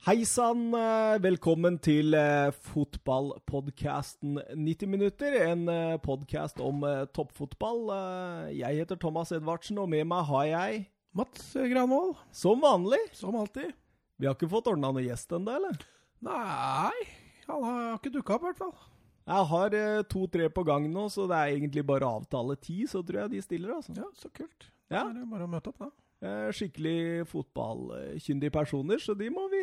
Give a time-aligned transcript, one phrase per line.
[0.00, 5.34] Hei sann, eh, velkommen til eh, fotballpodkasten 90 minutter.
[5.44, 7.82] En eh, podkast om toppfotball.
[8.56, 10.78] Jeg heter Thomas Edvardsen, og med meg har jeg,
[11.12, 13.76] Mats Granvold, som vanlig som alltid.
[14.16, 15.84] Vi har ikke fått ordna noen gjest ennå, eller?
[16.24, 16.96] Nei,
[17.50, 18.74] han har ikke dukka opp, i hvert fall.
[19.28, 19.80] Jeg har
[20.16, 23.34] to-tre på gang nå, så det er egentlig bare å avtale ti, så tror jeg
[23.36, 24.00] de stiller, altså.
[24.00, 24.70] Ja, så kult.
[24.88, 25.04] Ja.
[25.10, 25.92] Er det bare å møte opp, da.
[26.56, 29.60] Skikkelig fotballkyndige personer, så de må vi,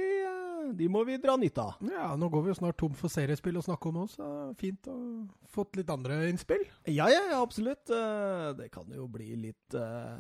[0.76, 1.78] de må vi dra nytte av.
[1.88, 4.28] Ja, nå går vi jo snart tom for seriespill å snakke om også.
[4.60, 4.98] Fint å
[5.54, 6.64] fått litt andre innspill.
[6.90, 7.90] Ja, ja, ja, absolutt.
[7.90, 10.18] Eh, Det kan jo bli litt uh,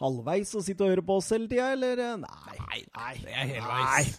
[0.00, 2.02] halvveis å sitte og høre på oss hele tida, eller?
[2.20, 2.56] Nei.
[2.60, 2.80] Nei.
[2.98, 4.14] Nei, det er helveis.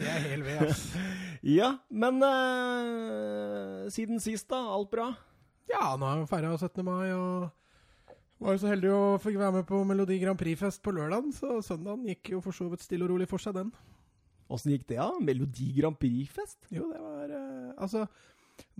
[0.00, 0.84] Det er hel ved, ass.
[1.58, 4.60] Ja, men uh, siden sist, da?
[4.74, 5.12] Alt bra?
[5.70, 6.82] Ja, nå er vi feira 17.
[6.84, 7.48] mai, og
[8.40, 11.60] var jo så heldig å fikk være med på Melodi Grand Prix-fest på lørdagen, så
[11.64, 13.70] søndagen gikk jo for så vidt stille og rolig for seg, den.
[14.50, 15.12] Åssen gikk det, da?
[15.22, 16.66] Melodi Grand Prix-fest?
[16.74, 18.04] Jo, det var uh, Altså,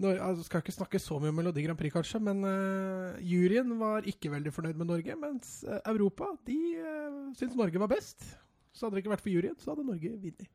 [0.03, 3.70] når, altså skal ikke snakke så mye om Melodi Grand Prix, kanskje, men uh, juryen
[3.78, 5.17] var ikke veldig fornøyd med Norge.
[5.22, 8.27] Mens uh, Europa de uh, syntes Norge var best.
[8.75, 10.50] Så hadde det ikke vært for juryen, så hadde Norge vunnet.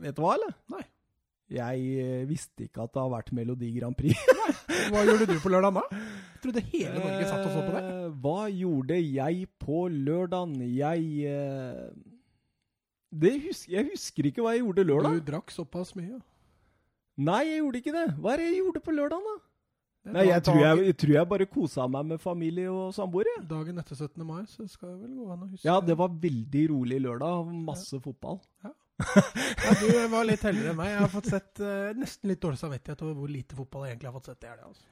[0.00, 0.52] Vet du hva, eller?
[0.70, 0.84] Nei.
[1.50, 4.14] Jeg visste ikke at det har vært Melodi Grand Prix.
[4.92, 5.82] Hva gjorde du på lørdag da?
[5.90, 7.88] Jeg trodde hele Norge satt og så på deg.
[8.22, 10.54] Hva gjorde jeg på lørdagen?
[10.62, 11.26] Jeg
[13.10, 15.20] husker, Jeg husker ikke hva jeg gjorde lørdag.
[15.20, 16.20] Du drakk såpass mye.
[17.20, 18.08] Nei, jeg gjorde ikke det.
[18.16, 19.38] Hva er det jeg gjorde på lørdag, da?
[20.14, 23.34] Nei, jeg tror jeg, jeg tror jeg bare kosa meg med familie og samboere.
[23.36, 23.42] Ja.
[23.50, 24.22] dagen etter 17.
[24.24, 25.66] mai, så skal jeg vel gå an å huske.
[25.66, 27.50] Ja, det var veldig rolig lørdag.
[27.66, 28.40] Masse fotball.
[28.64, 28.72] Ja,
[29.80, 30.94] du var litt heldigere enn meg.
[30.94, 34.10] Jeg har fått sett uh, nesten litt dårlig samvittighet over hvor lite fotball jeg egentlig
[34.10, 34.70] har fått sett i helga.
[34.72, 34.88] Altså.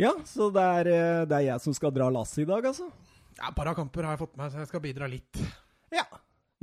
[0.00, 2.88] Ja, så det er, eh, det er jeg som skal dra lasset i dag, altså.
[3.38, 5.42] Ja, et par kamper har jeg fått med, så jeg skal bidra litt.
[5.94, 6.02] Ja.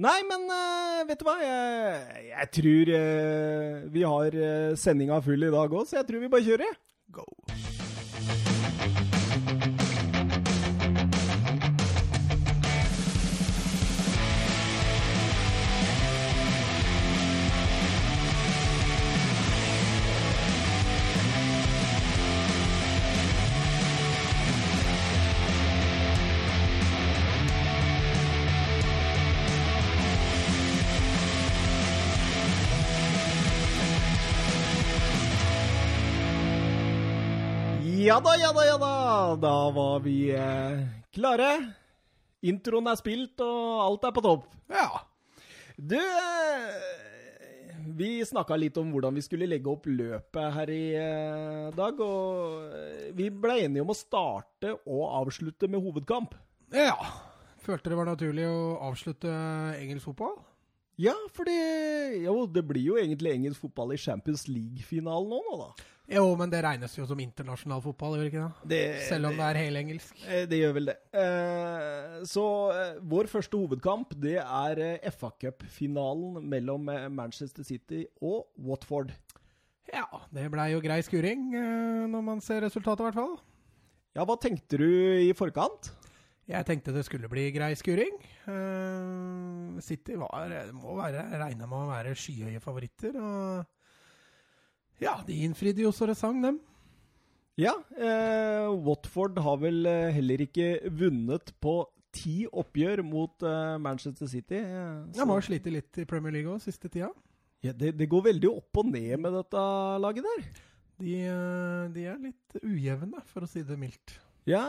[0.02, 1.36] Nei, men uh, vet du hva?
[1.44, 6.24] Jeg, jeg tror uh, vi har uh, sendinga full i dag òg, så jeg tror
[6.24, 6.80] vi bare kjører.
[7.14, 7.28] Go.
[38.02, 38.94] Ja da, ja da, ja da.
[39.38, 40.80] Da var vi eh,
[41.14, 41.52] klare.
[42.42, 44.48] Introen er spilt, og alt er på topp.
[44.74, 45.04] Ja.
[45.78, 51.68] Du, eh, vi snakka litt om hvordan vi skulle legge opp løpet her i eh,
[51.78, 52.02] dag.
[52.02, 56.34] Og vi ble enige om å starte og avslutte med hovedkamp.
[56.74, 56.98] Ja.
[57.62, 59.30] Følte det var naturlig å avslutte
[59.78, 60.40] engelsk fotball?
[61.02, 61.14] Ja,
[62.26, 65.90] Jo, det blir jo egentlig engelsk fotball i Champions League-finalen nå, nå, da.
[66.10, 68.70] Jo, men det regnes jo som internasjonal fotball, gjør ikke det?
[68.72, 70.18] Det, Selv om det er helengelsk.
[70.28, 70.96] Eh, Det gjør vel det.
[71.14, 74.82] Eh, Så eh, vår første hovedkamp det er
[75.12, 79.14] FA-cup-finalen mellom Manchester City og Watford.
[79.92, 83.34] Ja, det blei jo grei skuring, når man ser resultatet, i hvert fall.
[84.16, 85.92] Ja, hva tenkte du i forkant?
[86.52, 88.18] Jeg tenkte det skulle bli grei skuring.
[88.52, 93.16] Eh, City var, må være, regna med å være skyhøye favoritter.
[93.16, 93.66] og
[95.02, 96.60] ja, de innfridde jo så det sang, dem.
[97.60, 101.74] Ja, eh, Watford har vel eh, heller ikke vunnet på
[102.16, 104.58] ti oppgjør mot eh, Manchester City.
[104.62, 107.12] eh, De har slitt litt i Premier League òg, siste tida.
[107.62, 109.62] ja, det, det går veldig opp og ned med dette
[110.02, 110.44] laget der.
[111.02, 114.16] De, eh, de er litt ujevne, for å si det mildt.
[114.50, 114.64] Ja,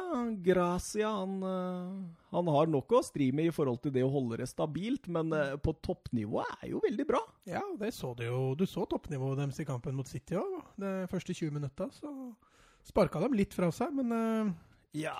[0.44, 1.92] Gracia han, eh,
[2.30, 5.32] han har nok å stri med i forhold til det å holde det stabilt, men
[5.32, 7.22] eh, på toppnivå er jo veldig bra.
[7.48, 8.40] Ja, det så du jo.
[8.58, 10.58] Du så toppnivået deres i kampen mot City òg.
[10.76, 12.12] De første 20 minutta så
[12.84, 14.52] sparka de litt fra seg, men eh,
[15.06, 15.16] Ja,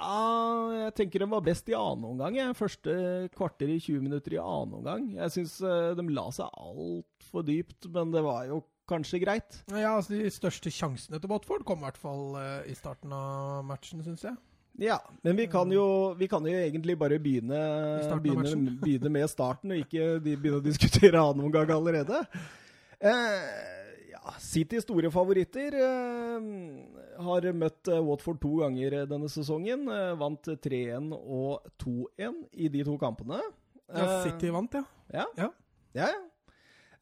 [0.83, 2.37] jeg tenker de var best i annen omgang.
[2.37, 2.59] jeg.
[2.59, 2.97] Første
[3.33, 5.09] kvarter i 20 minutter i annen omgang.
[5.17, 5.57] Jeg syns
[5.97, 8.61] de la seg altfor dypt, men det var jo
[8.93, 9.59] kanskje greit.
[9.73, 13.65] ja, altså de største sjansene til Watford kom i hvert fall eh, i starten av
[13.69, 14.37] matchen, syns jeg.
[14.81, 15.83] Ja, men vi kan jo,
[16.17, 17.59] vi kan jo egentlig bare begynne,
[18.25, 18.55] begynne,
[18.85, 22.23] begynne med starten, og ikke begynne å diskutere annen omgang allerede.
[23.03, 23.51] Eh,
[24.15, 25.77] ja, City store favoritter.
[25.77, 26.49] Eh,
[27.27, 29.85] har møtt eh, Watford to ganger denne sesongen.
[29.93, 33.43] Eh, vant 3-1 og 2-1 i de to kampene.
[33.43, 33.53] Ja,
[33.93, 34.87] Eh, City vant, ja.
[35.13, 35.27] Ja.
[35.37, 35.51] Ja.
[35.93, 36.21] ja, ja.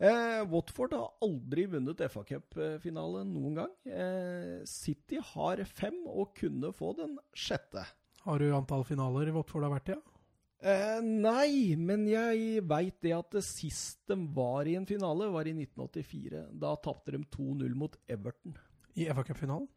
[0.00, 3.72] Eh, Watford har aldri vunnet FA Cup-finale noen gang.
[3.84, 7.84] Eh, City har fem og kunne få den sjette.
[8.24, 9.98] Har du antall finaler Watford har vært i?
[9.98, 10.16] Ja?
[10.60, 15.48] Eh, nei, men jeg veit det at det sist de var i en finale, var
[15.48, 16.46] i 1984.
[16.64, 18.56] Da tapte de 2-0 mot Everton.
[18.96, 19.68] I FA Cup-finalen?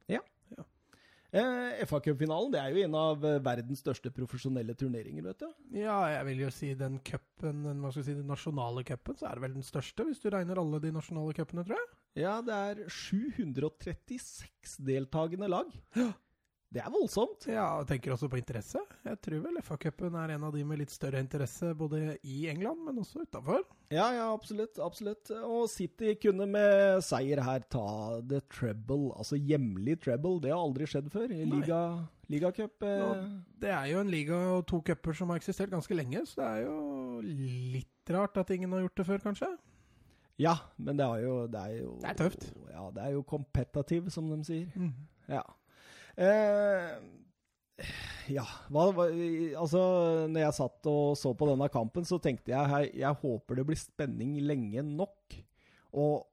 [1.34, 5.48] Eh, FA Cup-finalen det er jo en av eh, verdens største profesjonelle turneringer, vet du.
[5.80, 9.18] Ja, jeg vil jo si den cupen, den, hva skal jeg si, den nasjonale cupen,
[9.18, 11.90] så er det vel den største, hvis du regner alle de nasjonale cupene, tror jeg.
[12.22, 15.74] Ja, det er 736 deltakende lag.
[16.74, 17.46] Det er voldsomt.
[17.52, 18.82] Ja, og tenker også på interesse.
[19.06, 22.82] Jeg tror vel FA-cupen er en av de med litt større interesse både i England,
[22.88, 23.62] men også utafor.
[23.94, 24.80] Ja, ja, absolutt.
[24.82, 25.30] absolutt.
[25.46, 27.86] Og City kunne med seier her ta
[28.26, 30.40] the treble, altså hjemlig treble.
[30.42, 31.84] Det har aldri skjedd før i liga,
[32.34, 32.90] ligacup.
[32.90, 33.24] Eh.
[33.62, 36.50] Det er jo en liga og to cuper som har eksistert ganske lenge, så det
[36.50, 37.22] er jo
[37.78, 39.54] litt rart at ingen har gjort det før, kanskje.
[40.42, 42.48] Ja, men det er jo Det er, jo, Det er tøft.
[42.72, 44.72] Ja, det er jo competitive, som de sier.
[44.74, 44.96] Mm.
[45.30, 45.44] Ja.
[46.18, 46.92] Eh,
[48.32, 49.08] ja, hva, hva
[49.60, 49.80] Altså,
[50.30, 53.66] når jeg satt og så på denne kampen, så tenkte jeg jeg, jeg håper det
[53.68, 55.38] blir spenning lenge nok.
[55.94, 56.24] Og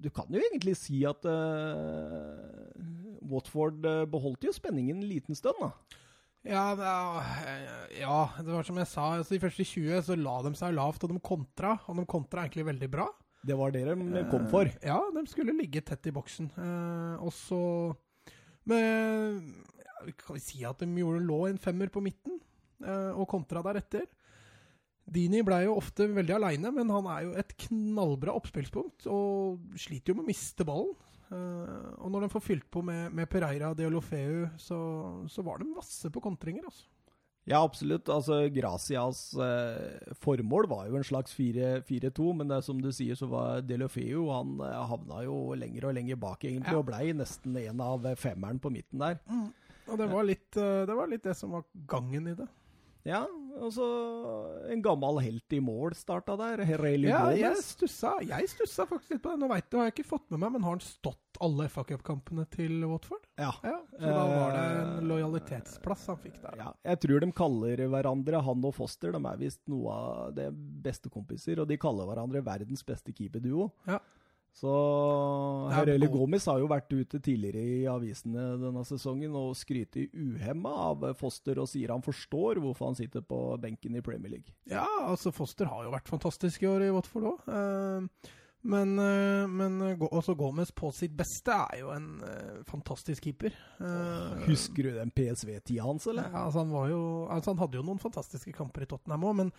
[0.00, 2.78] du kan jo egentlig si at eh,
[3.30, 5.72] Watford eh, beholdt jo spenningen en liten stund, da.
[6.40, 6.62] Ja,
[7.92, 9.10] ja, det var som jeg sa.
[9.18, 11.74] Altså, de første 20 så la de seg lavt, og de kontra.
[11.84, 13.10] Og de kontra egentlig veldig bra.
[13.44, 14.68] Det var det de kom for.
[14.70, 16.48] Eh, Ja, de skulle ligge tett i boksen.
[17.20, 17.60] Og så
[18.68, 22.40] ja, Kan vi si at de gjorde, lå en femmer på midten,
[22.84, 24.06] eh, og kontra deretter.
[25.10, 30.12] Dini ble jo ofte veldig aleine, men han er jo et knallbra oppspillspunkt, og sliter
[30.12, 30.94] jo med å miste ballen.
[31.30, 34.78] Eh, og når de får fylt på med, med Pereira og Deolofeu, så,
[35.30, 36.88] så var de vasse på kontringer, altså.
[37.50, 38.06] Ja, absolutt.
[38.14, 43.26] Altså, Gracias eh, formål var jo en slags 4-2, men det som du sier, så
[43.30, 46.78] var Delofeu Han eh, havna jo lenger og lenger bak, egentlig, Ja.
[46.78, 49.18] og blei nesten en av femmeren på midten der.
[49.90, 52.46] Og det var, litt, eh, det var litt det som var gangen i det.
[53.08, 53.22] Ja,
[53.60, 53.84] og så
[54.72, 56.60] en gammel helt i mål starta der.
[56.68, 57.70] Herreli Ja, jeg Gomez.
[57.74, 59.40] stussa, jeg stussa faktisk litt på det.
[59.40, 61.84] Nå vet du, har jeg ikke fått med meg, men har han stått alle FA
[61.88, 63.24] Cup-kampene til Watford?
[63.40, 63.52] Ja.
[63.64, 64.64] Ja, Så da var det
[65.00, 66.56] en lojalitetsplass han fikk der.
[66.60, 66.72] ja.
[66.84, 69.12] Jeg tror de kaller hverandre han og Foster.
[69.16, 70.50] De er visst noe av det
[70.84, 73.70] bestekompiser, og de kaller hverandre verdens beste keeperduo.
[73.88, 73.98] Ja.
[74.56, 74.70] Så
[75.70, 80.72] er Herreli Gomez har jo vært ute tidligere i avisene denne sesongen og skryter uhemma
[80.90, 84.52] av Foster og sier han forstår hvorfor han sitter på benken i Premier League.
[84.68, 87.48] Ja, altså Foster har jo vært fantastisk i år i Watford òg.
[88.60, 93.54] Men, eh, men eh, også Gomez på sitt beste er jo en eh, fantastisk keeper.
[93.80, 96.28] Eh, Husker du den PSV-tida hans, eller?
[96.28, 97.00] Ja, altså han, var jo,
[97.32, 99.54] altså han hadde jo noen fantastiske kamper i Tottenham òg, men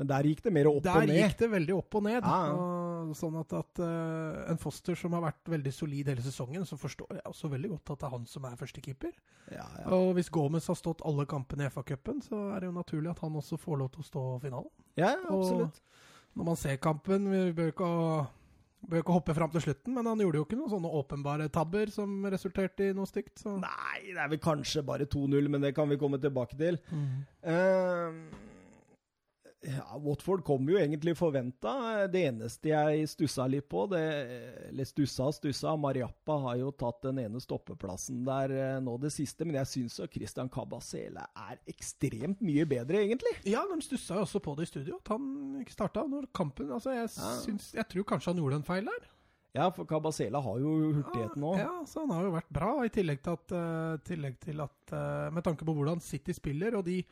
[0.00, 1.12] Men der gikk det mer opp Der og ned.
[1.12, 2.24] Der gikk det veldig opp og ned.
[2.24, 2.38] Ja.
[2.54, 6.78] Og sånn at, at uh, En Foster som har vært veldig solid hele sesongen, så
[6.80, 9.12] forstår jeg også veldig godt at det er han som er førstekeeper.
[9.52, 9.86] Ja, ja.
[9.98, 13.20] Og hvis Gomez har stått alle kampene i FA-cupen, så er det jo naturlig at
[13.26, 14.72] han også får lov til å stå finalen.
[15.00, 15.82] ja, absolutt.
[16.30, 17.86] Når man ser kampen Vi bør ikke,
[18.86, 21.90] bør ikke hoppe fram til slutten, men han gjorde jo ikke noen sånne åpenbare tabber
[21.92, 23.42] som resulterte i noe stygt.
[23.42, 23.56] Så.
[23.60, 26.78] Nei, det er vel kanskje bare 2-0, men det kan vi komme tilbake til.
[27.42, 28.22] Eh,
[29.60, 32.06] ja, Watford kom jo egentlig forventa.
[32.08, 34.02] Det eneste jeg stussa litt på, det,
[34.70, 39.12] eller stussa og stussa Mariappa har jo tatt den ene stoppeplassen der eh, nå det
[39.12, 43.36] siste, men jeg syns jo Christian Cabasele er ekstremt mye bedre, egentlig.
[43.48, 46.72] Ja, de stussa jo også på det i studio, at han ikke starta når kampen
[46.72, 47.12] altså jeg,
[47.44, 49.08] syns, jeg tror kanskje han gjorde en feil der.
[49.52, 51.58] Ja, for Cabasele har jo hurtigheten òg.
[51.58, 54.94] Ja, så han har jo vært bra, i tillegg til at, eh, tillegg til at
[54.94, 57.02] eh, Med tanke på hvordan City spiller, og de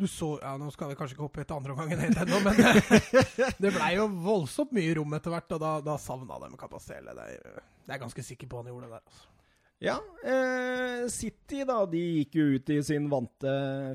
[0.00, 2.60] du så, ja Nå skal vi kanskje ikke hoppe etter andre omgangen helt ennå, men
[2.64, 7.14] eh, det blei jo voldsomt mye rom etter hvert, og da, da savna de Capacele.
[7.16, 9.04] Det, er- det er ganske sikker på han gjorde det der.
[9.10, 9.26] Altså.
[9.80, 9.94] Ja,
[10.28, 13.52] eh, City da, de gikk jo ut i sin vante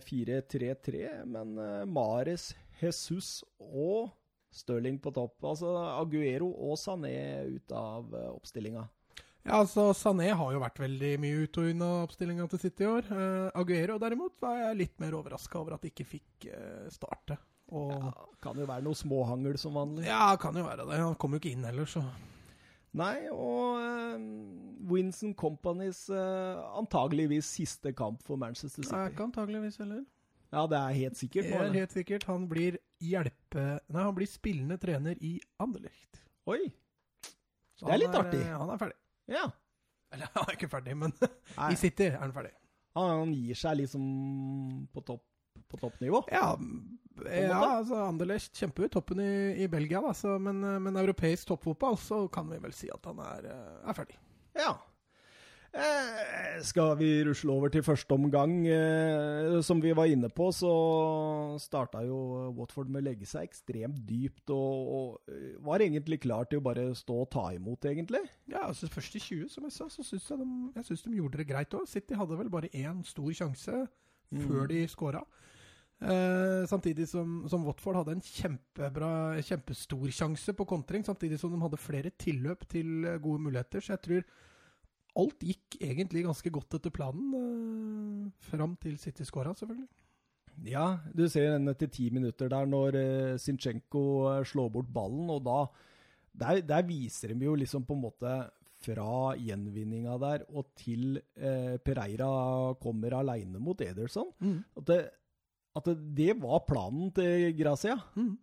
[0.07, 4.09] 4-3-3, men eh, Mares, Jesus og
[4.55, 5.35] Stirling på topp.
[5.45, 5.67] Altså
[6.00, 7.12] Aguero og Sané
[7.57, 8.85] ut av eh, oppstillinga.
[9.45, 12.87] Ja, altså Sané har jo vært veldig mye ut og unna oppstillinga til City i
[12.89, 13.09] år.
[13.13, 17.37] Eh, Aguero derimot var jeg litt mer overraska over at de ikke fikk eh, starte.
[17.73, 18.11] Og, Ja,
[18.41, 20.05] kan jo være noe småhangel som vanlig.
[20.07, 20.97] ja, kan jo være det.
[21.01, 22.01] Han kom jo ikke inn heller, så
[22.95, 24.25] Nei, og eh,
[24.89, 28.93] Winston Companys eh, antageligvis siste kamp for Manchester City.
[28.95, 30.03] Nei, ikke antageligvis heller.
[30.55, 32.23] Ja, det er helt sikkert Det er helt sikkert.
[32.29, 33.65] Han blir hjelpe...
[33.91, 36.21] Nei, han blir spillende trener i Anderlecht.
[36.47, 36.61] Oi.
[37.75, 38.39] Så Det er litt artig.
[38.45, 38.95] eh, Han er ferdig.
[39.32, 39.48] Ja.
[40.13, 41.15] Eller han er ikke ferdig, men
[41.60, 42.53] Nei, i City er han ferdig.
[42.98, 44.03] han gir seg liksom
[44.94, 45.25] på topp
[45.72, 46.20] på toppnivå.
[46.36, 46.50] Ja,
[47.32, 51.96] ja altså Anderlecht kjemper jo toppen i, i Belgia, da, så, men, men europeisk toppfotball
[52.01, 54.17] så kan vi vel si at han er, eh, er ferdig.
[54.60, 54.74] Ja.
[55.75, 58.62] Eh, skal vi rusle over til første omgang?
[58.63, 60.72] Eh, som vi var inne på, så
[61.60, 62.20] starta jo
[62.55, 66.65] Watford med å legge seg ekstremt dypt, og, og eh, var egentlig klar til å
[66.65, 68.24] bare stå og ta imot, egentlig.
[68.48, 71.20] Ja, altså Først i 20, som jeg sa, så syns jeg, de, jeg synes de
[71.20, 71.91] gjorde det greit òg.
[71.91, 73.84] City hadde vel bare én stor sjanse
[74.32, 75.25] før de skåra.
[76.00, 79.13] Eh, samtidig som, som, Watford hadde en kjempebra,
[79.44, 83.84] kjempestor sjanse på kontring, samtidig som de hadde flere tilløp til gode muligheter.
[83.84, 84.27] Så jeg tror
[85.22, 89.88] alt gikk egentlig ganske godt etter planen, uh, fram til City skåra, selvfølgelig.
[90.63, 95.29] Ja, du ser den etter ti minutter der når uh, Zinchenko uh, slår bort ballen,
[95.31, 95.65] og da
[96.36, 98.31] der, der, viser de jo liksom på en måte
[98.86, 104.34] fra gjenvinninga der og til uh, Pereira kommer aleine mot Ederson.
[104.43, 104.57] Mm.
[104.81, 105.00] At, det,
[105.79, 107.95] at det, det, var planen til Gracia.
[108.19, 108.36] Mm.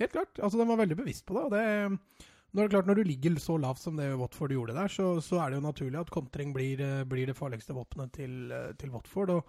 [0.00, 0.36] Helt klart.
[0.36, 1.44] Altså, De var veldig bevisst på det.
[1.48, 5.12] og det når, klart, når du ligger så lavt som det Watford gjorde der, så,
[5.22, 8.72] så er det jo naturlig at kontring blir, eh, blir det farligste våpenet til, eh,
[8.78, 9.36] til, Watford.
[9.36, 9.44] Og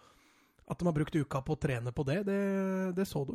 [0.69, 2.43] at de har brukt uka på å trene på det, det,
[2.97, 3.33] det så du.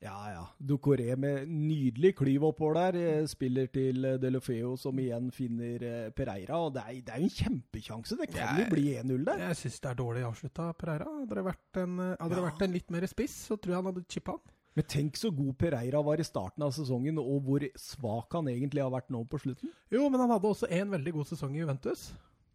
[0.00, 0.44] Ja, ja.
[0.56, 3.00] Ducoré med nydelig klyv oppover der.
[3.00, 6.62] Eh, spiller til Delofeo, som igjen finner Pereira.
[6.62, 8.20] Og det er, det er en kjempekjanse.
[8.22, 9.44] Det kan jo bli 1-0 der.
[9.48, 11.10] Jeg syns det er dårlig avslutta, Pereira.
[11.18, 13.90] Hadde det vært en, hadde det vært en litt mer spiss, så tror jeg han
[13.90, 14.56] hadde chippa han.
[14.78, 18.84] Men tenk så god Pereira var i starten av sesongen, og hvor svak han egentlig
[18.84, 19.72] har vært nå på slutten.
[19.90, 22.10] Jo, men han hadde også en veldig god sesong i Juventus.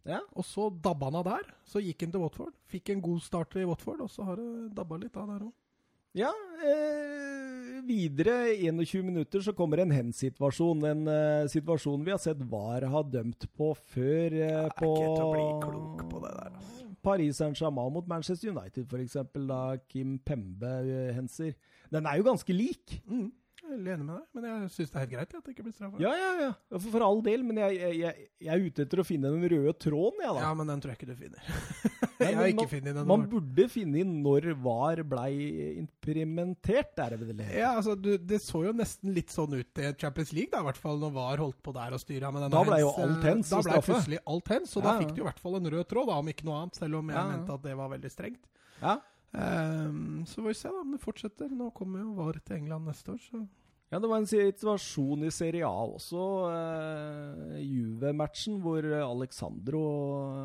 [0.06, 0.22] Ja.
[0.38, 1.52] Og så dabba han av der.
[1.68, 2.54] Så gikk han til Watford.
[2.70, 5.54] Fikk en god start i Watford, og så har det dabba litt av der òg.
[6.16, 6.30] Ja,
[6.64, 10.86] eh, videre 21 minutter så kommer en hen-situasjon.
[10.88, 14.38] En eh, situasjon vi har sett VAR har dømt på før.
[14.46, 16.56] Eh, på, ikke til å bli klok på det der.
[16.56, 16.86] Altså.
[17.06, 19.60] Paris Saint-Germain mot Manchester United, f.eks., da
[19.92, 21.52] Kim Pembe eh, henser.
[21.92, 23.00] Den er jo ganske lik.
[23.06, 23.28] Mm.
[23.66, 25.64] Jeg er enig med deg, men jeg syns det er helt greit at det ikke
[25.66, 25.98] blir straffa.
[25.98, 26.50] Ja, ja, ja.
[26.76, 29.72] For, for, all del, men jeg, jeg, jeg, er ute etter å finne den røde
[29.82, 30.44] tråden, jeg, da.
[30.44, 31.48] Ja, men den tror jeg ikke du finner.
[32.22, 33.08] jeg har ikke funnet den.
[33.10, 35.32] Man burde finne når VAR blei
[35.80, 39.82] implementert, er det vel det Ja, altså, du, det så jo nesten litt sånn ut
[39.82, 42.46] i Champions League, da, i hvert fall når VAR holdt på der og styra med
[42.46, 42.54] den.
[42.54, 45.24] Da blei jo alt hens Da blei plutselig alt hens, og ja, da fikk du
[45.24, 47.28] i hvert fall en rød tråd, da, om ikke noe annet, selv om jeg ja.
[47.34, 48.46] mente at det var veldig strengt.
[48.78, 49.00] Ja.
[49.36, 51.50] Um, så får vi se da om det fortsetter.
[51.52, 53.44] Nå kommer jo VAR til England neste år, så
[53.86, 59.82] ja, det var en situasjon i Serie A også, uh, Juve-matchen, hvor Alexandro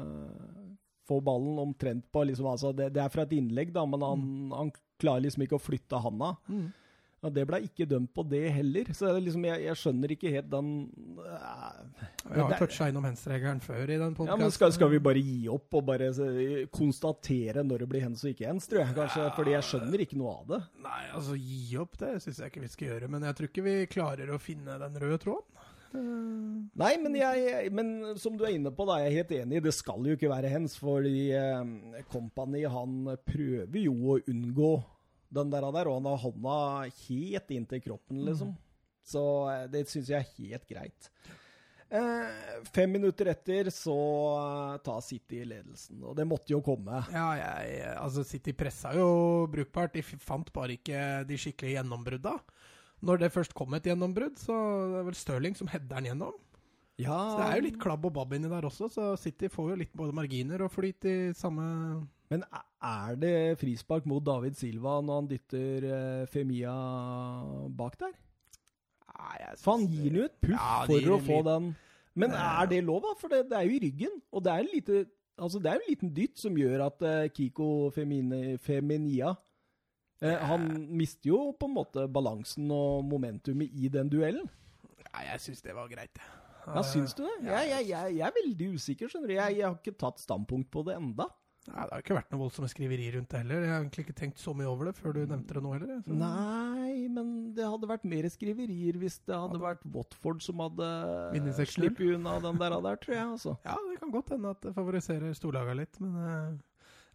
[0.04, 0.68] uh,
[1.10, 4.28] får ballen omtrent på liksom, altså det, det, er fra et innlegg, da, men han,
[4.28, 4.54] mm.
[4.60, 4.72] han
[5.02, 6.36] klarer liksom ikke å flytte handa.
[6.52, 6.68] Mm.
[7.22, 10.48] Ja, det ble ikke dømt på det heller, så liksom, jeg, jeg, skjønner ikke helt
[10.50, 10.72] den
[11.22, 11.82] uh,
[12.26, 14.32] Vi har toucha innom hens-regelen før i den podkasten.
[14.32, 16.10] Ja, men skal, skal, vi bare gi opp og bare
[16.74, 19.26] konstatere når det blir hens og ikke hens, tror jeg kanskje?
[19.28, 20.62] Ja, fordi jeg skjønner ikke noe av det.
[20.88, 23.68] Nei, altså gi opp det syns jeg ikke vi skal gjøre, men jeg tror ikke
[23.70, 25.62] vi klarer å finne den røde tråden.
[25.92, 29.62] Nei, men, jeg, men, som du er inne på, da er jeg helt enig.
[29.66, 30.78] Det skal jo ikke være hens.
[30.80, 34.72] Fordi eh, Company han prøver jo å unngå
[35.32, 36.56] den der, der, og han har hånda
[37.06, 38.26] helt inntil kroppen, mm.
[38.30, 38.56] liksom.
[39.08, 39.22] Så
[39.52, 41.12] eh, det syns jeg er helt greit.
[41.92, 43.96] Eh, fem minutter etter så
[44.40, 47.02] uh, tar City ledelsen, og det måtte jo komme.
[47.12, 49.10] Ja, jeg, altså City pressa jo
[49.52, 49.98] brukbart.
[49.98, 52.38] De fant bare ikke de skikkelige gjennombrudda.
[53.02, 54.56] Når det først kom et gjennombrudd, så
[54.94, 56.38] det er vel Stirling som header den gjennom.
[57.02, 57.18] Ja.
[57.18, 59.78] Så det er jo litt klabb og babb inni der også, så City får jo
[59.82, 61.66] litt både marginer og flyt i samme
[62.32, 66.74] men er det frispark mot David Silva når han dytter uh, Femia
[67.78, 68.14] bak der?
[69.12, 71.72] Nei, jeg synes For han gir jo et puff ja, for å få den.
[72.22, 73.14] Men er det lov, da?
[73.20, 74.18] For det, det, er jo i ryggen.
[74.32, 75.04] Og det er, lite,
[75.38, 79.34] altså det er en liten dytt som gjør at uh, Kiko Femine, Feminia
[80.22, 84.48] eh, Han mister jo på en måte balansen og momentumet i den duellen.
[85.04, 86.24] Ja, jeg syns det var greit.
[86.62, 87.36] Ja, Syns du det?
[87.42, 89.34] Jeg, jeg, jeg, jeg, er veldig usikker, skjønner du.
[89.34, 91.26] Jeg, har ikke tatt standpunkt på det enda.
[91.70, 93.66] Nei, Det har ikke vært noe voldsomme skriverier rundt det heller.
[93.66, 96.00] Jeg har egentlig ikke tenkt så mye over det før du nevnte det nå heller.
[96.08, 96.16] Så.
[96.18, 97.28] Nei, men
[97.58, 100.90] det hadde vært mer skriverier hvis det hadde ja, vært Watford som hadde
[101.70, 103.28] sluppet unna den der, der, tror jeg.
[103.36, 103.54] Altså.
[103.68, 106.58] Ja, det kan godt hende at det favoriserer storlaga litt, men uh,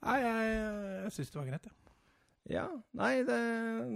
[0.07, 1.75] Nei, jeg, jeg, jeg syns det var greit, jeg.
[1.75, 1.87] Ja.
[2.47, 3.37] Ja, nei, det,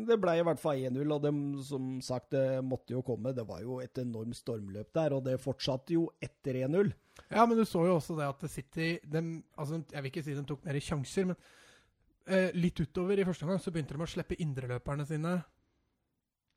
[0.08, 1.30] det ble i hvert fall 1-0, og det,
[1.68, 3.30] som sagt, det måtte jo komme.
[3.36, 6.90] Det var jo et enormt stormløp der, og det fortsatte jo etter 1-0.
[7.28, 9.22] Ja, men du så jo også det at City de,
[9.58, 11.38] altså, Jeg vil ikke si de tok mer sjanser, men
[12.26, 15.38] eh, litt utover i første gang så begynte de å slippe indreløperne sine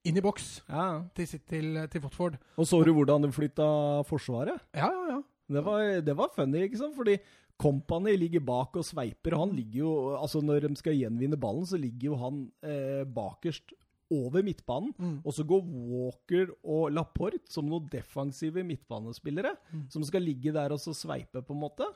[0.03, 0.87] inn i boks ja.
[1.15, 2.35] til, til, til, Watford.
[2.59, 3.67] Og så du hvordan de flytta
[4.09, 4.65] forsvaret?
[4.75, 5.21] Ja, ja, ja.
[5.53, 6.95] Det var, det var funny, ikke sant?
[6.97, 7.17] Fordi
[7.59, 9.37] Company ligger bak og sveiper.
[9.37, 13.75] Han ligger jo, altså Når de skal gjenvinne ballen, så ligger jo han eh, bakerst
[14.13, 14.93] over midtbanen.
[14.97, 15.19] Mm.
[15.23, 19.85] Og så går Walker og Laporte som noen defensive midtbanespillere, mm.
[19.93, 21.87] som skal ligge der og så sveipe, på en måte.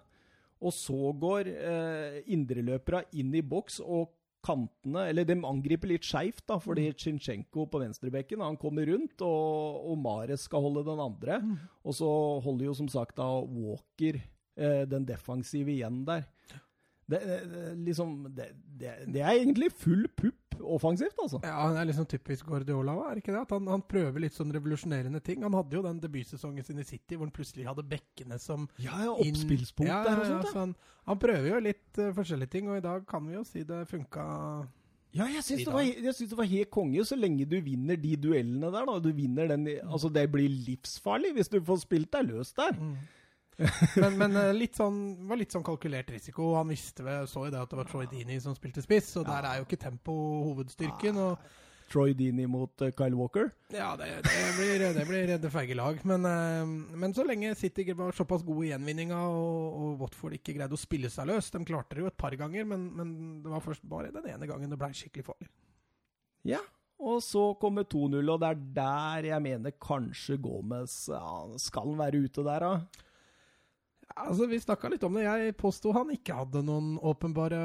[0.58, 4.14] Og så går eh, indreløpere inn i boks, og
[4.48, 9.82] kantene Eller de angriper litt skeivt, da, fordi Tsjinsjenko på venstrebekken han kommer rundt, og,
[9.92, 11.42] og Mares skal holde den andre.
[11.84, 12.08] Og så
[12.46, 16.28] holder jo som sagt da Walker eh, den defensive igjen der.
[17.08, 17.20] Det,
[17.86, 21.40] liksom, det, det, er egentlig full pupp offensivt, altså.
[21.46, 23.44] Ja, Han er liksom typisk Guardiola, er det ikke det?
[23.46, 25.44] At han, han prøver litt sånn revolusjonerende ting.
[25.46, 28.98] Han hadde jo den debutsesongen sin i City hvor han plutselig hadde bekkene som Ja,
[29.06, 30.50] ja, oppspillspunkt ja, der og ja, sånt.
[30.52, 30.74] så han,
[31.08, 33.86] han prøver jo litt uh, forskjellige ting, og i dag kan vi jo si det
[33.88, 34.26] funka
[35.16, 37.96] Ja, jeg syns det, var- jeg syns det var helt konge, så lenge du vinner
[38.02, 38.90] de duellene der.
[38.90, 38.98] da.
[39.00, 42.76] Du vinner den, altså Det blir livsfarlig hvis du får spilt deg løs der.
[43.98, 44.98] Men, men eh, litt sånn,
[45.30, 46.52] var litt sånn kalkulert risiko.
[46.60, 49.26] Han visste vel, så jo det at det var Troy Dini som spilte spiss, og
[49.30, 50.14] der er jo ikke tempo
[50.52, 51.18] hovedstyrken.
[51.24, 53.50] og Troy Dini mot eh, Kyle Walker.
[53.72, 56.00] Ja, det, det blir, det blir redde feige lag.
[56.08, 60.58] Men, eh, men så lenge City var såpass gode i gjenvinninga og, og Watford ikke
[60.58, 63.54] greide å spille seg løs De klarte det jo et par ganger, men, men det
[63.54, 65.50] var først bare den ene gangen det ble skikkelig farlig.
[66.48, 66.62] Ja,
[66.98, 71.22] og så kommer 2-0, og det er der jeg mener kanskje Gomez ja,
[71.62, 73.04] Skal han være ute der, da?
[74.16, 75.26] Altså, Vi snakka litt om det.
[75.28, 77.60] Jeg påsto han ikke hadde noen åpenbare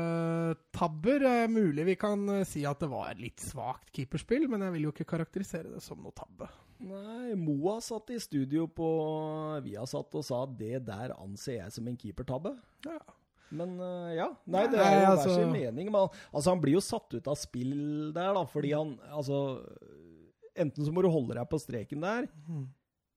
[0.74, 1.22] tabber.
[1.28, 4.88] Eh, Mulig vi kan eh, si at det var litt svakt keeperspill, men jeg vil
[4.88, 6.50] jo ikke karakterisere det som noe tabbe.
[6.82, 8.86] Nei, Moa satt i studio på
[9.64, 12.56] Viasat og sa at det der anser jeg som en keepertabbe.
[12.88, 12.98] Ja.
[13.52, 14.28] Men eh, ja.
[14.50, 15.90] Nei, det er jo hver altså- sin mening.
[15.94, 19.62] Men altså, han blir jo satt ut av spill der, da, fordi han Altså
[20.52, 22.26] Enten så må du holde deg på streken der,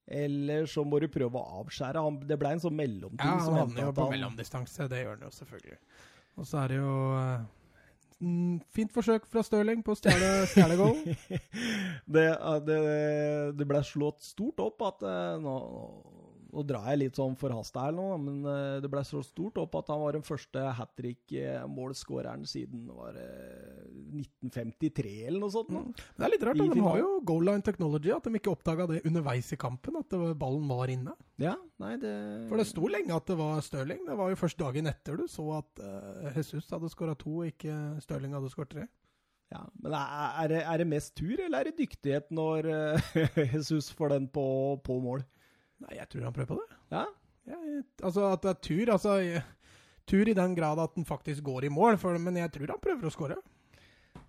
[0.08, 2.02] eller så må du prøve å avskjære.
[2.06, 3.26] Han, det ble en sånn mellomting.
[3.26, 4.88] Ja, han havner jo på han- mellomdistanse.
[4.92, 5.78] Det gjør han jo selvfølgelig.
[6.38, 7.46] Og så er det jo eh,
[8.76, 10.96] Fint forsøk fra Stirling på å stjele stjele goal.
[12.08, 12.78] det, eh, det,
[13.60, 15.56] det ble slått stort opp at eh, nå,
[16.56, 19.76] nå drar jeg litt sånn forhasta her nå, men eh, det ble så stort opp
[19.82, 25.74] at han var den første hat trick-målskåreren siden var 1953 eller noe sånt.
[25.76, 25.84] nå.
[26.16, 26.62] Det er litt rart.
[26.62, 26.70] Da.
[26.72, 28.14] De har jo goal line technology.
[28.16, 31.16] At de ikke oppdaga det underveis i kampen, at ballen var inne.
[31.42, 32.14] Ja, nei, det
[32.50, 34.06] For det sto lenge at det var Stirling.
[34.08, 38.00] Det var jo først dagen etter du så at eh, Jesus hadde skåra to, ikke
[38.04, 38.88] Stirling hadde skåret tre.
[39.54, 43.18] Ja, men er, det, er det mest tur, eller er det dyktighet når eh,
[43.54, 44.46] Jesus får den på,
[44.86, 45.26] på mål?
[45.86, 46.80] Nei, jeg tror han prøver på det.
[46.94, 47.06] Ja,
[47.46, 49.44] Jeg, altså At det er tur altså jeg,
[50.10, 52.82] Tur i den grad at den faktisk går i mål, for, men jeg tror han
[52.82, 53.38] prøver å skåre.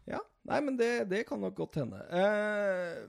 [0.08, 2.00] Ja, nei, men det, det kan nok godt hende.
[2.08, 3.02] Eh,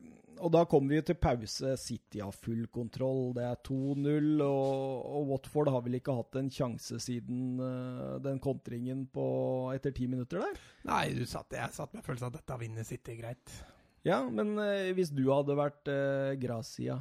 [0.44, 1.76] og da kommer vi til pause.
[1.80, 3.32] City har full kontroll.
[3.38, 8.42] Det er 2-0, og, og Watford har vel ikke hatt en sjanse siden uh, den
[8.44, 9.28] kontringen på
[9.76, 10.62] etter ti minutter der?
[10.90, 13.60] Nei, du satt, jeg satt med følelsen at dette vinner City greit.
[14.08, 17.00] Ja, men eh, hvis du hadde vært eh, Gracia,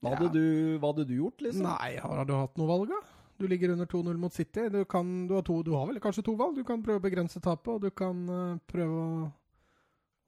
[0.00, 0.16] hva Ja.
[0.16, 1.66] hadde, du, hva hadde du gjort, liksom?
[1.68, 3.00] Nei, har du hatt noe valg, da?
[3.40, 4.68] Du ligger under 2-0 mot City.
[4.68, 6.56] Du, kan, du, har to, du har vel kanskje to valg?
[6.56, 9.28] Du kan prøve å begrense tapet, og du kan uh, prøve å,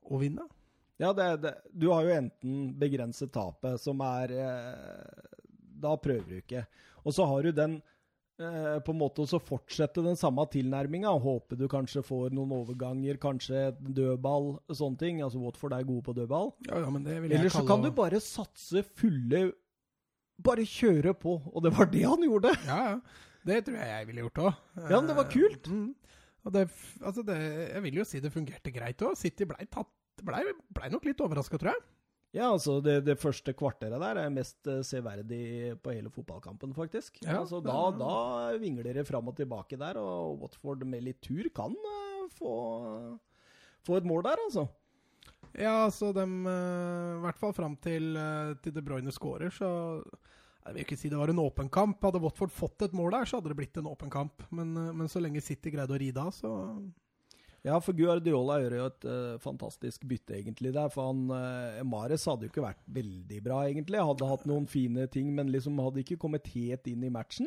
[0.09, 0.47] å vinne.
[1.01, 5.41] Ja, det, det, du har jo enten begrenset tapet, som er eh,
[5.83, 6.67] Da prøver du ikke.
[7.03, 7.79] Og så har du den
[8.39, 11.11] eh, på en måte å fortsette den samme tilnærminga.
[11.25, 15.25] Håpe du kanskje får noen overganger, kanskje et dødball, sånne ting.
[15.27, 16.53] Altså Watford er gode på dødball.
[16.69, 19.43] Ja, ja, men det vil jeg Eller så kalle kan du bare satse fulle
[20.43, 21.37] Bare kjøre på.
[21.53, 22.55] Og det var det han gjorde!
[22.69, 23.29] Ja, ja.
[23.43, 24.59] Det tror jeg jeg ville gjort òg.
[24.79, 25.67] Ja, men det var kult.
[25.67, 25.89] Mm.
[26.43, 26.61] Og det,
[27.03, 27.39] altså det,
[27.73, 29.17] jeg vil jo si det fungerte greit òg.
[29.19, 29.67] City blei
[30.23, 31.83] ble, ble nok litt overraska, tror jeg.
[32.33, 37.19] Ja, altså det, det første kvarteret der er mest eh, severdig på hele fotballkampen, faktisk.
[37.27, 41.51] Ja, altså, da, da vingler det fram og tilbake der, og Watford med litt tur
[41.53, 42.55] kan uh, få,
[43.85, 44.65] få et mål der, altså.
[45.53, 48.17] Ja, altså dem eh, I hvert fall fram til,
[48.65, 49.69] til De Bruyne scorer, så
[50.63, 52.03] Jeg vil ikke si det var en åpen kamp.
[52.07, 54.45] Hadde Watford fått et mål der, så hadde det blitt en åpen kamp.
[54.55, 56.53] Men, eh, men så lenge City greide å ride av, så
[57.63, 60.89] Ja, for Guardiola gjør jo et uh, fantastisk bytte, egentlig, der.
[60.91, 64.01] For han uh, Mares hadde jo ikke vært veldig bra, egentlig.
[64.03, 67.47] Hadde hatt noen fine ting, men liksom hadde ikke kommet helt inn i matchen.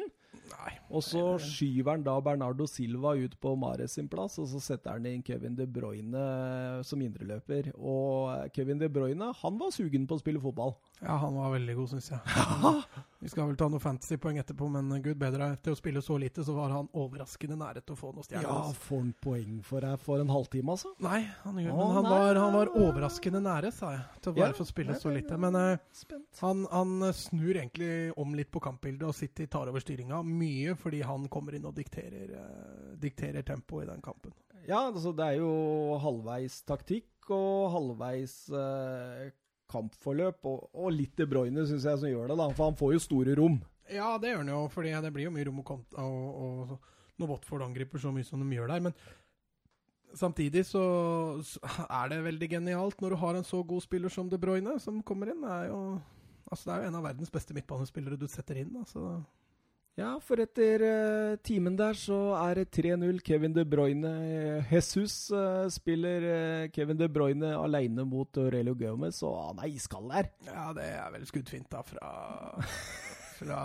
[0.51, 0.73] Nei.
[0.95, 4.95] Og så skyver han da Bernardo Silva ut på Mares sin plass, og så setter
[4.95, 7.71] han inn Kevin De Bruyne eh, som indreløper.
[7.75, 10.75] Og eh, Kevin De Bruyne, han var sugen på å spille fotball.
[11.01, 12.21] Ja, han var veldig god, syns jeg.
[13.25, 15.47] Vi skal vel ta noen fantasypoeng etterpå, men gud bedre.
[15.55, 18.45] Etter å spille så lite, så var han overraskende nære til å få noe stjerner.
[18.45, 18.81] Ja, altså.
[18.85, 20.91] får han poeng for deg for en halvtime, altså?
[21.01, 24.35] Nei, han, gjør, Å, men han, nei, var, han var overraskende nære, sa jeg, til
[24.35, 25.39] å Ja, for få spille nei, så lite.
[25.41, 27.89] Men uh, han, han snur egentlig
[28.21, 30.21] om litt på kampbildet, og City tar over styringa.
[30.25, 34.33] Mye fordi han kommer inn og dikterer, eh, dikterer tempoet i den kampen.
[34.65, 39.29] Ja, altså det er jo halvveis taktikk og halvveis eh,
[39.71, 42.49] kampforløp, og, og litt De Bruyne syns jeg som gjør det, da.
[42.53, 43.59] For han får jo store rom.
[43.91, 47.31] Ja, det gjør han jo, fordi det blir jo mye rom og, og, og når
[47.35, 48.83] Watford angriper så mye som de gjør der.
[48.87, 48.97] Men
[50.17, 50.83] samtidig så,
[51.45, 54.77] så er det veldig genialt når du har en så god spiller som De Bruyne
[54.81, 55.45] som kommer inn.
[55.45, 55.79] Det er jo,
[56.49, 58.73] altså det er jo en av verdens beste midtbanespillere du setter inn.
[58.81, 59.23] altså...
[59.95, 63.21] Ja, for etter uh, timen der så er det 3-0.
[63.23, 64.11] Kevin De Bruyne
[64.67, 70.11] Jesus uh, spiller uh, Kevin De Bruyne alene mot Aurelio Gomez, og han er iskald
[70.11, 70.31] der.
[70.49, 72.11] Ja, det er vel skuddfint da fra
[73.35, 73.59] fra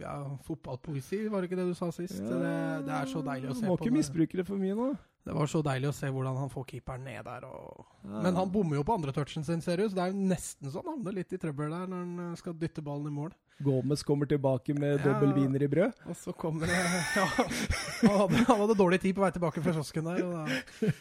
[0.00, 0.14] ja,
[0.46, 2.20] fotballpoesi, var det ikke det du sa sist?
[2.22, 2.52] Ja, det,
[2.86, 3.72] det, er så deilig å se på.
[3.72, 4.86] Må ikke misbruke det for mye nå.
[5.28, 7.44] Det var så deilig å se hvordan han får keeperen ned der.
[7.48, 7.82] Og...
[8.06, 8.22] Ja.
[8.24, 9.96] Men han bommer jo på andre touchen sin, ser det ut.
[9.98, 13.10] Det er nesten så han havner litt i trøbbel der når han skal dytte ballen
[13.10, 13.34] i mål.
[13.64, 16.02] Gomez kommer tilbake med ja, dobbel wiener i brød.
[16.06, 19.74] Og så kommer det ja, han, hadde, han hadde dårlig tid på vei tilbake fra
[19.76, 20.22] kiosken der.
[20.22, 20.92] Da,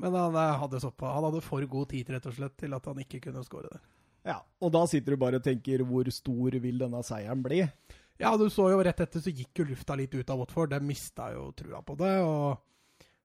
[0.00, 3.04] men han hadde, såpa, han hadde for god tid rett og slett til at han
[3.04, 3.84] ikke kunne skåre der.
[4.26, 7.60] Ja, Og da sitter du bare og tenker hvor stor vil denne seieren bli?
[8.18, 10.72] Ja, du så jo rett etter så gikk jo lufta litt ut av Watford.
[10.72, 12.14] De mista jo trua på det.
[12.24, 12.56] og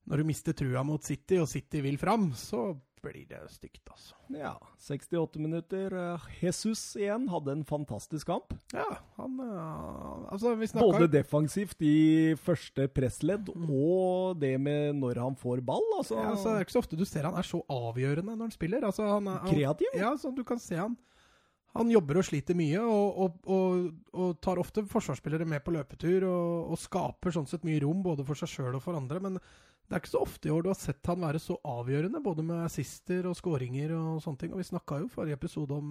[0.09, 4.15] når du mister trua mot City, og City vil fram, så blir det stygt, altså.
[4.35, 4.53] Ja.
[4.79, 5.93] 68 minutter.
[5.97, 8.53] Eh, Jesus igjen hadde en fantastisk kamp.
[8.73, 8.87] Ja,
[9.17, 13.69] han uh, Altså, vi snakka Både defensivt i første pressledd, mm.
[13.69, 16.19] og det med når han får ball, altså.
[16.19, 16.51] Ja, altså.
[16.51, 18.85] Det er ikke så ofte du ser han er så avgjørende når han spiller.
[18.89, 19.97] Altså, han er, Kreativ?
[19.97, 20.97] Ja, sånn du kan se han.
[21.77, 26.25] Han jobber og sliter mye, og, og, og, og tar ofte forsvarsspillere med på løpetur,
[26.27, 29.21] og, skaper sånn sett mye rom både for seg sjøl og for andre.
[29.23, 29.39] men
[29.91, 32.45] det er ikke så ofte i år du har sett han være så avgjørende, både
[32.47, 34.53] med assister og skåringer og sånne ting.
[34.55, 35.89] Og vi snakka jo forrige episode om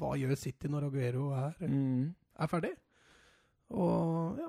[0.00, 2.08] hva gjør City når Aguero er, mm.
[2.42, 2.72] er ferdig.
[3.78, 4.48] Og ja,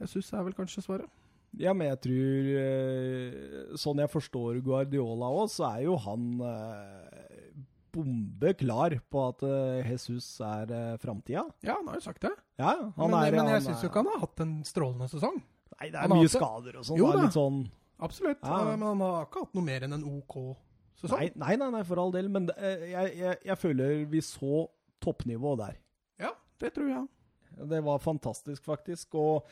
[0.00, 1.18] jeg syns det er vel kanskje svaret.
[1.60, 7.50] Ja, men jeg tror eh, Sånn jeg forstår Guardiola òg, så er jo han eh,
[7.92, 11.44] bombe klar på at eh, Jesus er eh, framtida.
[11.68, 12.32] Ja, han har jo sagt det.
[12.56, 15.36] Ja, men, er, men, jeg syns jo ikke han har hatt en strålende sesong.
[15.76, 17.30] Nei, det er mye skader og sånn.
[17.36, 17.62] Sånn
[18.02, 18.60] Absolutt, ja.
[18.66, 20.38] men han har ikke hatt noe mer enn en OK
[20.98, 21.18] sesong.
[21.18, 24.64] Nei, nei, nei, nei for all del, men eh, jeg, jeg, jeg føler vi så
[25.02, 25.76] toppnivå der.
[26.22, 27.06] Ja, det tror jeg.
[27.72, 29.14] Det var fantastisk, faktisk.
[29.18, 29.46] Og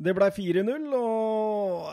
[0.00, 1.90] det ble 4-0, og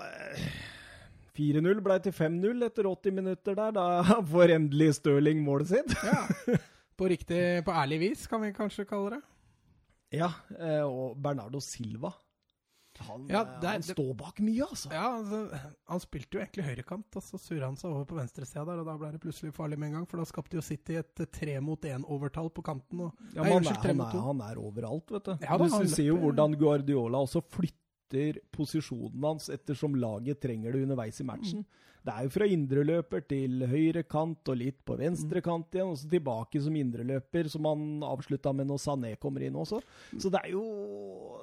[1.37, 3.73] 4-0 blei ble til 5-0 etter 80 minutter der.
[3.77, 3.87] Da
[4.33, 5.97] får endelig Stirling målet sitt.
[6.07, 6.23] ja,
[6.97, 9.25] på riktig, på ærlig vis, kan vi kanskje kalle det.
[10.17, 12.13] Ja, eh, og Bernardo Silva
[13.05, 14.91] han, ja, er, han, står bak mye, altså.
[14.93, 18.65] Ja, altså, Han spilte jo egentlig høyrekant, og så surra han seg over på venstresida
[18.67, 20.99] der, og da ble det plutselig farlig med en gang, for da skapte jo City
[21.01, 23.07] et tre mot én-overtall på kanten.
[23.07, 25.35] Og, ja, nei, han, er, han, er, han, er, overalt, vet du.
[25.45, 31.19] Ja, du ser jo hvordan Guardiola også flytter posisjonen hans ettersom laget trenger det underveis
[31.21, 31.65] i matchen.
[31.65, 31.87] Mm.
[32.07, 35.43] Det er jo fra indreløper til høyre kant og litt på venstre mm.
[35.43, 39.57] kant igjen, og så tilbake som indreløper, som han avslutta med når Sané kommer inn
[39.59, 39.81] også.
[40.13, 40.21] Mm.
[40.23, 40.63] Så det er jo,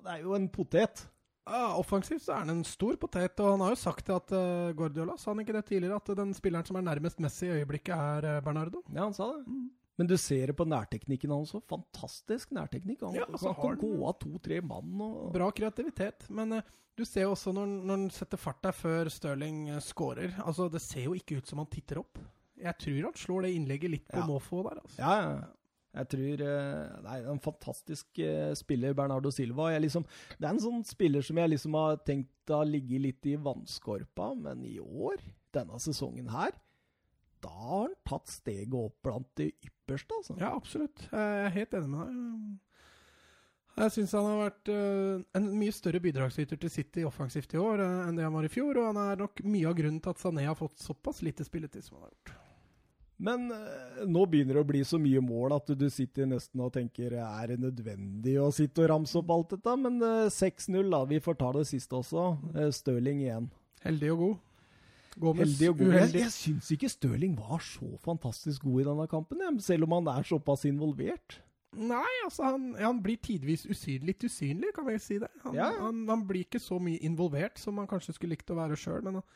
[0.06, 1.04] det er jo en potet.
[1.44, 4.72] Ja, offensivt så er han en stor potet, og han har jo sagt at uh,
[4.76, 7.92] Guardiola sa han ikke det tidligere, at den spilleren som er nærmest Messi i øyeblikket,
[7.94, 8.80] er uh, Bernardo.
[8.88, 9.42] Ja, han sa det.
[9.44, 9.66] Mm.
[10.00, 11.62] Men du ser det på nærteknikken hans òg.
[11.70, 13.04] Fantastisk nærteknikk.
[13.04, 14.94] Han, ja, altså, han kan gå av to-tre mann.
[15.04, 15.28] Og...
[15.36, 16.26] Bra kreativitet.
[16.34, 19.82] Men uh, du ser jo også når, når han setter fart der før Stirling uh,
[19.82, 22.22] scorer altså, Det ser jo ikke ut som han titter opp.
[22.64, 24.26] Jeg tror han slår det innlegget litt på ja.
[24.30, 24.80] måfå der.
[24.80, 24.98] Altså.
[25.02, 25.52] Ja, Ja, ja.
[25.94, 29.70] Jeg tror eh, Nei, en fantastisk eh, spiller, Bernardo Silva.
[29.78, 30.06] Liksom,
[30.38, 34.32] det er en sånn spiller som jeg liksom har tenkt har ligget litt i vannskorpa,
[34.36, 35.22] men i år,
[35.54, 36.52] denne sesongen her,
[37.44, 40.36] da har han tatt steget opp blant de ypperste, altså.
[40.40, 41.06] Ja, absolutt.
[41.10, 42.60] Jeg er helt enig med deg.
[43.74, 47.82] Jeg syns han har vært uh, en mye større bidragsyter til City offensivt i år
[47.82, 50.22] enn det han var i fjor, og han er nok mye av grunnen til at
[50.22, 52.43] Sané har fått såpass lite spilletid som han har gjort.
[53.16, 56.72] Men uh, nå begynner det å bli så mye mål at du sitter nesten og
[56.74, 59.76] tenker er det nødvendig å sitte og ramse opp alt dette?
[59.78, 61.04] Men uh, 6-0, da.
[61.10, 62.26] Vi får ta det siste også.
[62.56, 63.48] Uh, Stirling igjen.
[63.84, 64.42] Heldig og god.
[65.44, 65.94] Heldig og god.
[65.94, 66.20] uheldig.
[66.24, 70.14] Jeg, jeg syns ikke Stirling var så fantastisk god i denne kampen, selv om han
[70.16, 71.38] er såpass involvert.
[71.74, 75.30] Nei, altså han, han blir tidvis usynlig, litt usynlig, kan vi si det.
[75.42, 75.70] Han, ja.
[75.80, 79.02] han, han, blir ikke så mye involvert som han kanskje skulle likt å være sjøl.
[79.06, 79.26] Men han,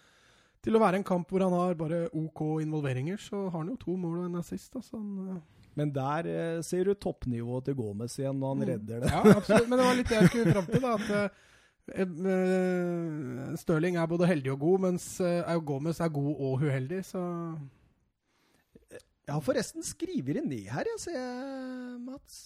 [0.65, 3.79] til å være en kamp hvor han har bare OK involveringer, så har han jo
[3.81, 4.75] to mål og en assist.
[4.79, 5.59] Altså han, uh...
[5.79, 8.69] Men der eh, ser du toppnivået til Gomez igjen når han mm.
[8.73, 9.13] redder det.
[9.13, 9.69] Ja, absolutt.
[9.71, 10.83] Men det var litt det jeg skulle fram til.
[10.83, 11.09] da, at
[12.03, 15.07] eh, Stirling er både heldig og god, mens
[15.69, 17.23] Gomez er god og uheldig, så
[19.29, 21.21] Jeg har forresten skrevet det ned her, jeg ser,
[22.01, 22.37] Mats.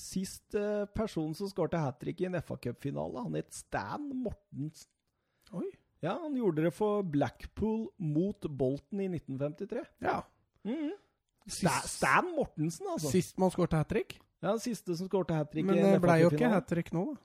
[0.00, 0.56] Sist
[0.96, 4.88] person som skåret hat trick i en FA Cup-finale, han het Stan Mortensen.
[5.52, 5.68] Oi.
[6.02, 9.84] Ja, han gjorde det for Blackpool mot Bolton i 1953.
[10.02, 10.20] Ja.
[10.64, 10.90] Mm
[11.50, 13.10] Sist, Stan Mortensen, altså.
[13.10, 14.18] Sist man skåret hat trick?
[14.42, 17.02] Ja, siste som skårte hat trick Men det ble blei jo ikke hat trick nå,
[17.10, 17.16] da.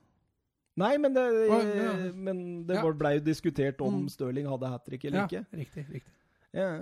[0.82, 1.92] Nei, men det, Å, ja.
[2.12, 2.90] men det Ja.
[2.92, 4.08] blei jo diskutert om Mm.
[4.12, 5.44] Stirling hadde hat trick eller Ja, ikke.
[5.52, 5.86] riktig.
[5.92, 6.12] riktig.
[6.52, 6.80] Ja.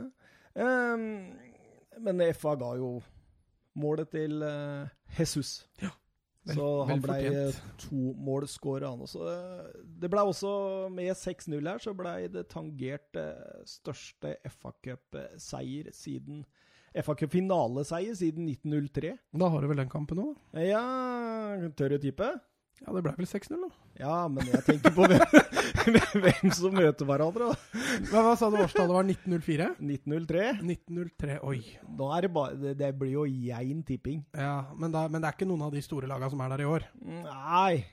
[0.55, 1.05] Um,
[2.01, 3.03] men FA ga jo
[3.77, 5.67] målet til uh, Jesus.
[6.47, 7.61] Vel- så han blei fortjent.
[7.89, 9.23] tomålsskårer, han også.
[9.33, 15.89] Eh, Det blei også, med 6-0 her, så blei det tangert eh, største FA Cup-seier
[15.93, 16.45] siden
[17.03, 19.15] FA Cup-finaleseier siden 1903.
[19.35, 20.61] Da har du vel den kampen nå, da?
[20.61, 22.29] Ja, tør du tippe?
[22.83, 23.69] Ja, det blei vel 6-0, da.
[24.01, 25.23] Ja, men jeg tenker på hvem,
[26.25, 27.53] hvem som møter hverandre.
[27.53, 27.83] da.
[28.11, 29.07] Hva, sa du årstallet var?
[29.15, 29.69] 1904?
[29.79, 30.47] 1903.
[30.59, 31.59] 1903, oi.
[31.87, 34.25] Er det bare Det, det blir jo jein tipping.
[34.37, 36.65] Ja, men, da, men det er ikke noen av de store lagene som er der
[36.65, 36.89] i år?
[37.05, 37.85] Nei.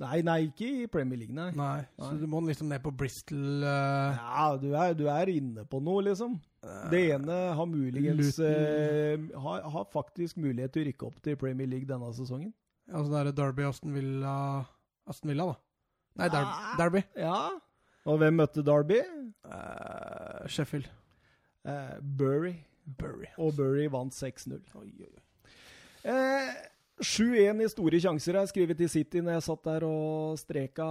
[0.00, 1.50] Nei, nei, ikke i Premier League, nei.
[1.52, 4.16] Nei, så du må liksom ned på Bristol uh...
[4.16, 6.38] Ja, du er, du er inne på noe, liksom.
[6.88, 11.68] Det ene har muligens uh, har, har faktisk mulighet til å rykke opp til Premier
[11.68, 12.54] League denne sesongen.
[12.90, 14.34] Altså det er Derby Aston Villa
[15.10, 15.54] Aston Villa, da.
[16.20, 16.76] Nei, Der Ah.
[16.78, 17.02] Derby.
[17.16, 17.48] Ja.
[18.06, 19.00] Og hvem møtte Derby?
[19.44, 20.88] Uh, Sheffield.
[21.64, 22.54] Uh, Bury.
[22.98, 23.28] Bury.
[23.38, 24.58] Og Bury vant 6-0.
[24.74, 25.22] Oi, oi, oi.
[26.10, 26.54] Eh,
[27.00, 30.84] 7-1 i store sjanser er skrevet til City når jeg satt der og streka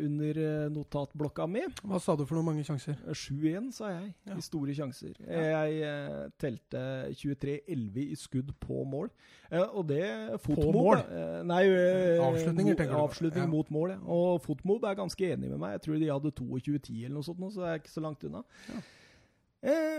[0.00, 1.62] under eh, notatblokka mi.
[1.84, 2.96] Hva sa du for noen mange sjanser?
[3.12, 4.36] 7-1, sa jeg, Ja.
[4.40, 5.12] i store sjanser.
[5.20, 9.10] Jeg eh, telte 23-11 i skudd på mål.
[9.50, 10.00] Eh, og det
[10.46, 11.02] Fotmob mål?
[11.04, 13.04] eh, nei, eh, Avslutninger, tenker du på.
[13.10, 13.50] Avslutning Ja.
[13.52, 14.00] mot mål, ja.
[14.06, 15.76] Og Fotmob er ganske enig med meg.
[15.76, 18.42] Jeg tror de hadde 22-10 eller noe sånt, så det er ikke så langt unna.
[18.70, 18.80] Ja.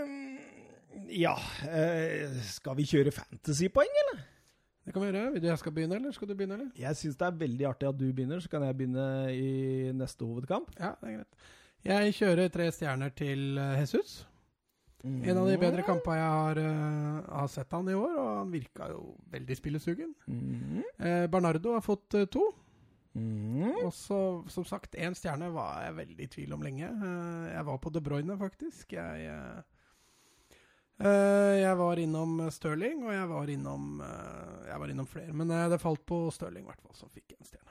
[0.02, 0.38] Um,
[1.08, 1.36] ja
[1.70, 4.24] eh, Skal vi kjøre fantasypoeng, eller?
[4.82, 5.32] Det kan vi gjøre.
[5.32, 6.70] Vil du jeg skal begynne, eller skal du begynne, eller?
[6.78, 10.26] Jeg syns det er veldig artig at du begynner, så kan jeg begynne i neste
[10.26, 10.74] hovedkamp.
[10.78, 11.48] Ja, det er greit.
[11.86, 14.26] Jeg kjører tre stjerner til Jesus.
[15.02, 15.26] Jesus.
[15.26, 18.52] En av de bedre kampene jeg har, uh, har sett han i år, og han
[18.52, 20.12] virka jo veldig spillesugen.
[20.30, 20.82] Mm.
[20.98, 22.44] Eh, Bernardo har fått uh, to.
[23.18, 23.82] Mm.
[23.82, 24.18] Og så,
[24.48, 26.88] som sagt, én stjerne var jeg veldig i tvil om lenge.
[26.88, 28.94] Uh, jeg var på De Bruyne, faktisk.
[28.94, 29.81] Jeg, eh, eh,
[31.02, 35.32] jeg var innom Stirling, og jeg var innom, eh, jeg var innom flere.
[35.34, 37.70] Men eh, det falt på Stirling, i hvert fall, som fikk en stjerne.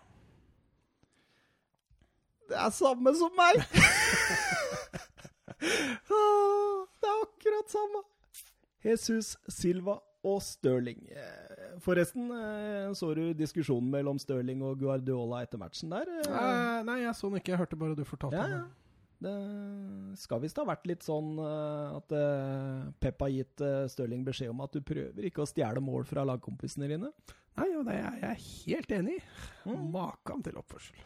[2.51, 3.61] Det er samme som meg!
[6.11, 8.01] Ah, det er akkurat samme.
[8.81, 11.03] Jesus, Silva og Stirling.
[11.13, 16.09] Eh, Forresten, eh, så du diskusjonen mellom Stirling og Guardiola etter matchen der?
[16.21, 17.53] Eh, Eh, nei, jeg så den ikke.
[17.53, 18.61] Jeg hørte bare du fortalte Ja, ja.
[19.23, 19.35] Det.
[20.21, 24.51] Skal visst ha vært litt sånn eh, at eh, Pep har gitt eh, Stirling beskjed
[24.53, 27.13] om at du prøver ikke å stjele mål fra lagkompisene dine.
[27.59, 29.23] Nei, og det er jeg helt enig i.
[29.67, 29.89] Mm.
[29.93, 30.99] Makan til oppførsel.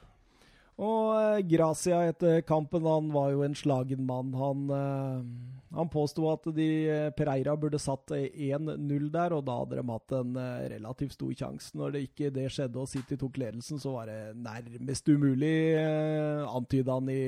[0.75, 4.33] Og eh, Gracia etter kampen, han var jo en slagen mann.
[4.35, 5.23] Han, eh,
[5.75, 9.85] han påsto at de eh, Pereira burde satt eh, 1-0 der, og da hadde de
[9.87, 10.35] hatt en
[10.73, 11.71] relativt stor sjanse.
[11.79, 15.79] Når det ikke det skjedde og City tok ledelsen, så var det nærmest umulig,
[16.49, 17.21] antyda han i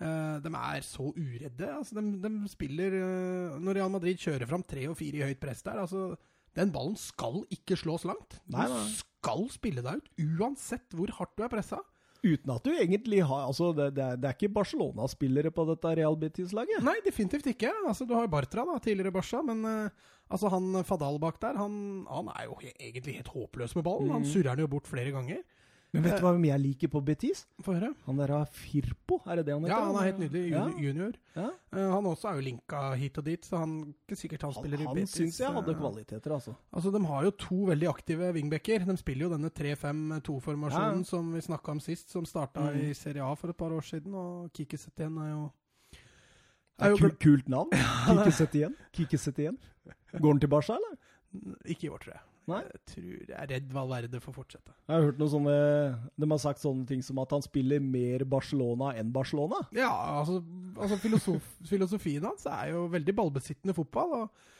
[0.00, 1.66] Uh, de er så uredde.
[1.70, 5.38] Altså, de, de spiller uh, Når Real Madrid kjører fram tre og fire i høyt
[5.42, 6.16] press der, altså
[6.58, 8.40] Den ballen skal ikke slås langt.
[8.42, 8.82] Du Nei, nei.
[8.98, 11.78] skal spille deg ut, uansett hvor hardt du er pressa.
[12.24, 15.90] Uten at du egentlig har Altså, det, det, er, det er ikke Barcelona-spillere på dette
[15.98, 16.82] Real Betis-laget.
[16.86, 17.70] Nei, definitivt ikke.
[17.86, 21.74] Altså, du har Bartra, da, tidligere Barca, men uh, altså, han Fadal bak der, han,
[22.08, 24.10] han er jo egentlig helt håpløs med ballen.
[24.14, 24.30] Han Mhm.
[24.32, 25.42] surrer den jo bort flere ganger.
[25.94, 27.44] Men vet du hva jeg liker på Betis?
[27.62, 27.92] Få høre.
[28.08, 29.74] Han der har Firpo, er det det han heter?
[29.76, 30.42] Ja, han er helt nydelig.
[30.50, 30.64] Ja.
[30.82, 31.12] Junior.
[31.36, 31.44] Ja.
[31.72, 34.62] Eh, han også er jo linka hit og dit, så han ikke sikkert han, Han,
[34.64, 35.14] spiller i han Betis.
[35.14, 36.54] syns jeg hadde eh, kvaliteter, altså.
[36.74, 38.84] Altså, De har jo to veldig aktive wingbacker.
[38.90, 41.04] De spiller jo denne 3-5-2-formasjonen Ja.
[41.04, 42.80] som vi snakka om sist, som starta Mm.
[42.90, 44.14] i Serie A for et par år siden.
[44.14, 45.52] Og Kiki Setien er jo
[46.78, 47.70] Det er kult, kult navn.
[48.10, 48.74] Kike Setien.
[48.92, 49.58] Kike Setien.
[50.20, 50.96] Går han til Barca, eller?
[51.66, 52.20] Ikke i år, tror jeg.
[52.50, 52.60] Nei.
[52.66, 54.74] Jeg tror jeg er redd Valverde får fortsette.
[54.84, 55.54] Jeg har hørt noe sånne
[56.20, 59.62] De har sagt sånne ting som at han spiller mer Barcelona enn Barcelona.
[59.76, 60.42] Ja, altså,
[60.76, 64.18] altså filosof, filosofien hans er jo veldig ballbesittende fotball.
[64.22, 64.52] og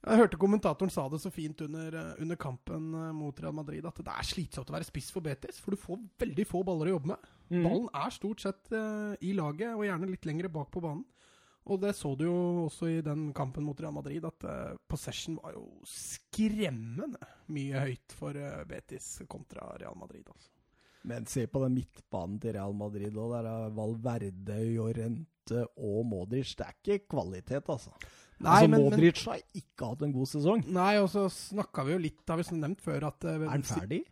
[0.00, 3.84] jeg hørte kommentatoren sa det så fint under, eh, under kampen eh, mot Real Madrid
[3.84, 6.88] at det er slitsomt å være spiss for Betis, for du får veldig få baller
[6.88, 7.26] å jobbe med.
[7.50, 7.64] Mm.
[7.66, 11.04] Ballen er stort sett uh, i laget, og gjerne litt lengre bak på banen.
[11.68, 15.36] Og det så du jo også i den kampen mot Real Madrid, at uh, possession
[15.42, 17.20] var jo skremmende
[17.52, 20.24] mye høyt for uh, Betis kontra Real Madrid.
[20.24, 20.48] Altså.
[21.10, 23.12] Men se på den midtbanen til Real Madrid.
[23.16, 26.54] Og der er Valverde, Jorente og Modric.
[26.56, 27.92] Det er ikke kvalitet, altså.
[28.40, 30.64] altså Modric har ikke hatt en god sesong.
[30.68, 33.68] Nei, og så snakka vi jo litt, har vi nevnt før, at uh, Er han
[33.68, 34.02] ferdig?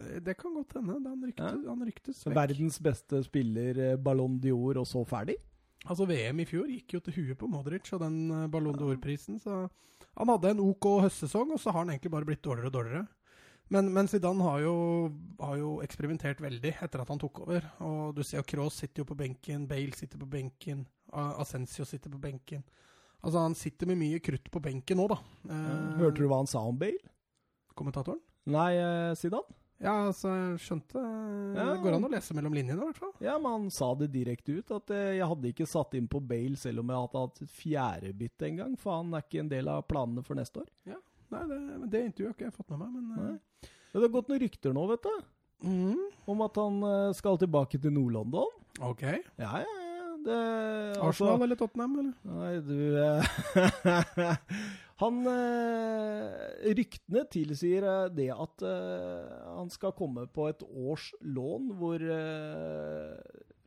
[0.00, 0.96] Det kan godt hende.
[1.04, 2.36] Han ryktes, han ryktes vekk.
[2.38, 5.36] Verdens beste spiller, eh, Ballon d'Or, og så ferdig?
[5.88, 9.38] Altså VM i fjor gikk jo til huet på Modric og den eh, Ballon d'Or-prisen.
[9.40, 9.62] Så
[10.18, 13.06] han hadde en OK høstsesong, og så har han egentlig bare blitt dårligere og dårligere.
[13.70, 14.74] Men, men Zidane har jo,
[15.38, 17.68] har jo eksperimentert veldig etter at han tok over.
[17.86, 21.86] Og du ser jo Kroos sitter jo på benken, Bale sitter på benken, Ascencio Asensio
[21.86, 22.64] sitter på benken.
[23.20, 25.20] Altså Han sitter med mye krutt på benken nå, da.
[25.46, 26.98] Eh, Hørte du hva han sa om Bale?
[27.78, 28.18] Kommentatoren?
[28.50, 29.59] Nei, eh, Zidane?
[29.80, 31.66] Ja, altså, jeg skjønte Ja.
[31.72, 33.12] Det går an å lese mellom linjene, i hvert fall.
[33.24, 36.20] Ja, men han sa det direkte ut, at eh, jeg hadde ikke satt inn på
[36.20, 39.52] Bale selv om jeg hadde hatt et fjerdebytte en gang, for han er ikke en
[39.52, 40.68] del av planene for neste år.
[40.90, 43.68] Ja, Nei, det, men det intervjuet har ikke jeg fått med meg, men uh...
[43.90, 45.14] Det har gått noen rykter nå, vet du,
[45.66, 48.52] mm, om at han eh, skal tilbake til Nord-London.
[48.86, 49.06] OK.
[49.40, 49.76] Ja, ja.
[50.20, 50.36] Det,
[51.00, 52.12] Arsenal eller Tottenham, eller?
[52.28, 52.76] Nei, du
[55.00, 61.70] Han eh, Ryktene tilsier eh, det at eh, han skal komme på et års lån
[61.80, 62.04] hvor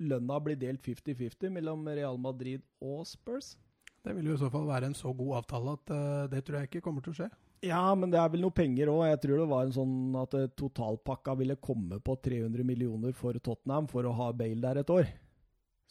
[0.03, 3.55] lønna blir delt 50-50 mellom Real Madrid og Spurs.
[4.03, 5.91] Det vil jo i så fall være en så god avtale at
[6.33, 7.29] det tror jeg ikke kommer til å skje.
[7.63, 9.05] Ja, men det er vel noe penger òg.
[9.07, 13.87] Jeg tror det var en sånn at totalpakka ville komme på 300 millioner for Tottenham
[13.87, 15.07] for å ha Bale der et år.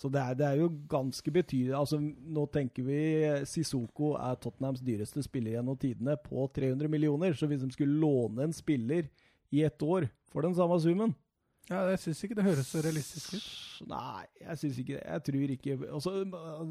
[0.03, 1.75] Så det er, det er jo ganske betydelig.
[1.79, 3.03] Altså, nå tenker vi
[3.47, 7.37] Sisoko er Tottenhams dyreste spiller gjennom tidene på 300 millioner.
[7.38, 9.07] Så hvis de skulle låne en spiller
[9.55, 11.15] i ett år for den samme summen
[11.70, 13.44] Ja, Jeg syns ikke det høres så realistisk ut.
[13.88, 15.03] Nei, jeg syns ikke det.
[15.07, 16.12] Jeg tror ikke også,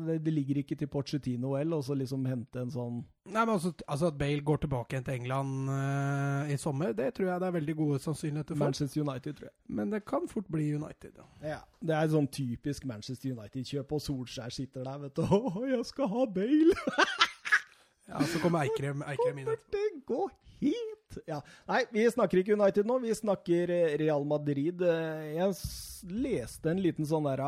[0.07, 2.97] det, det ligger ikke til Pochettino heller, så liksom hente en sånn
[3.31, 7.13] Nei, men altså, altså At Bale går tilbake igjen til England uh, i sommer, det
[7.15, 8.63] tror jeg det er veldig gode sannsynligheter for.
[8.65, 9.55] Manchester United, tror jeg.
[9.79, 11.15] Men det kan fort bli United.
[11.17, 11.27] Ja.
[11.55, 15.23] Ja, Det er sånn typisk Manchester United-kjøp, og Solskjær sitter der, vet du.
[15.23, 16.77] 'Å, jeg skal ha Bale!'
[18.11, 19.71] Ja, Så kommer Eikrem, Eikrem inn etterpå.
[19.71, 20.23] det gå
[20.61, 21.17] hit?
[21.27, 21.41] Ja.
[21.67, 24.79] Nei, vi snakker ikke United nå, vi snakker eh, Real Madrid.
[24.85, 25.57] Eh, Jeg
[26.21, 27.41] leste en liten sånn der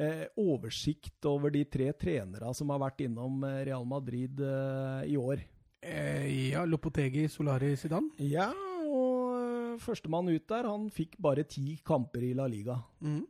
[0.00, 5.18] eh, oversikt over de tre trenere som har vært innom eh, Real Madrid eh, i
[5.20, 5.42] år.
[5.82, 8.14] Eh, ja, Lopotegi, Solari, Zidane.
[8.22, 8.48] Ja,
[8.86, 12.78] og førstemann ut der, han fikk bare ti kamper i La Liga.
[13.02, 13.20] Mm.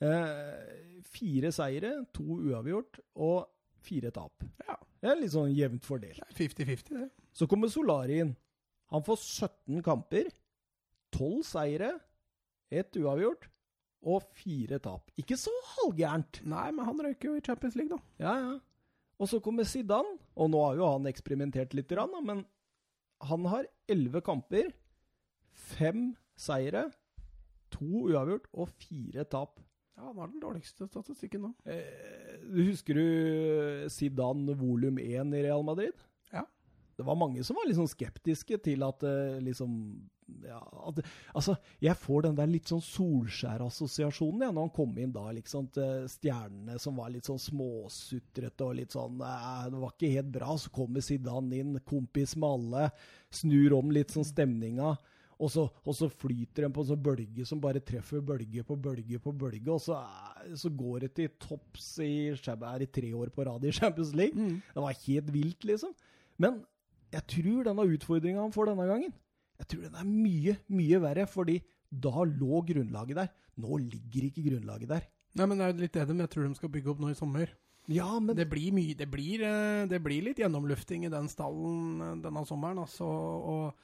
[0.00, 3.48] Eh, fire seire, to uavgjort og
[3.84, 4.44] fire tap.
[4.66, 4.76] Ja.
[5.00, 6.20] Det er litt sånn jevnt fordelt.
[6.26, 7.08] Er 50-50, det.
[7.32, 8.34] Så kommer Solari inn.
[8.92, 10.28] Han får 17 kamper,
[11.14, 11.92] 12 seire,
[12.70, 13.46] ett uavgjort
[14.10, 15.10] og fire tap.
[15.20, 16.42] Ikke så halvgærent.
[16.48, 18.00] Nei, men han røyker jo i Champions League, da.
[18.22, 18.58] Ja, ja.
[19.20, 21.92] Og så kommer Zidane, og nå har jo han eksperimentert litt,
[22.24, 22.44] men
[23.28, 24.70] han har 11 kamper,
[25.52, 26.86] fem seire,
[27.70, 29.60] to uavgjort og fire tap.
[30.00, 31.50] Ja, Han har den dårligste statistikken nå.
[31.68, 35.92] Eh, husker du Zidane volum 1 i Real Madrid?
[36.32, 36.46] Ja.
[36.96, 39.76] Det var mange som var sånn skeptiske til at eh, liksom
[40.46, 41.00] ja, at,
[41.34, 45.68] Altså, jeg får den der litt sånn Solskjær-assosiasjonen ja, når han kom inn da, liksom,
[45.74, 50.32] til stjernene som var litt sånn småsutrete og litt sånn eh, Det var ikke helt
[50.38, 50.56] bra.
[50.56, 52.90] Så kommer Zidane inn, kompis med alle,
[53.42, 54.94] snur om litt sånn stemninga.
[55.40, 58.76] Og så, og så flyter den på en sånn bølge som bare treffer bølge på
[58.76, 63.12] bølge på bølge, og så, er- så går det til topps i, er i tre
[63.16, 64.36] år på rad i Champions League.
[64.74, 65.94] Det var helt vilt, liksom.
[66.36, 66.60] Men
[67.12, 69.14] jeg tror denne utfordringa han får denne gangen,
[69.60, 71.58] jeg tror den er mye, mye verre, fordi
[71.90, 73.32] da lå grunnlaget der.
[73.60, 75.08] Nå ligger ikke grunnlaget der.
[75.36, 77.16] Nei, men det er litt det de jeg tror de skal bygge opp nå i
[77.18, 77.50] sommer.
[77.90, 82.00] Ja, men Det blir mye Det blir, eh, det blir litt gjennomlufting i den stallen
[82.04, 83.08] eh, denne sommeren, altså.
[83.08, 83.74] Og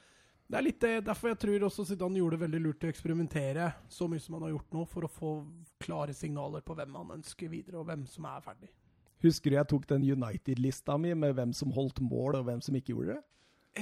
[0.47, 3.65] Det er litt det, derfor jeg tror også Zidane gjorde det veldig lurt å eksperimentere
[3.91, 5.31] så mye som han har gjort nå, for å få
[5.83, 8.69] klare signaler på hvem han ønsker videre, og hvem som er ferdig.
[9.25, 12.77] Husker du jeg tok den United-lista mi med hvem som holdt mål, og hvem som
[12.79, 13.23] ikke gjorde det?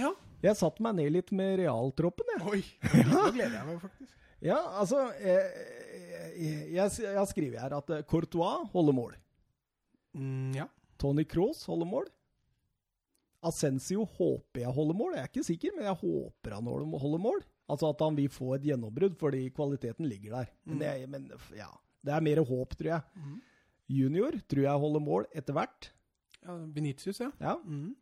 [0.02, 0.10] Ja.
[0.42, 2.42] Jeg satte meg ned litt med realtroppen, jeg.
[2.50, 2.62] Oi,
[3.12, 4.16] nå gleder jeg meg faktisk.
[4.46, 5.46] Ja, altså eh,
[6.36, 9.14] Jeg, jeg har skrevet her at eh, Courtois holder mål.
[10.18, 10.66] Mm, ja.
[11.02, 12.10] Tony Cross holder mål.
[13.46, 15.14] Ascensio håper jeg holder mål.
[15.16, 17.44] Jeg er ikke sikker, men jeg håper han holder mål.
[17.70, 20.50] Altså at han vil få et gjennombrudd, fordi kvaliteten ligger der.
[20.66, 21.28] Men, det, er- men
[21.58, 21.70] ja,
[22.06, 23.02] det er mer håp, tror jeg.
[23.22, 23.36] Mhm.
[23.96, 25.92] Junior tror jeg holder mål etter hvert.
[26.46, 27.32] ja Benitius, ja.
[27.42, 27.56] Ja.
[27.64, 27.96] Mm.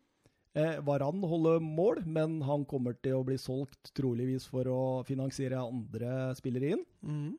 [0.56, 5.60] Eh, Varan holder mål, men han kommer til å bli solgt troligvis for å finansiere
[5.60, 6.84] andre spillere inn.
[7.04, 7.32] Mm.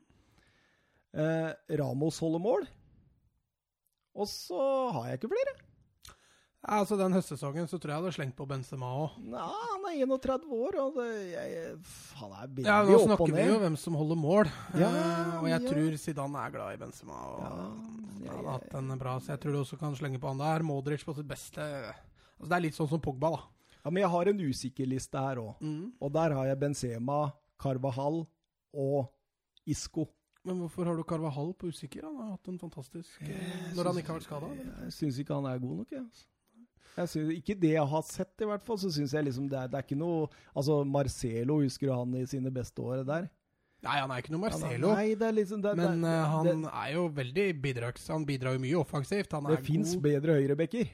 [1.15, 2.67] Eh, Ramos holder mål.
[4.15, 4.59] Og så
[4.95, 5.55] har jeg ikke flere.
[6.65, 9.17] Ja, altså Den høstsesongen så tror jeg jeg hadde slengt på Benzema òg.
[9.21, 11.75] Nei, han er 31 år, og det, jeg,
[12.17, 14.89] han er billig Ja, nå opp og snakker vi jo hvem som holder mål, Ja,
[14.89, 15.69] uh, og jeg ja.
[15.69, 17.19] tror Zidane er glad i Benzema.
[17.29, 20.21] Og Ja, han ja, ja, hatt en bra, så jeg tror du også kan slenge
[20.21, 20.65] på han der.
[20.65, 21.61] Modric på sitt beste.
[21.61, 23.43] Altså Det er litt sånn som Pogba, da.
[23.83, 25.59] Ja, men jeg har en usikker liste her òg.
[25.61, 25.91] Mm.
[26.01, 27.19] Og der har jeg Benzema,
[27.61, 28.23] Carvahall
[28.73, 29.11] og
[29.69, 30.09] Isco.
[30.45, 32.05] Men hvorfor har du Carvahall på usikker?
[32.05, 34.49] Han har hatt en fantastisk jeg Når han ikke har vært skada?
[34.85, 36.01] Jeg syns ikke han er god nok, jeg.
[36.01, 36.25] altså.
[36.95, 38.79] Jeg synes, ikke det jeg har sett, i hvert fall.
[38.79, 42.15] Så syns jeg liksom det er, det er ikke noe Altså, Marcelo, husker du han
[42.21, 43.27] i sine beste år der?
[43.85, 44.93] Nei, han er ikke noe Marcelo.
[44.97, 48.07] Nei, det er liksom det, Men det, eh, han er jo veldig bidrags...
[48.09, 49.35] Han bidrar jo mye offensivt.
[49.35, 50.89] Han det fins bedre høyrebacker.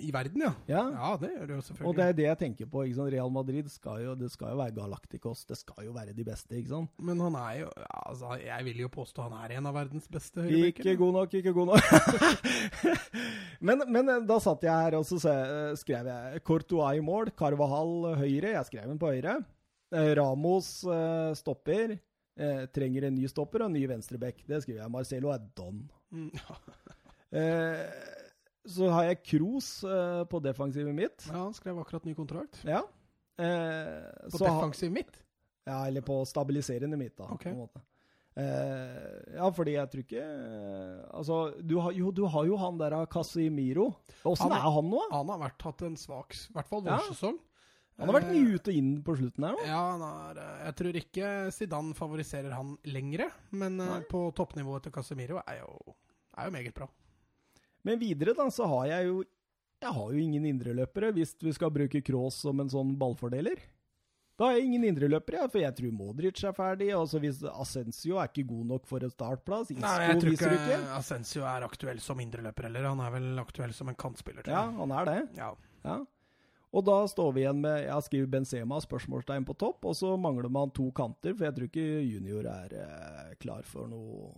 [0.00, 0.52] I verden, ja.
[0.66, 0.82] Ja.
[0.94, 1.88] Ja, det gjør det jo selvfølgelig.
[1.88, 2.82] Og det er det jeg tenker på.
[2.86, 3.12] ikke sant?
[3.14, 5.44] Real Madrid skal jo, det skal jo være Galacticos.
[5.48, 6.92] Det skal jo være de beste, ikke sant?
[6.98, 10.46] Men han er jo altså, Jeg vil jo påstå han er en av verdens beste
[10.48, 11.90] Ikke god nok, ikke god nok.
[13.68, 17.32] men, men eh, da satt jeg her og så eh, skrev jeg Courtois i mål,
[17.38, 18.56] Carvahall høyre.
[18.56, 19.38] Jeg skrev den på høyre.
[19.92, 20.80] Eh, Ramos
[21.38, 21.98] stopper.
[22.72, 24.40] Trenger en ny stopper og en ny venstreback.
[24.48, 24.92] Det skriver jeg.
[24.94, 25.84] Marcelo er don.
[26.10, 26.32] Mm.
[27.32, 27.78] Eh,
[28.68, 31.24] så har jeg Kroos eh, på defensivet mitt.
[31.28, 32.60] ja, han skrev akkurat ny kontrakt.
[32.64, 32.82] Ja.
[33.38, 35.22] Eh, På defensivet mitt?
[35.66, 37.24] Ja, eller på stabiliserende mitt, da.
[37.32, 37.42] Ok.
[37.44, 37.82] På en måte.
[38.34, 42.78] Eh, ja, fordi jeg tror ikke eh, Altså, du har, jo, du har jo han
[42.80, 43.90] der av Casimiro.
[44.24, 45.02] Åssen er han nå?
[45.12, 46.96] Han har vært, hatt en svak I hvert fall Ja.
[48.00, 49.66] Han har vært Eh, mye ut og inn på slutten her nå.
[49.68, 49.82] Ja,
[50.32, 54.00] eh, jeg tror ikke Zidane favoriserer han lengre, men eh, Nei.
[54.08, 55.94] på toppnivået til Casemiro er jo,
[56.38, 56.88] er jo meget bra.
[57.84, 59.22] Men videre da, så har jeg jo
[59.82, 63.58] Jeg har jo ingen indreløpere, hvis vi skal bruke Cross som en sånn ballfordeler.
[64.38, 66.92] Da har jeg ingen indreløpere, for jeg tror Modric er ferdig.
[66.96, 69.72] og så hvis Ascencio er ikke god nok for en startplass.
[69.74, 70.78] Isco Nei, jeg tror ikke ikke.
[70.96, 72.86] Asensio er aktuell som indreløper heller.
[72.92, 74.46] Han er vel aktuell som en kantspiller.
[74.46, 75.20] Ja, han er det.
[75.36, 75.52] ja.
[75.82, 75.98] Ja.
[76.72, 80.14] Og da står vi igjen med Jeg har skrevet Benzema spørsmålstegn på topp, og så
[80.16, 84.30] mangler man to kanter, for jeg tror ikke junior er eh, klar for noe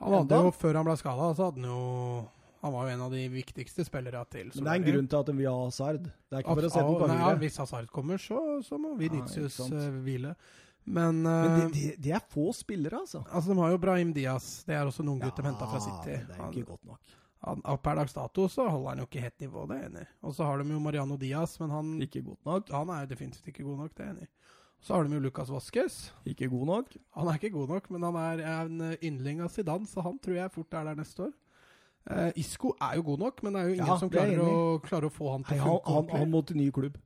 [0.00, 2.24] Han hadde jo, Før han ble skada, så hadde han jo
[2.64, 5.18] Han var jo en av de viktigste spillere til Men det er en grunn til
[5.20, 6.06] at vi har Hazard.
[6.08, 7.32] Det er ikke for å sette den på Nei, ja.
[7.42, 10.32] Hvis Hazard kommer, så, så må Vinicius ja, eh, hvile.
[10.84, 13.20] Men, Men eh, det, de, det er få spillere, altså.
[13.28, 14.48] altså, de har jo Brahim Diaz.
[14.64, 16.16] Det er også noen gutter de henta fra City.
[16.24, 17.14] det er ikke godt nok.
[17.44, 20.06] Han, per dags dato så holder han jo ikke helt nivå, det er enig.
[20.24, 22.72] Og så har de jo Mariano Diaz, men han, Ikke godt nok.
[22.72, 24.28] han er jo definitivt ikke god nok, det er enig.
[24.84, 25.98] Så har de jo Lucas Vasques.
[26.28, 26.96] Ikke god nok.
[27.16, 30.16] Han er ikke god nok, men han er en eh, yndling av Zidane, så han
[30.24, 31.36] tror jeg fort er der neste år.
[32.10, 34.40] Eh, Isco er jo god nok, men det er jo ingen Ja, som er klarer
[34.44, 36.18] å, klarer å få han til å funke ordentlig.
[36.20, 36.98] han må til ny klubb.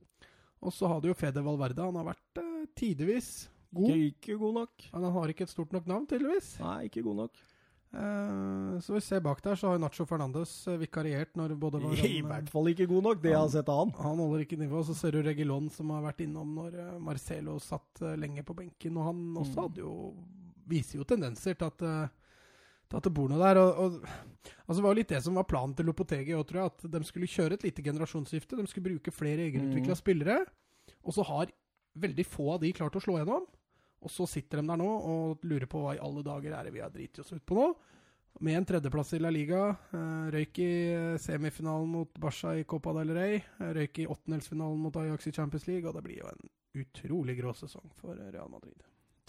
[0.61, 1.85] Og så har du jo Fede Valverde.
[1.87, 4.89] Han har vært uh, tidvis god, Ikke, ikke god nok.
[4.91, 6.49] men han har ikke et stort nok navn, tydeligvis.
[6.59, 7.39] Nei, ikke god nok.
[7.89, 12.19] Uh, så vi ser bak der, så har Nacho Fernandes vikariert når både var I
[12.21, 13.93] hvert fall ikke god nok, det jeg har sett av han.
[14.03, 14.83] Han holder ikke nivå.
[14.85, 18.99] Så ser du Regilon, som har vært innom når Marcelo satt lenge på benken.
[18.99, 19.63] Og han også Mm.
[19.63, 19.93] hadde jo
[20.69, 22.11] viser jo tendenser til at,
[22.97, 23.59] at det bor noe der.
[23.61, 24.09] Og, og,
[24.65, 26.73] altså var jo litt det som var planen til Lopotegi òg, tror jeg.
[26.73, 28.57] At de skulle kjøre et lite generasjonsskifte.
[28.57, 30.01] De skulle bruke flere egenutvikla Mm.
[30.01, 30.39] spillere.
[31.03, 31.51] Og så har
[31.99, 33.45] veldig få av de klart å slå gjennom.
[34.01, 36.73] Og så sitter de der nå og lurer på hva i alle dager er det
[36.73, 37.75] vi har driti oss ut på nå.
[38.41, 39.75] Med en tredjeplass i La Liga.
[39.91, 43.35] Eh, røyk i eh, semifinalen mot Barca i Copa del Rey.
[43.59, 45.83] Eh, røyk i åttendelsfinalen mot Ajax i Champions League.
[45.89, 48.79] Og det blir jo en utrolig grå sesong for Real Madrid.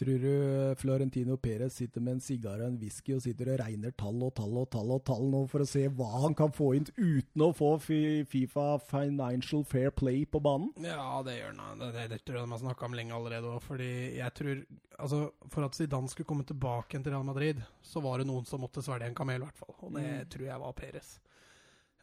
[0.01, 3.93] Tror du Florentino Perez sitter med en sigar og en whisky og sitter og regner
[4.01, 6.71] tall og tall og tall og tall nå for å se hva han kan få
[6.79, 10.71] inn uten å få Fifa Financial Fair Play på banen?
[10.81, 11.83] Ja, det gjør han.
[11.83, 13.61] Det, det, det tror jeg de har snakka om lenge allerede òg.
[13.69, 13.91] Fordi
[14.23, 14.63] jeg tror
[15.01, 18.61] Altså, for at Zidane skulle komme tilbake til Real Madrid, så var det noen som
[18.61, 19.73] måtte svelge en kamel, i hvert fall.
[19.87, 20.27] Og det Mm.
[20.35, 21.09] tror jeg var Perez.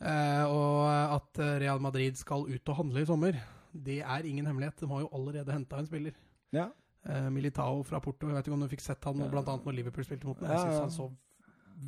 [0.02, 0.80] Eh, og
[1.18, 3.38] at eh, Real Madrid skal ut og handle i sommer,
[3.74, 4.80] det er ingen hemmelighet.
[4.82, 6.18] De har jo allerede henta en spiller.
[6.54, 6.70] Ja.
[7.08, 8.28] Eh, Militao fra Porto.
[8.28, 9.28] Jeg vet ikke om du fikk sett han Ja.
[9.32, 10.50] blant annet når Liverpool spilte mot ham.
[10.50, 11.12] Jeg syns han så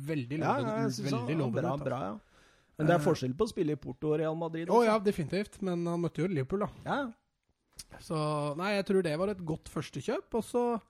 [0.06, 1.12] veldig Ja, lovende jeg ut.
[1.12, 1.84] Veldig lovende bra, ut.
[1.84, 2.20] bra, altså.
[2.20, 2.20] ja.
[2.78, 4.68] Men det er Eh, forskjell på å spille i Porto og Real Madrid.
[4.68, 5.60] Å Oh, ja, definitivt.
[5.62, 6.68] Men han møtte jo Liverpool, da.
[6.86, 7.12] ja.
[8.00, 10.34] Så nei, jeg tror det var et godt førstekjøp.
[10.34, 10.80] Og så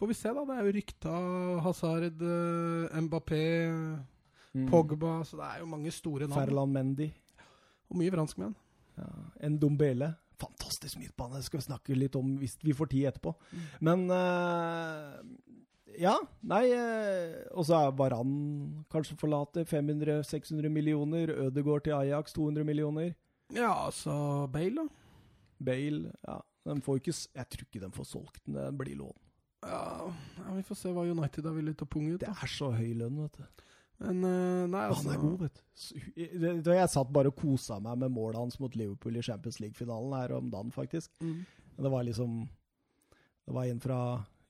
[0.00, 0.44] får vi se, da.
[0.44, 4.00] Det er jo rykta Hazard, eh, Mbappé,
[4.56, 4.70] Mm.
[4.70, 6.32] Pogba Så det er jo mange store navn.
[6.32, 7.12] Ferland Mendy.
[7.90, 8.54] Og mye franskmenn.
[8.96, 9.04] Ja.
[9.50, 10.16] Ndombele.
[10.40, 11.38] Fantastisk midtbane.
[11.38, 13.34] Det skal vi snakke litt om hvis vi får tid etterpå.
[13.86, 15.20] Men uh,
[15.96, 16.12] Ja,
[16.44, 18.32] nei eh, Og så er Varan
[18.92, 19.64] kanskje forlater.
[19.64, 21.32] 500-600 millioner.
[21.46, 23.14] Ødegaard til Ajax 200 millioner.
[23.54, 24.88] Ja, altså Bale, da.
[25.64, 26.40] Bale ja.
[26.66, 28.58] Ikke, jeg tror ikke de får solgt den.
[28.58, 29.16] Det blir lån.
[29.66, 32.20] Ja, ja, Vi får se hva United er villig til å punge ut.
[32.22, 33.64] Det er så høy lønn, vet du.
[34.02, 35.60] Men eh, nei, altså Han er god, vet
[36.62, 36.70] du.
[36.74, 40.36] Jeg satt bare og kosa meg med målet hans mot Liverpool i Champions League-finalen her
[40.36, 41.12] om dagen, faktisk.
[41.24, 41.44] Mm.
[41.76, 42.40] Det var liksom
[43.46, 44.00] Det var en fra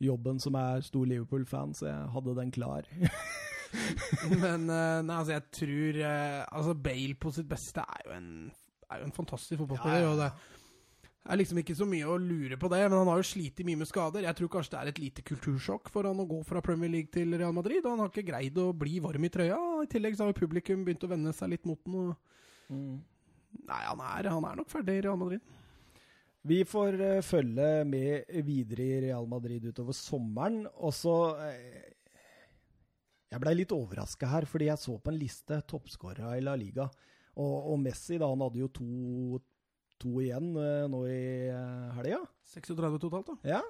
[0.02, 2.88] jobben som er stor Liverpool-fan, så jeg hadde den klar.
[4.42, 8.30] Men eh, nei, altså, jeg tror eh, Altså, Bale på sitt beste er jo en,
[8.90, 10.04] er jo en fantastisk fotballspiller.
[10.04, 10.30] Ja, ja,
[11.26, 13.80] er liksom ikke så mye å lure på det, men han har jo slitt mye
[13.80, 14.26] med skader.
[14.28, 17.10] Jeg tror kanskje det er et lite kultursjokk for han å gå fra Premier League
[17.14, 17.82] til Real Madrid.
[17.82, 19.58] Og han har ikke greid å bli varm i trøya.
[19.82, 21.96] I tillegg så har jo publikum begynt å venne seg litt mot den.
[22.02, 22.74] Og...
[23.66, 25.42] Nei, han er, han er nok ferdig i Real Madrid.
[26.46, 30.62] Vi får uh, følge med videre i Real Madrid utover sommeren.
[30.78, 32.22] Og så uh,
[33.32, 36.86] Jeg blei litt overraska her, fordi jeg så på en liste toppskårere i La Liga.
[37.36, 39.40] Og, og Messi, da, han hadde jo to,
[40.02, 41.20] to igjen eh, nå i
[41.50, 42.22] uh, helga.
[42.52, 43.56] 36 totalt, da.
[43.56, 43.62] Ja.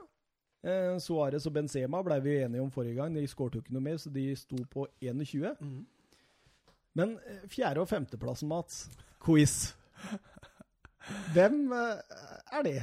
[0.67, 3.15] Eh, Suárez og Benzema ble vi enige om forrige gang.
[3.15, 5.53] De skårte jo ikke noe mer, så de sto på 21.
[5.61, 5.85] Mm.
[6.99, 8.87] Men eh, fjerde- og femteplassen, Mats.
[9.23, 9.75] Quiz.
[11.37, 12.19] Hvem eh,
[12.59, 12.81] er det?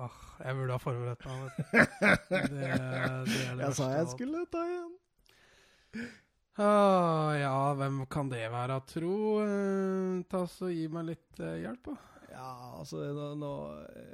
[0.00, 1.50] Ah, jeg burde ha forberedt meg.
[2.30, 4.92] Det, det er det Jeg verste sa jeg skulle ta igjen.
[6.60, 9.16] Ah, ja, hvem kan det være, tro?
[9.44, 11.98] Eh, ta så Gi meg litt eh, hjelp, da.
[12.40, 13.50] Ja, altså no, no,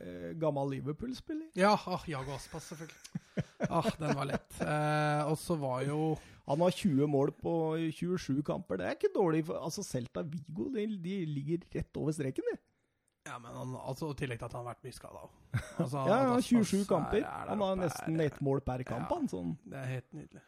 [0.02, 1.46] eh, Gammel Liverpool-spiller.
[1.54, 3.44] Ja, ah, Jago Aspas, selvfølgelig.
[3.70, 4.56] Ah, den var lett.
[4.64, 6.16] Eh, og så var jo
[6.48, 7.52] Han har 20 mål på
[7.94, 8.78] 27 kamper.
[8.80, 9.44] Det er ikke dårlig.
[9.48, 12.56] For, altså Celta Vigo de, de ligger rett over streken, de.
[13.26, 15.32] Ja, men han, altså, I tillegg til at han har vært mye skada òg.
[15.82, 17.22] Altså, Ja, han har Aspas 27 er- kamper.
[17.26, 19.10] er Han har nesten ett mål per kamp.
[19.10, 19.16] Ja.
[19.16, 19.56] Han, sånn.
[19.66, 20.42] Det er helt nydelig.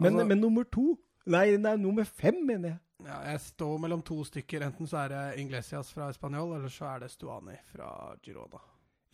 [0.00, 0.86] men, Altså- men nummer to
[1.26, 2.78] Nei, nei, nummer fem, mener jeg.
[3.04, 4.64] Ja, jeg står mellom to stykker.
[4.66, 7.90] Enten så er det Inglesias fra Spanjol, eller så er det Stuani fra
[8.24, 8.62] Girona.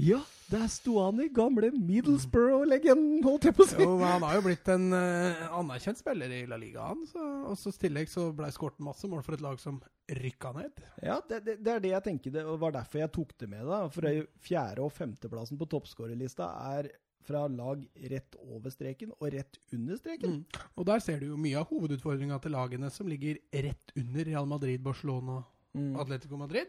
[0.02, 0.18] Ja,
[0.50, 3.78] det er Stuani, gamle Middlesbrough-legenden, holdt jeg på å si.
[3.84, 7.04] Jo, men han har jo blitt en uh, anerkjent spiller i La Liga, han.
[7.06, 7.22] Så,
[7.52, 9.78] og så i tillegg så ble skåret masse mål for et lag som
[10.22, 10.82] rykka ned.
[11.04, 12.34] Ja, det, det, det er det jeg tenker.
[12.34, 13.66] Det var derfor jeg tok det med.
[13.68, 13.84] da.
[13.92, 16.90] For jo fjerde- og femteplassen på toppskårerlista er
[17.26, 20.40] fra lag rett over streken og rett under streken.
[20.42, 20.62] Mm.
[20.76, 24.46] Og der ser du jo mye av hovedutfordringa til lagene som ligger rett under Real
[24.50, 25.42] Madrid, Barcelona,
[25.72, 25.94] Mm.
[25.96, 26.66] Atletico Madrid.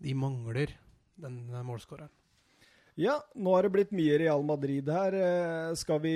[0.00, 0.70] De mangler
[1.20, 1.34] den
[1.68, 2.08] målskåreren.
[2.96, 5.12] Ja, nå har det blitt mye Real Madrid her.
[5.14, 6.14] Eh, Skal vi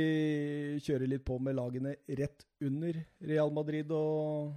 [0.82, 4.54] kjøre litt på med lagene rett under Real Madrid og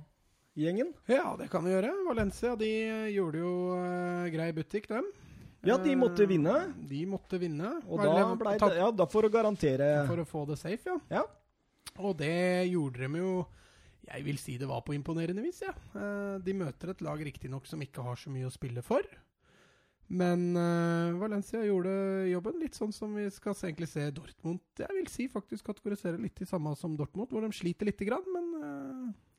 [0.56, 0.94] gjengen?
[1.12, 1.92] Ja, det kan vi gjøre.
[2.08, 5.12] Valencia de eh, gjorde jo eh, grei butikk, dem.
[5.66, 6.55] Ja, de måtte Eh, vinne.
[6.88, 7.72] De måtte vinne.
[7.89, 10.99] Og da ble det Ja, da for å garantere For å få det safe, ja.
[11.09, 11.24] Ja.
[11.99, 13.45] Og det gjorde de jo
[14.05, 15.74] Jeg vil si det var på imponerende vis, ja.
[15.95, 19.01] Eh, De møter et lag riktignok som ikke har så mye å spille for.
[20.07, 24.59] Men eh, Valencia gjorde jobben litt sånn som vi skal egentlig se Dortmund.
[24.78, 28.22] Jeg vil si faktisk kategorisere litt i samme som Dortmund, hvor de sliter lite grann,
[28.30, 28.51] men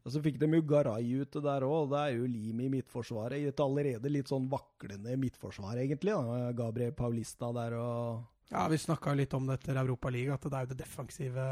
[0.07, 1.89] Og så fikk de jo Garay ute der òg.
[1.91, 3.43] Det er jo lim i midtforsvaret.
[3.43, 6.15] I et allerede litt sånn vaklende midtforsvar, egentlig.
[6.15, 6.53] da.
[6.55, 10.69] Gabriel Paulista der og Ja, vi snakka litt om det etter Europaligaen, at det er
[10.69, 11.47] jo det defensive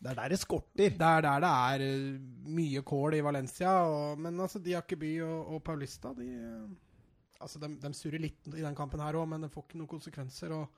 [0.00, 0.92] Det er der det skorter.
[0.92, 2.20] Det er der det er eh,
[2.52, 3.72] mye kål i Valencia.
[3.88, 6.68] Og, men altså, Diakoby og, og Paulista de, eh,
[7.40, 9.94] altså, de, de surrer litt i den kampen her òg, men det får ikke noen
[9.96, 10.52] konsekvenser.
[10.52, 10.68] Og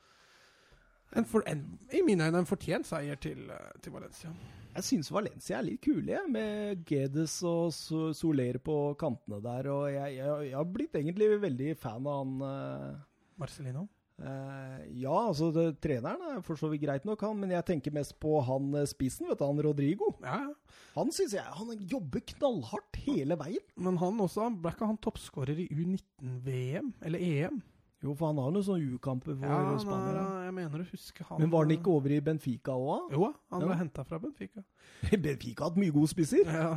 [1.18, 4.32] en for, en, I mine øyne en fortjent seier til, eh, til Valencia.
[4.72, 7.72] Jeg syns Valencia er litt kule, jeg, med Gedes og
[8.16, 9.68] Soler på kantene der.
[9.68, 13.02] Og jeg, jeg, jeg har blitt egentlig veldig fan av han uh,
[13.40, 13.84] Marcelino.
[14.22, 17.94] Uh, Ja, altså det, treneren er for så vidt greit nok, han, men jeg tenker
[17.94, 20.12] mest på han spissen, vet du, han Rodrigo.
[20.24, 20.80] Ja, ja.
[20.96, 23.64] Han syns jeg han jobber knallhardt hele veien.
[23.76, 26.92] Men han også, ble ikke han toppskårer i U19-VM?
[27.04, 27.60] Eller EM?
[28.02, 30.12] Jo, for han har noen sånne U-kamper for Ja, Spania.
[30.22, 33.12] er, jeg mener å huske han Men var han ikke over i Benfica òg?
[33.14, 33.78] Jo, han ble Ja.
[33.84, 34.64] henta fra Benfica.
[35.22, 36.44] Benfica har hatt mye gode spisser.
[36.46, 36.76] Ja,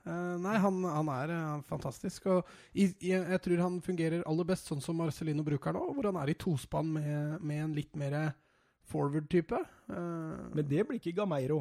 [0.00, 2.24] Uh, nei, han, han er uh, fantastisk.
[2.32, 6.08] Og i, i, jeg tror han fungerer aller best sånn som Marcelino bruker nå, hvor
[6.08, 8.32] han er i tospann med, med en litt mer
[8.88, 9.60] forward-type.
[9.92, 11.60] Uh, Men det blir ikke Gameiro.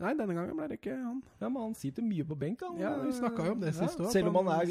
[0.00, 1.22] Nei, denne gangen ble det ikke han.
[1.40, 2.78] Ja, men han sitter mye på benk, han.
[2.80, 4.10] Ja, vi snakket jo om det sist òg.
[4.14, 4.70] Selv om han er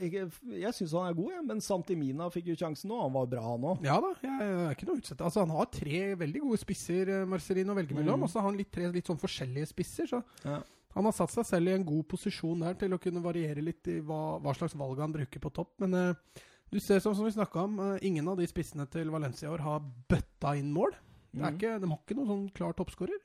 [0.00, 1.44] Jeg, jeg syns han er god, jeg.
[1.44, 2.98] Men Santimina fikk jo sjansen nå.
[3.02, 3.82] Han var bra, han òg.
[3.84, 5.20] Ja da, jeg, er ikke noe utsett.
[5.20, 8.20] Altså, han har tre veldig gode spisser, eh, Marcelino, å velge mellom.
[8.22, 8.24] Mm.
[8.24, 10.08] Og så har han litt, tre litt sånn forskjellige spisser.
[10.08, 10.62] Så Ja.
[10.94, 13.86] han har satt seg selv i en god posisjon der til å kunne variere litt
[13.92, 15.74] i hva, hva slags valg han bruker på topp.
[15.84, 16.14] Men uh,
[16.72, 19.52] du ser, som, som vi snakka om, uh, ingen av de spissene til Valencia i
[19.52, 20.96] år har bøtta inn mål.
[21.30, 21.58] Det er Mhm.
[21.60, 23.20] ikke, de har ikke noen sånn klar toppskårer.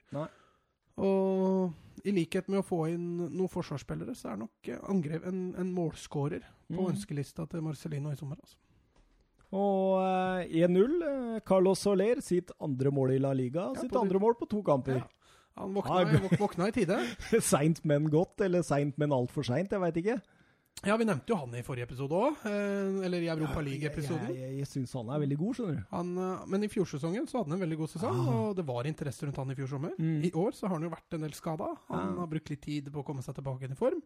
[1.04, 5.50] Og i likhet med å få inn noen forsvarsspillere, så er nok eh, angrep en,
[5.60, 6.92] en målskårer på mm.
[6.94, 8.40] ønskelista til Marcelino i sommer.
[8.44, 8.60] Altså.
[9.56, 10.96] Og eh, 1-0.
[11.10, 13.72] eh, Carlos Soler sitt andre mål i La Liga.
[13.74, 15.02] Ja, sitt andre mål på to kamper.
[15.04, 15.12] Ja.
[15.56, 16.98] Han våkna, våkna i tide.
[17.54, 19.72] seint, men godt, eller seint, men altfor seint.
[19.72, 20.18] Jeg veit ikke.
[20.84, 22.44] Ja, vi nevnte jo han i forrige episode òg.
[22.46, 24.28] Eh, eller i Europa League-episoden.
[24.34, 25.88] Jeg, jeg, jeg syns han er veldig god, skjønner du.
[25.96, 28.30] Han, eh, men i fjorsesongen så hadde han en veldig god sesong, Ah.
[28.36, 29.96] og det var interesse rundt han i fjor sommer.
[29.98, 30.20] Mm.
[30.28, 31.72] I år så har han jo vært en del skada.
[31.90, 32.22] Han ah.
[32.22, 34.04] har brukt litt tid på å komme seg tilbake i form.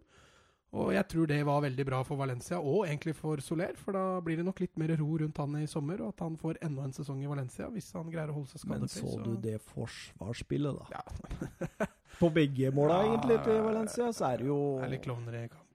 [0.70, 4.04] Og jeg tror det var veldig bra for Valencia, og egentlig for Soler, for da
[4.22, 6.86] blir det nok litt mer ro rundt han i sommer, og at han får enda
[6.86, 9.58] en sesong i Valencia hvis han greier å holde seg Men så, så du det
[9.72, 11.02] forsvarsspillet, da?
[11.02, 11.88] Ja,
[12.22, 15.48] På begge måla, Ja, egentlig, til Valencia, så er det jo er litt klovner i
[15.50, 15.66] kamp.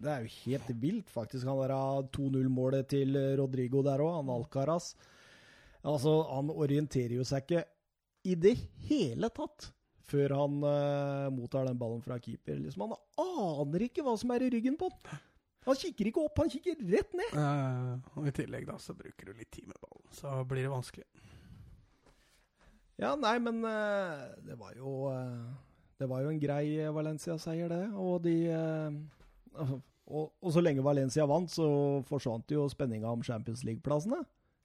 [0.00, 1.46] Det er jo helt vilt, faktisk.
[1.46, 4.94] Han der har 2-0-målet til eh, Rodrigo der òg, han Alcaraz.
[5.84, 7.64] Altså, han orienterer jo seg ikke
[8.24, 8.54] i det
[8.88, 9.68] hele tatt
[10.04, 12.58] før han uh, mottar den ballen fra keeper.
[12.60, 15.22] Liksom, han aner ikke hva som er i ryggen på han.
[15.64, 17.36] Han kikker ikke opp, han kikker rett ned.
[17.36, 20.72] Uh, og i tillegg da, så bruker du litt tid med ballen, så blir det
[20.74, 21.06] vanskelig.
[23.00, 25.08] Ja, nei, men uh, det var jo
[25.98, 27.86] Det var jo en grei Valencia-seier, det.
[27.96, 28.36] Og de
[29.54, 31.66] og, og så lenge Valencia vant, så
[32.08, 34.24] forsvant jo spenninga om Champions League-plassene.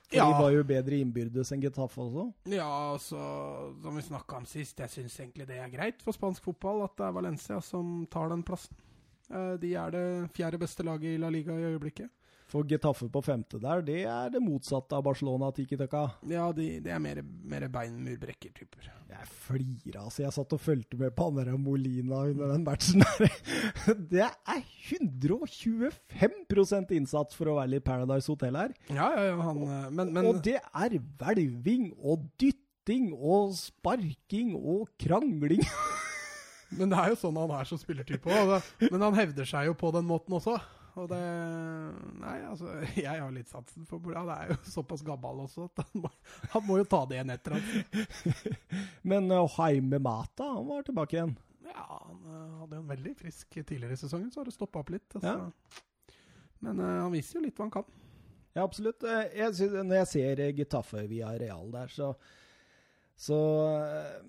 [0.10, 0.26] For Ja.
[0.26, 2.24] de var jo bedre innbyrdes enn Getafe også.
[2.50, 2.66] Ja,
[2.96, 3.20] altså,
[3.84, 6.96] som vi snakka om sist, jeg syns egentlig det er greit for spansk fotball at
[6.98, 8.74] det er Valencia som tar den plassen.
[9.30, 12.10] Eh, De er det fjerde beste laget i La Liga i øyeblikket.
[12.50, 16.08] For Getafe på femte der, det er det motsatte av Barcelona Tiki Taka.
[16.30, 18.88] Ja, de, det er mer, mer beinmurbrekker-typer.
[19.10, 20.24] Jeg flirer, altså.
[20.24, 23.30] Jeg satt og fulgte med på Anera Molina under den matchen der.
[24.14, 28.74] Det er 125 innsats for å være litt Paradise Hotel her.
[28.89, 34.56] Ja, ja, ja, han eh, Men, men Og det er hvelving og dytting og sparking
[34.58, 35.62] og krangling.
[36.78, 38.52] Men det er jo sånn han er som spillertype òg.
[38.91, 40.60] Men han hevder seg jo på den måten også.
[41.00, 41.20] Og det
[42.20, 46.04] Nei, altså, jeg har litt satsen for Han er jo såpass gammel også at han
[46.06, 46.12] må,
[46.56, 47.70] han må jo ta det igjen etter ham.
[49.14, 51.38] Men uh, Haime Mata, han var tilbake igjen.
[51.70, 54.84] Ja, han uh, hadde jo en veldig frisk tidligere i sesongen, så har det stoppa
[54.84, 55.08] opp litt.
[55.16, 55.36] Altså.
[55.39, 56.14] Ja.
[56.66, 57.89] Men uh, han viser jo litt hva han kan.
[58.54, 59.04] Ja, absolutt.
[59.04, 62.14] Eh, Jeg synes, når jeg ser eh, Getafe via Real der, så
[63.20, 63.38] Så
[63.78, 64.20] eh,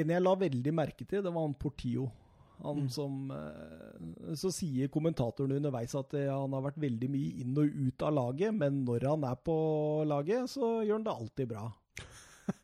[0.00, 2.08] En jeg la veldig merke til, det var han Portillo.
[2.62, 2.88] Han Mm.
[2.92, 7.64] som eh, Så sier kommentatoren underveis at eh, han har vært veldig mye inn og
[7.72, 9.56] ut av laget, men når han er på
[10.06, 11.72] laget, så gjør han det alltid bra.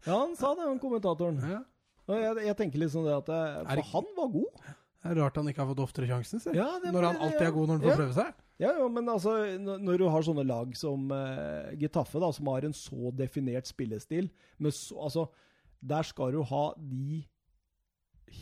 [0.06, 1.38] Ja, han sa det, han kommentatoren.
[1.40, 1.62] Ja.
[2.08, 4.60] Jeg, jeg tenker liksom det at eh, det- For han var god.
[5.06, 6.40] Det er rart han ikke har fått oftere sjansen.
[6.54, 7.96] Ja, det når han alltid er god når han får Ja.
[7.96, 8.34] prøve seg.
[8.58, 12.64] Ja, ja, men altså, når du har sånne lag som uh, Getafe, da, som har
[12.64, 15.26] en så definert spillestil med så, altså,
[15.84, 17.22] Der skal du ha de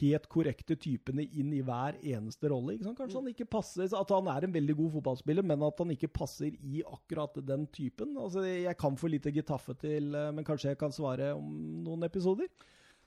[0.01, 2.77] helt korrekte typene inn i hver eneste rolle.
[2.81, 6.13] Kanskje han ikke passer At han er en veldig god fotballspiller, men at han ikke
[6.13, 8.17] passer i akkurat den typen.
[8.17, 11.51] Altså, Jeg kan for lite Gitaffe til eh, Men kanskje jeg kan svare om
[11.85, 12.49] noen episoder?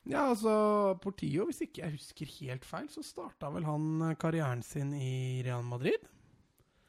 [0.08, 4.64] Ja, altså Portillo, hvis ikke jeg husker helt feil, så starta vel han eh, karrieren
[4.64, 6.06] sin i Real Madrid.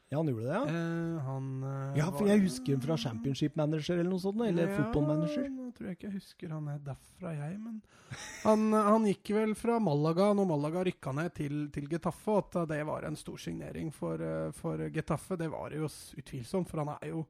[0.09, 0.61] Ja, han gjorde det, ja?
[0.65, 4.71] Eh, han eh, Ja, for jeg husker han fra Championship Manager eller noe sånt, eller
[4.73, 5.43] Football Manager.
[5.45, 7.75] Ja, nå tror jeg ikke jeg husker han er derfra, jeg, men
[8.41, 12.71] han, han gikk vel fra Malaga når Malaga rykka ned til, til Getafe, og at
[12.73, 15.37] det var en stor signering for, eh, for Getafe.
[15.37, 15.91] Det var det jo
[16.23, 17.27] utvilsomt, for han er jo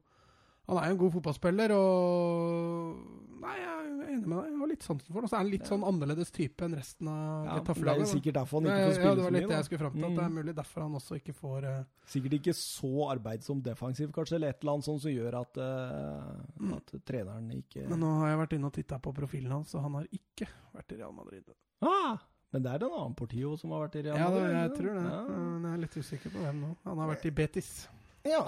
[0.68, 4.48] han er jo en god fotballspiller, og Nei, jeg er enig med deg.
[4.50, 5.24] Jeg har litt sansen for ham.
[5.24, 8.08] Og så er han litt sånn annerledes type enn resten av Ja, det er Getafe-laget.
[8.10, 10.04] sikkert derfor han ikke får spille ja, det var litt det jeg skulle fram til.
[10.04, 10.34] At det er Mm.
[10.40, 11.84] mulig derfor han også ikke får uh...
[12.12, 16.74] Sikkert ikke så arbeidsom defensiv, kanskje, eller et eller annet sånt som gjør at, eh,
[16.76, 19.82] at treneren ikke Men nå har jeg vært inne og titta på profilen hans, og
[19.88, 21.48] han har ikke vært i Real Madrid.
[21.80, 22.18] ah,
[22.52, 24.42] Men det er en annen Portillo som har vært i Real Madrid?
[24.52, 25.06] Ja, det, jeg tror det.
[25.08, 25.24] Ja.
[25.64, 26.76] Jeg er litt usikker på hvem nå.
[26.84, 27.88] Han har vært i Betis.
[28.28, 28.44] Ja.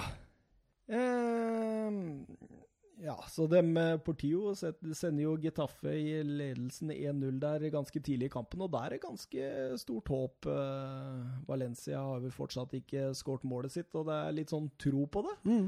[0.89, 2.01] Eh,
[3.03, 8.35] ja, så dem eh, Portillo sender jo Getafe i ledelsen 1-0 der ganske tidlig i
[8.37, 9.49] kampen, og der er det ganske
[9.83, 10.47] stort håp.
[10.47, 15.07] Eh, Valencia har vel fortsatt ikke skåret målet sitt, og det er litt sånn tro
[15.11, 15.37] på det.
[15.51, 15.67] Mm.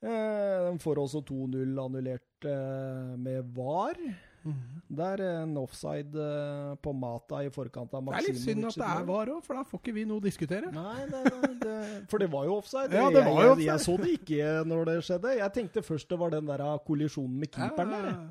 [0.00, 3.98] Eh, de får også 2-0 annullert eh, med VAR.
[4.40, 4.60] Mm.
[4.90, 8.78] Det er en offside eh, på Mata i forkant av Det er litt synd at
[8.80, 10.70] det er VAR òg, for da får ikke vi noe å diskutere.
[10.74, 11.76] Nei, det, det, det,
[12.10, 12.88] for det var jo offside.
[12.96, 13.68] Ja, det var jo jeg, offside.
[13.68, 15.36] jeg, så det ikke når det skjedde.
[15.42, 18.10] Jeg tenkte først det var den der kollisjonen med keeperen der.
[18.10, 18.26] jeg.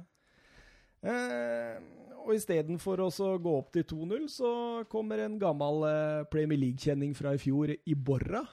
[1.14, 1.80] Eh,
[2.20, 3.10] og istedenfor å
[3.42, 4.52] gå opp til 2-0, så
[4.92, 8.44] kommer en gammel eh, Premier League-kjenning fra i fjor, Iborra.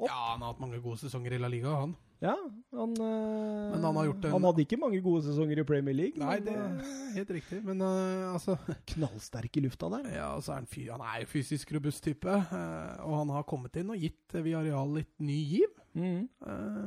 [0.00, 1.96] Ja, han har hatt mange gode sesonger i La Liga, han.
[2.20, 2.34] Ja,
[2.76, 5.94] han, eh, Men han har gjort en- han hadde ikke mange gode sesonger i Premier
[5.96, 6.20] League.
[6.20, 7.60] Nei, men, det eh, er helt riktig.
[7.64, 8.58] Men eh, altså
[8.92, 10.10] knallsterk i lufta der.
[10.18, 12.28] Ja, altså han, han er jo fysisk robust type.
[12.28, 15.72] eh, og han har kommet inn og gitt Viareal litt ny giv.
[15.96, 16.28] Mm.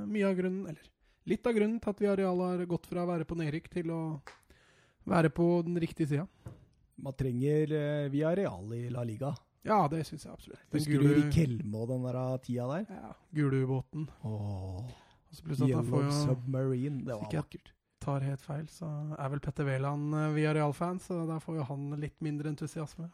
[0.07, 0.91] Mye av grunnen, eller
[1.27, 4.01] litt av grunnen til at Viareal har gått fra å være på nedrykk til å
[5.09, 6.27] være på den riktige sida.
[7.03, 9.33] Man trenger uh, via i La Liga.
[9.63, 10.61] Ja, det syns jeg absolutt.
[10.69, 12.85] Den Husker du gule, Rikelme og den der uh, tida der?
[12.89, 14.09] ja, Gulubåten.
[14.23, 14.91] Åh,
[15.33, 17.01] Og så pluss at han får Yellow Submarine.
[17.01, 17.73] Det var vakkert.
[18.03, 21.85] tar helt feil, så er vel Petter Wæland via Real-fan, så der får jo han
[22.01, 23.07] litt mindre entusiasme.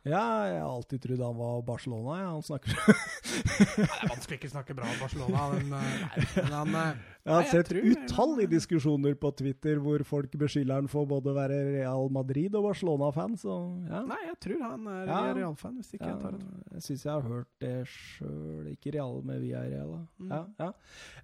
[0.00, 2.14] Ja, jeg har alltid trodd han var Barcelona.
[2.22, 2.28] Ja.
[2.32, 7.02] Han snakker det er vanskelig ikke snakke bra om Barcelona, men, eh, men han eh,
[7.20, 11.58] Jeg har sett utallige diskusjoner på Twitter hvor folk beskylder han for både å være
[11.74, 13.56] Real Madrid og Barcelona-fan, så
[13.90, 14.00] ja.
[14.08, 15.18] Nei, jeg tror han er Ja.
[15.36, 16.46] Real-fan, hvis ikke ja jeg tar det.
[16.72, 18.70] jeg syns jeg har hørt det sjøl.
[18.72, 19.92] Ikke Real med via Real.
[20.18, 20.30] Mm.
[20.32, 20.70] Ja, ja.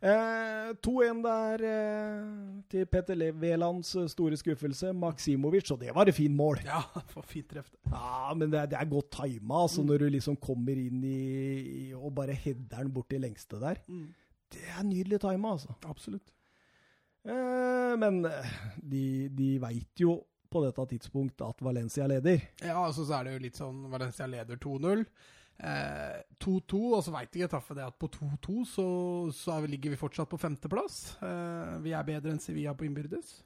[0.03, 4.93] Eh, 2-1 der eh, til Petter Velands eh, store skuffelse.
[4.93, 6.61] Maksimovic, og det var et fint mål.
[6.67, 6.83] Ja,
[7.15, 7.73] for fint treff.
[7.91, 9.89] Ja, men det, er- det er godt tima, altså, Mm.
[9.91, 13.81] når du liksom kommer inn i, i og bare header den bort til lengste der.
[14.53, 15.75] Det er nydelig tima, altså.
[15.89, 16.33] Absolutt.
[17.27, 20.21] Eh, men eh, de, de veit jo
[20.53, 22.45] på dette tidspunkt at Valencia leder.
[22.63, 25.03] Ja, altså så er det jo litt sånn Valencia leder 2-0.
[25.57, 28.87] Eh, 2-2, og så veit ikke Taffe det at på 2-2 så,
[29.35, 31.17] så vi, ligger vi fortsatt på femteplass.
[31.25, 33.39] Eh, vi er bedre enn Sevilla på innbyrdes.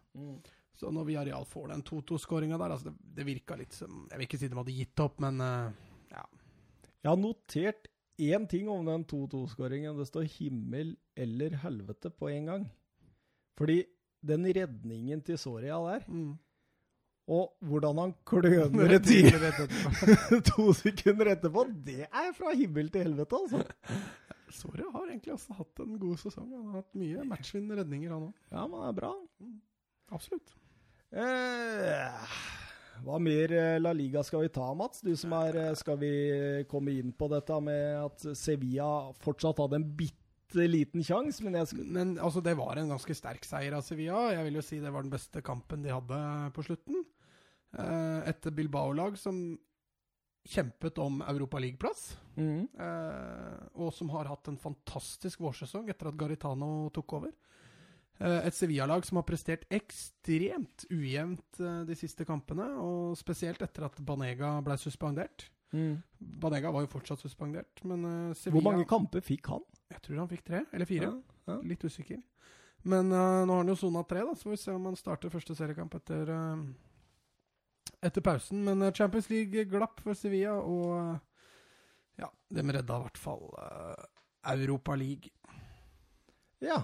[0.80, 4.26] Så når Villarreal får den 2-2-skåringa der altså det, det virka litt som Jeg vil
[4.26, 6.26] ikke si de hadde gitt opp, men eh, ja.
[7.00, 7.90] Jeg har notert
[8.20, 9.96] én ting om den 2-2-skåringen.
[9.98, 12.68] Det står himmel eller helvete på en gang.
[13.58, 13.82] Fordi
[14.22, 16.34] den redningen til Soria der, Mm.
[17.30, 23.36] og hvordan han kløner det til to sekunder etterpå, det er fra himmel til helvete,
[23.36, 23.64] altså.
[24.60, 26.48] Soria har egentlig også hatt en god sesong.
[26.56, 28.32] Han har hatt mye matchvinnende redninger, han òg.
[28.50, 29.12] Ja, men det er bra.
[30.10, 30.56] Absolutt.
[31.12, 32.32] Eh,
[33.04, 35.02] hva mer eh, La Liga skal vi ta, Mats?
[35.04, 36.12] Du som er eh, Skal vi
[36.70, 42.18] komme inn på dette med at Sevilla fortsatt hadde en bitte liten sjanse, men Men
[42.18, 44.32] altså, det var en ganske sterk seier av Sevilla.
[44.34, 46.20] Jeg vil jo si det var den beste kampen de hadde
[46.56, 47.04] på slutten.
[47.78, 49.58] Eh, et Bilbao-lag som
[50.50, 57.12] kjempet om Europaligaplass, eh, og som har hatt en fantastisk vårsesong etter at Garitano tok
[57.20, 57.34] over.
[58.20, 63.86] Eh, et Sevilla-lag som har prestert ekstremt ujevnt eh, de siste kampene, og spesielt etter
[63.88, 65.48] at Banega ble suspendert.
[65.70, 69.64] Banega var jo fortsatt suspendert, men eh, Sevilla Hvor mange kamper fikk han?
[69.94, 71.08] Jeg tror han fikk tre, eller fire.
[71.08, 71.56] Ja, ja.
[71.72, 72.20] Litt usikker.
[72.88, 74.94] Men uh, nå har han jo sona tre, da, så får vi se om han
[74.96, 78.62] starter første seriekamp etter, uh, etter pausen.
[78.64, 81.18] Men Champions League glapp for Sevilla, og
[82.20, 84.06] ja, dem redda i hvert fall uh,
[84.54, 85.28] Europa League.
[86.64, 86.80] Ja.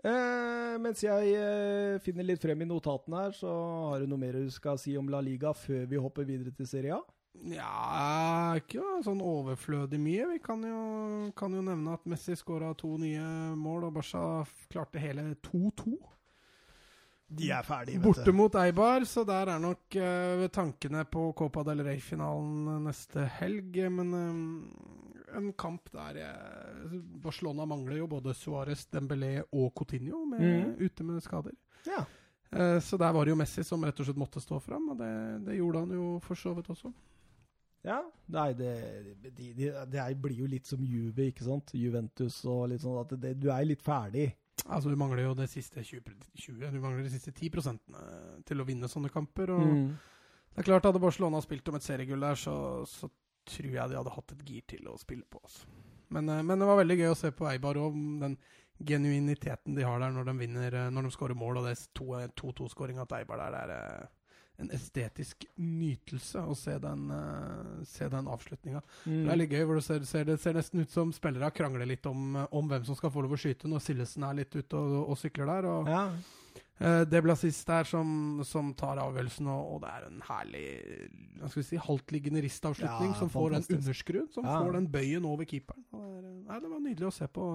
[0.00, 3.50] Eh, mens jeg eh, finner litt frem i notatene her, så
[3.90, 6.68] har du noe mer du skal si om La Liga før vi hopper videre til
[6.70, 7.02] Serie A?
[7.50, 10.26] Ja, ikke sånn overflødig mye.
[10.34, 10.80] Vi kan jo,
[11.36, 14.22] kan jo nevne at Messi skåra to nye mål, og Barca
[14.72, 15.94] klarte hele 2-2.
[17.30, 21.84] De er ferdige, Borte mot Eibar, så der er nok uh, tankene på Copa del
[21.86, 23.78] Rey-finalen neste helg.
[23.94, 24.40] Men eh,
[25.36, 30.74] en kamp der jeg, Barcelona mangler jo både Suárez, Dembélé og Coutinho med, mm.
[30.80, 31.54] ute med skader.
[31.86, 32.04] Ja.
[32.50, 34.98] Eh, så der var det jo Messi som rett og slett måtte stå fram, og
[34.98, 35.12] det,
[35.46, 36.92] det gjorde han jo for så vidt også.
[37.86, 38.72] Ja, nei, det,
[39.24, 41.72] de, de, det er- blir jo litt som Juve, ikke sant?
[41.72, 44.26] Juventus og litt sånn at det, du er litt ferdig.
[44.66, 48.60] Altså Du mangler jo det siste 20, 20 du mangler de siste 10 prosentene til
[48.60, 49.54] å vinne sånne kamper.
[49.56, 49.96] og Mm.
[50.50, 53.08] Det er klart Hadde Barcelona spilt om et seriegull der, så, så
[53.50, 55.42] tror jeg de hadde hatt et gir til å spille på.
[55.44, 55.68] Altså.
[56.10, 58.38] Men, eh, men det var veldig gøy å se på Eibar òg, den
[58.80, 61.60] genuiniteten de har der når de vinner, eh, når de skårer mål.
[61.60, 64.08] Og det 2-2-skåringa til Eibar der, det er eh,
[64.60, 68.82] en estetisk nytelse å se den, uh, den avslutninga.
[69.06, 69.22] Mm.
[69.24, 71.88] Det er litt gøy, hvor det ser, ser, det ser nesten ut som spillere krangler
[71.88, 74.56] litt om, eh, om hvem som skal få lov å skyte, når Sillesen er litt
[74.56, 75.70] ute og, og sykler der.
[75.70, 76.04] Og, Ja.
[76.80, 80.62] Uh, blir Blasis der som, som tar avgjørelsen, og, og, det er en herlig
[81.40, 84.56] hva skal vi si, haltliggende ristavslutning Ja, som får den underskruen, som Ja.
[84.62, 85.84] får den bøyen over keeperen.
[85.92, 87.50] Det, nei, det var nydelig å se på.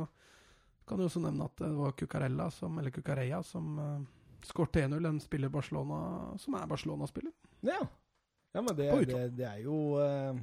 [0.86, 4.02] Kan jo også nevne at det var Cucarella, som, eller Cucareia, som uh,
[4.46, 5.08] skåret 1-0.
[5.10, 6.00] En spiller Barcelona,
[6.38, 7.34] som er Barcelona-spiller.
[7.66, 7.82] Ja.
[8.54, 10.38] ja, men det, det, det er jo eh,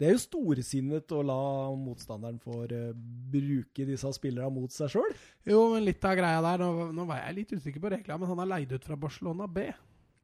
[0.00, 1.40] Det er jo storsinnet å la
[1.76, 2.92] motstanderen få uh,
[3.34, 5.12] bruke disse spillerne mot seg sjøl.
[5.44, 8.32] Jo, men litt av greia der Nå, nå var jeg litt usikker på reglene, men
[8.32, 9.66] han er leid ut fra Barcelona B.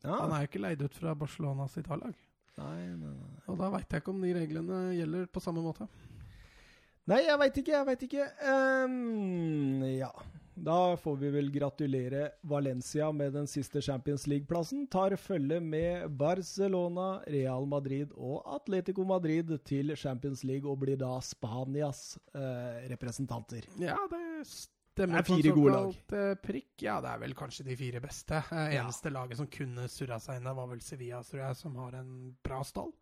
[0.06, 0.22] Ja.
[0.22, 2.16] Han er jo ikke leid ut fra Barcelona sitt A-lag.
[2.56, 5.84] Og da veit jeg ikke om de reglene gjelder på samme måte.
[7.06, 8.30] Nei, jeg veit ikke, jeg veit ikke.
[8.48, 10.08] Um, ja.
[10.56, 14.86] Da får vi vel gratulere Valencia med den siste Champions League-plassen.
[14.90, 21.18] Tar følge med Barcelona, Real Madrid og Atletico Madrid til Champions League og blir da
[21.20, 23.68] Spanias eh, representanter.
[23.78, 24.72] Ja, det stemmer.
[24.96, 25.98] Det er fire gode lag.
[26.16, 26.72] eh, Prikk.
[26.86, 28.40] Ja, det er vel kanskje de fire beste.
[28.50, 28.86] Eh, Ja.
[28.86, 31.98] eneste laget som kunne surra seg inn der, var vel Sevilla, tror jeg, som har
[32.00, 32.94] en bra stall.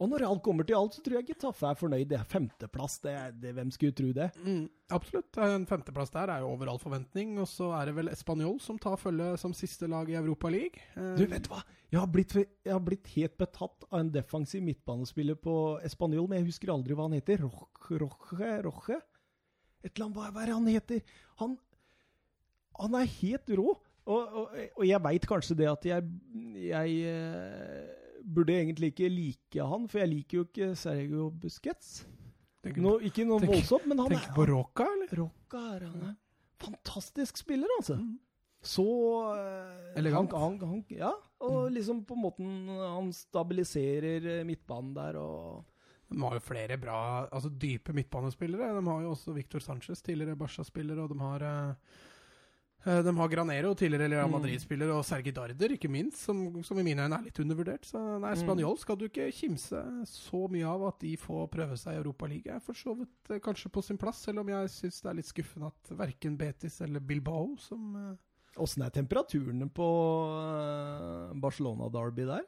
[0.00, 2.08] Og når alt kommer til alt, så tror jeg Getafe er fornøyd.
[2.10, 2.96] Det er femteplass.
[3.04, 4.30] Det, er- det, hvem skulle tro det?
[4.42, 5.36] Mm, absolutt.
[5.38, 7.36] En femteplass der er jo over all forventning.
[7.38, 10.80] Og så er det vel Español som tar følge som siste lag i Europa League.
[10.96, 11.60] Eh, Du, vet hva?
[11.92, 16.40] Jeg har blitt, jeg har blitt helt betatt av en defensiv midtbanespiller på Espanol, men
[16.40, 17.44] jeg husker aldri hva han heter.
[17.44, 18.98] Roche, Roche, Roche?
[19.84, 21.02] Et eller annet, hva hva er det han heter?
[21.42, 21.56] Han,
[22.80, 23.74] han er helt rå.
[24.02, 26.08] Og, og, og jeg veit kanskje det at jeg,
[26.58, 31.94] jeg eh, burde egentlig ikke like han, for jeg liker jo ikke Sergio Busquets.
[32.62, 35.14] tenker, Nå, ikke noe voldsomt, men han tenker er på Roca, eller?
[35.22, 36.14] Roca er han er
[36.62, 37.98] fantastisk spiller, altså.
[37.98, 38.20] Mm.
[38.62, 40.32] Så uh, Elegant.
[40.38, 41.10] Han, han, han, ja,
[41.42, 45.64] og liksom på måten han stabiliserer eh, midtbanen der og
[46.12, 48.70] De har jo flere bra, altså dype midtbanespillere.
[48.76, 51.98] De har jo også Victor Sanchez, tidligere Barca-spiller, og de har eh,
[52.84, 54.32] de har Granero, tidligere Real Mm.
[54.40, 57.84] Madrid-spiller, og Sergi Darder, ikke minst, som, som i mine øyne er litt undervurdert.
[57.86, 58.40] Så nei, Mm.
[58.42, 62.56] Spanjol skal du ikke kimse så mye av at de får prøve seg i Europaligaen.
[62.56, 65.14] Er for så vidt eh, kanskje på sin plass, selv om jeg syns det er
[65.20, 68.16] litt skuffende at verken Betis eller Bilbao, som eh,
[68.60, 69.86] Åssen er temperaturene på
[70.42, 72.42] eh, Barcelona-derby der?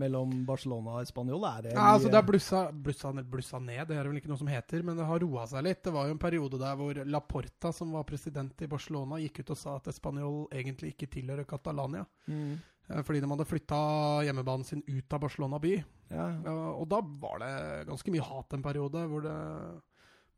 [0.00, 1.44] Mellom Barcelona og Spanjol?
[1.50, 4.40] Er det Ja, altså Det har blussa, blussa, blussa ned, det er vel ikke noe
[4.40, 5.82] som heter, men det har roa seg litt.
[5.84, 9.54] Det var jo en periode der hvor Laporta, som var president i Barcelona, gikk ut
[9.54, 12.06] og sa at Spanjol egentlig ikke tilhører Catalania.
[12.26, 12.56] Mm.
[12.88, 13.80] eh, Fordi de hadde flytta
[14.26, 15.76] hjemmebanen sin ut av Barcelona by.
[16.10, 16.26] Ja.
[16.44, 17.52] Ja, Og da var det
[17.92, 19.06] ganske mye hat en periode.
[19.08, 19.36] hvor det...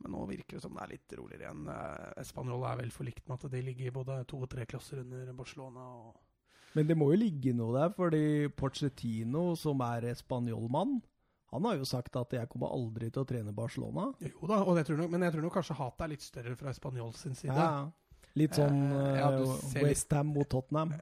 [0.02, 1.68] Men nå virker det som det er litt roligere igjen.
[2.26, 5.84] Spanjol er vel forlikt med at de ligger både to og tre klasser under Barcelona.
[6.08, 6.16] og
[6.74, 11.02] Men det må jo ligge noe der, fordi Pochettino, som er spanjolmann,
[11.52, 14.14] han har jo sagt at 'jeg kommer aldri til å trene Barcelona'.
[14.20, 16.56] Jo da, og jeg tror nok, men jeg tror nok kanskje hatet er litt større
[16.56, 17.52] fra Spanjol sin side.
[17.54, 17.90] Ja.
[18.34, 20.94] Litt sånn Eh, ja, litt- Westham mot Tottenham.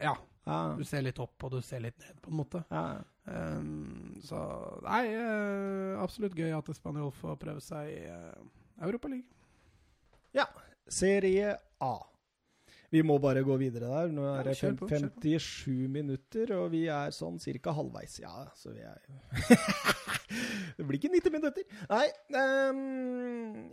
[0.00, 0.74] ja Ja.
[0.76, 2.64] Du ser litt opp, og du ser litt ned, på en måte.
[2.70, 3.02] ja.
[3.26, 8.34] Um, så Nei, uh, absolutt gøy at Spanjol får prøve seg i uh,
[8.86, 9.24] Europaligaen.
[10.86, 11.98] Serie A.
[12.94, 14.12] Vi må bare gå videre der.
[14.14, 14.86] Nå er det på.
[14.86, 18.20] 57 minutter, og vi er sånn cirka halvveis.
[18.22, 19.00] Ja, så vi er
[20.76, 21.66] Det blir ikke 90 minutter.
[21.90, 22.06] Nei
[22.38, 23.72] ehm,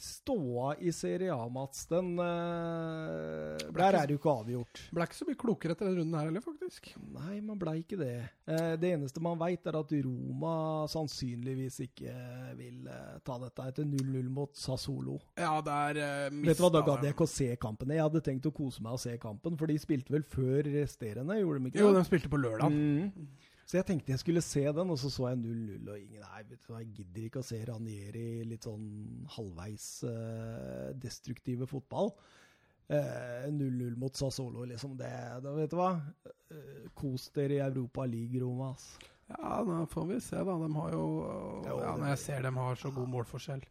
[0.00, 4.80] Ståa i Serie A, Mats, den eh, Der er det jo ikke avgjort.
[4.96, 6.88] Ble ikke så mye klokere etter den runden her heller, faktisk.
[7.12, 8.14] Nei, man blei ikke det.
[8.48, 10.54] Eh, det eneste man veit, er at Roma
[10.88, 12.14] sannsynligvis ikke
[12.56, 15.18] vil eh, ta dette etter 0-0 mot Sassolo.
[15.36, 17.92] Ja, der uh, Vet du hva, Da gadd jeg ikke å se kampen.
[17.92, 21.36] Jeg hadde tenkt å kose meg og se kampen, for de spilte vel før resterende,
[21.42, 22.00] gjorde de ikke Jo, det?
[22.00, 22.72] de spilte på lørdag.
[22.72, 23.28] Mm.
[23.70, 26.40] Så jeg tenkte jeg skulle se den, og så så jeg 0-0, og ingen Nei,
[26.48, 28.88] vet du jeg gidder ikke å se Ranieri litt sånn
[29.36, 32.10] halvveis eh, destruktive fotball.
[32.90, 34.96] Eh, 0-0 mot Sassolo, liksom.
[34.98, 35.12] Det,
[35.44, 35.92] det vet du hva?
[36.26, 38.72] Eh, kos dere i Europa League, Roma.
[38.74, 38.88] ass.
[39.30, 40.58] Ja, nå får vi se, da.
[40.64, 41.06] De har Jo,
[41.68, 43.62] Ja, når jeg ser dem har så god målforskjell.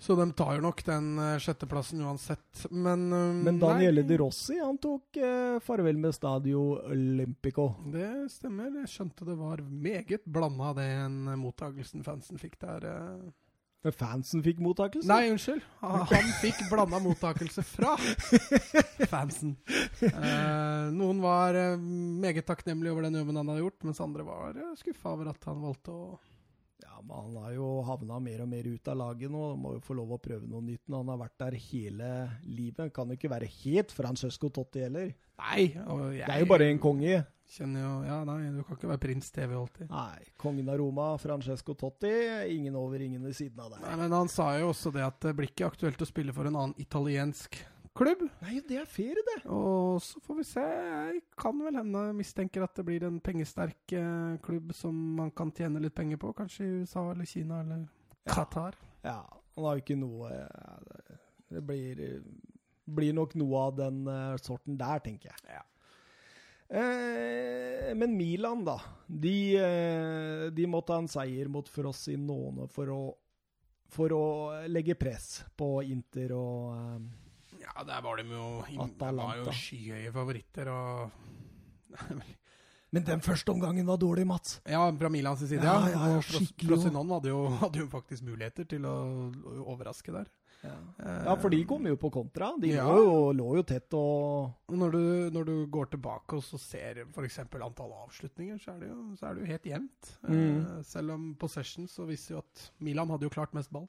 [0.00, 2.62] Så de tar jo nok den eh, sjetteplassen uansett.
[2.72, 7.66] Men um, Men Daniele nei, De Rossi han tok eh, farvel med Stadio Olympico.
[7.92, 8.72] Det stemmer.
[8.80, 12.88] Jeg skjønte det var meget blanda, den mottagelsen fansen fikk der.
[12.88, 13.28] eh.
[13.84, 15.08] Men fansen fikk mottakelse?
[15.08, 15.62] Nei, unnskyld.
[15.80, 17.94] Han fikk blanda mottakelse fra
[19.08, 19.54] fansen.
[20.04, 24.58] Eh, noen var eh, meget takknemlige over den jobben han hadde gjort, mens andre var
[24.80, 26.10] skuffa over at han valgte å
[26.84, 29.42] Ja, men han har jo havna mer og mer ut av laget nå.
[29.60, 30.82] Må jo få lov å prøve noe nytt.
[30.88, 32.10] når Han har vært der hele
[32.44, 32.92] livet.
[32.96, 35.12] Kan jo ikke være helt Francesco Totti heller.
[35.40, 35.70] Nei!
[35.72, 37.20] Jeg Det er jo bare en konge.
[37.50, 39.88] kjenner jo Ja, nei, du kan ikke være prins TV alltid.
[39.90, 42.12] Nei, kongen av Roma, Francesco Totti.
[42.54, 43.80] Ingen over, ingen ved siden av deg.
[43.82, 46.46] Nei, men han sa jo også det at det blir ikke aktuelt å spille for
[46.46, 47.58] en annen italiensk
[47.96, 48.22] klubb.
[48.42, 49.38] Nei, det er ferie, det.
[49.50, 50.62] Og så får vi se.
[50.64, 55.50] Jeg kan vel hende mistenker at det blir en pengesterk eh, klubb som man kan
[55.52, 56.32] tjene litt penger på.
[56.38, 57.86] Kanskje i USA eller Kina eller
[58.30, 58.76] Qatar.
[59.04, 59.18] Ja,
[59.56, 61.18] han har jo ikke noe det-
[61.50, 62.22] Det blir,
[62.86, 65.56] blir nok noe av den eh, sorten der, tenker jeg.
[65.56, 65.64] Ja.
[66.70, 68.76] Eh, men Milan, da.
[69.08, 73.00] De, eh, de måtte ha en seier mot Frosinone for å,
[73.90, 74.22] for å
[74.70, 77.19] legge press på Inter og eh,
[77.60, 78.44] Ja, der var de jo,
[78.98, 81.10] var jo skyhøye favoritter og
[82.90, 84.56] Men den første omgangen var dårlig, Mats.
[84.66, 86.08] Ja, fra Milans side, Ja, ja.
[86.16, 86.72] ja, skikkelig.
[86.72, 88.94] Frosinone hadde hadde jo faktisk muligheter til å
[89.30, 90.26] å overraske der.
[90.64, 90.74] Ja.
[90.98, 92.50] Eh, ja, for de kom jo på kontra.
[92.60, 92.84] De Ja.
[92.84, 97.04] lå, jo, lå jo tett og Når du, når du går tilbake og så ser
[97.06, 97.38] f.eks.
[97.38, 100.10] antall avslutninger, så er det jo, så er det jo helt jevnt.
[100.28, 100.34] Mm.
[100.78, 103.88] Eh, selv om possession så viser jo at Milan hadde jo klart mest ball.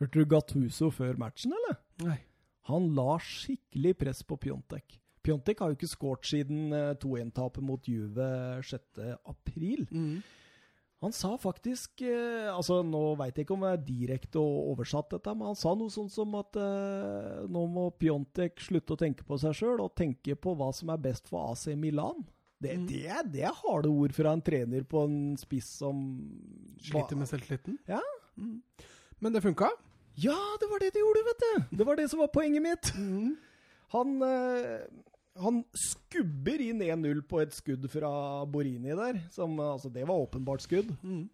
[0.00, 1.78] Hørte du Gattuso før matchen, eller?
[2.02, 2.18] Nei.
[2.68, 4.98] Han la skikkelig press på Pjontek.
[5.24, 8.26] Pjontek har jo ikke skåret siden eh, 2-1-tapet mot Juve
[8.64, 9.00] 6.
[9.28, 9.86] april.
[9.90, 10.20] Mm.
[10.98, 15.12] Han sa faktisk eh, altså Nå veit jeg ikke om det er direkte og oversatt,
[15.12, 19.26] dette, men han sa noe sånt som at eh, nå må Pjontek slutte å tenke
[19.28, 22.24] på seg sjøl, og tenke på hva som er best for AC Milan.
[22.58, 22.86] Det, Mm.
[22.90, 26.00] det, det er harde ord fra en trener på en spiss som
[26.82, 27.76] Sliter med selvtilliten.
[27.86, 28.00] Ja.
[28.34, 28.56] Mm.
[29.22, 29.68] Men det funka.
[30.18, 31.76] Ja, det var det de gjorde, vet du!
[31.78, 32.90] Det var det som var poenget mitt.
[32.98, 33.36] Mm.
[33.94, 34.80] Han, eh,
[35.38, 38.10] han skubber inn 1-0 på et skudd fra
[38.50, 39.20] Borini der.
[39.30, 40.90] Som, altså, det var åpenbart skudd.
[41.02, 41.28] Mm.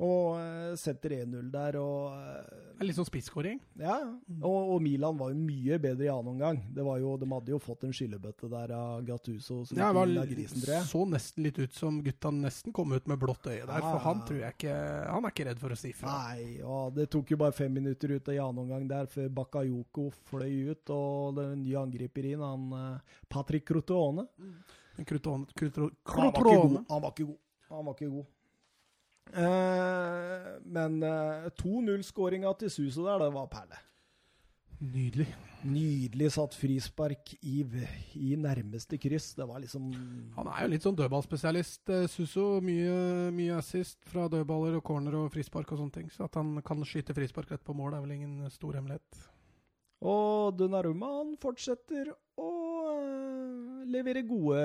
[0.00, 3.58] Og eh, setter 1-0 der, og eh, Det litt sånn spisskåring.
[3.76, 3.98] Ja.
[4.40, 6.60] Og, og Milan var jo mye bedre i annen omgang.
[6.72, 10.08] Det var jo, de hadde jo fått en skyllebøtte der av Gattuso som Ja, var,
[10.30, 10.86] grisen, tror jeg.
[10.88, 13.74] så nesten litt ut som gutta nesten kom ut med blått øye der.
[13.76, 13.82] Ja.
[13.90, 14.78] For han tror jeg ikke
[15.10, 16.16] Han er ikke redd for å si fra.
[16.30, 19.28] Nei, og det tok jo bare fem minutter ut av i annen omgang der før
[19.42, 24.24] Bakayoko fløy ut, og den nye angriper inn, han eh, Patrick Crotone.
[24.96, 26.84] Men Crotone, Crotone, Han var ikke god.
[26.88, 27.40] Han var ikke god.
[27.70, 28.28] Han var ikke god.
[29.30, 33.78] Eh, men eh, 2-0-skåringa til Suso der, det var perle.
[34.80, 35.28] Nydelig.
[35.60, 37.58] Nydelig satt frispark i,
[38.16, 39.34] i nærmeste kryss.
[39.36, 39.90] Det var liksom
[40.38, 42.46] Han er jo litt sånn dødballspesialist, eh, Suso.
[42.64, 46.08] Mye, mye assist fra dødballer og corner og frispark og sånne ting.
[46.14, 49.20] Så at han kan skyte frispark rett på mål, er vel ingen stor hemmelighet.
[50.00, 52.08] Og Dunaruma, han fortsetter
[52.40, 52.79] å eh,
[53.92, 54.60] levere gode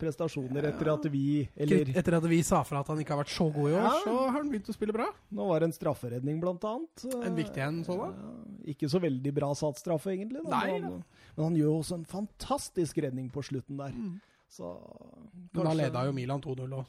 [0.00, 3.32] prestasjoner etter at vi Eller Etter at vi sa fra at han ikke har vært
[3.34, 3.92] så god i år, Ja.
[4.04, 5.06] så har han begynt å spille bra.
[5.32, 7.04] nå var det en strafferedning, blant annet.
[7.24, 8.10] En viktig en, så da?
[8.12, 10.42] Ja, ikke så veldig bra satt straffe, egentlig.
[10.44, 10.50] Da.
[10.60, 11.04] Nei, men, han,
[11.36, 13.92] men han gjør også en fantastisk redning på slutten der.
[14.48, 16.86] Så Men da kanskje- leda jo Milan 2-0 òg.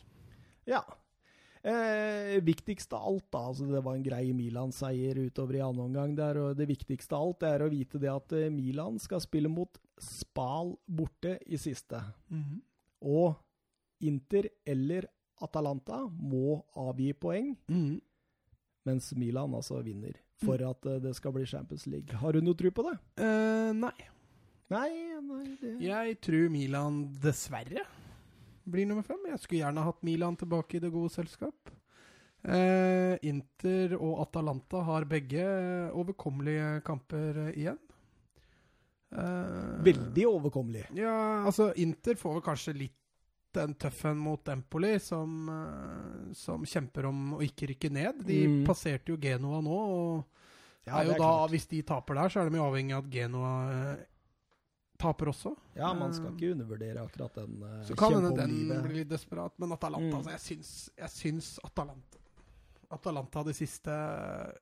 [0.68, 0.82] Ja.
[1.66, 3.40] Eh, viktigst av alt, da.
[3.50, 6.16] Altså det var en grei Milan-seier utover i annen omgang.
[6.16, 9.50] der, og Det viktigste av alt er å vite det at eh, Milan skal spille
[9.50, 12.02] mot Spal borte i siste.
[13.02, 13.34] Og
[14.06, 15.08] Inter eller
[15.42, 17.56] Atalanta må avgi poeng,
[18.86, 20.20] mens Milan altså vinner.
[20.44, 22.14] For at eh, det skal bli Champions League.
[22.22, 22.98] Har du noe tro på det?
[23.18, 23.96] Uh, nei.
[24.74, 24.90] Nei,
[25.22, 25.76] nei det...
[25.86, 27.86] Jeg tror Milan dessverre
[28.70, 29.22] blir nummer fem.
[29.30, 31.72] Jeg skulle gjerne hatt Milan tilbake i det gode selskap.
[32.46, 35.46] Eh, Inter og Atalanta har begge
[35.94, 37.80] overkommelige kamper igjen.
[39.16, 40.86] Eh, Veldig overkommelig.
[40.98, 41.16] Ja,
[41.48, 43.02] altså Inter får vel kanskje litt
[43.56, 48.26] den tøffen mot Empoli, som, eh, som kjemper om å ikke rykke ned.
[48.28, 48.66] De Mm.
[48.68, 50.26] passerte jo Genoa nå, og
[50.86, 51.50] Ja, er jo er da, klart.
[51.52, 53.98] hvis de taper der, så er de avhengig av at Genoa eh,
[54.98, 55.56] taper også.
[55.76, 58.84] Ja, man skal ikke undervurdere akkurat den uh, Så kan hende den livet.
[58.84, 60.20] blir litt desperat, men Atalanta Mm.
[60.22, 62.18] altså, jeg, syns, jeg syns Atalanta
[62.92, 63.90] Atalanta de siste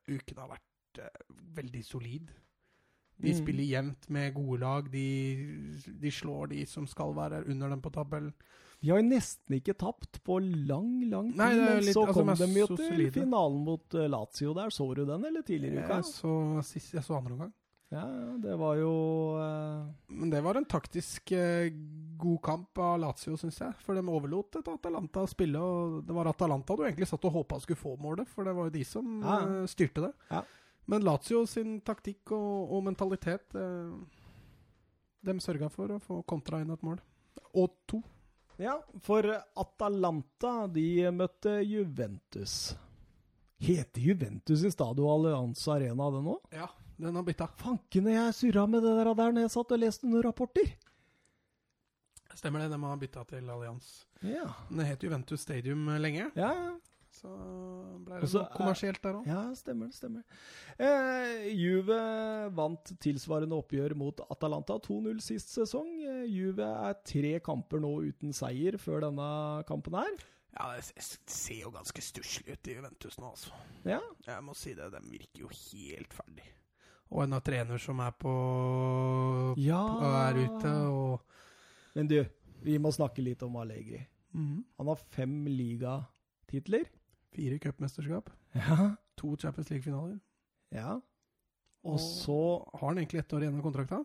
[0.08, 2.32] ukene har vært uh, veldig solid.
[3.24, 3.38] De Mm.
[3.44, 4.88] spiller jevnt med gode lag.
[4.92, 8.34] De, de slår de som skal være under dem på tabellen.
[8.82, 12.28] De har jo nesten ikke tapt på lang, lang tid, Nei, litt- så altså, kom
[12.34, 13.12] de er de jo til solide.
[13.14, 14.70] finalen mot eh, Lazio der.
[14.76, 15.96] Så du den, eller tidligere i uka?
[16.02, 17.54] Jeg så, jeg så andre omgang.
[17.94, 18.08] Ja,
[18.42, 18.94] det var jo
[19.38, 19.84] uh...
[20.10, 21.68] Men det var en taktisk uh,
[22.18, 23.76] god kamp av Lazio, syns jeg.
[23.86, 27.36] For de overlot et Atalanta å spille, og det var Atalanta du egentlig satt og
[27.38, 29.38] håpa skulle få målet, for det var jo de som Ja.
[29.46, 30.12] uh, styrte det.
[30.32, 30.42] Ja.
[30.90, 33.54] Men Lazio sin taktikk og, og mentalitet
[35.24, 36.98] De sørga for å få kontra inn et mål.
[37.56, 38.02] Og to.
[38.60, 38.74] Ja,
[39.06, 39.24] for
[39.56, 42.74] Atalanta, de møtte Juventus.
[43.64, 46.36] Heter Juventus i Stadio Allianz Arena det nå?
[46.52, 46.68] Ja,
[47.00, 47.48] den har bytta.
[47.58, 50.74] Fankene, jeg surra med det der der når jeg satt og leste noen rapporter.
[52.34, 53.92] Stemmer det, de har bytta til Allianz.
[54.26, 56.32] Ja, Den het Juventus Stadium lenge.
[56.36, 56.54] ja.
[57.14, 57.30] Så
[58.04, 59.28] ble det Også, noe er- kommersielt der òg.
[59.28, 59.94] Ja, stemmer det.
[59.94, 60.24] stemmer.
[60.80, 65.92] Eh, Juve vant tilsvarende oppgjør mot Atalanta 2-0 sist sesong.
[66.02, 70.10] Eh, Juve er tre kamper nå uten seier før denne kampen her.
[70.60, 70.84] Ja, det
[71.28, 73.52] ser jo ganske stusslig ut i Juventus nå, altså.
[73.86, 76.44] Ja, Jeg må si det, de virker jo helt ferdig.
[77.12, 78.32] Og en av trener som er på
[79.62, 79.82] ja.
[79.82, 81.20] og er ute, og
[81.96, 82.18] Men du,
[82.66, 84.00] vi må snakke litt om Allegri.
[84.34, 84.64] Mm.
[84.80, 86.88] Han har fem ligatitler.
[87.34, 88.96] Fire cupmesterskap, Ja.
[89.18, 90.20] to Champions League-finaler.
[90.72, 91.00] ja.
[91.84, 93.98] Og så har han egentlig ett år igjen av kontrakta.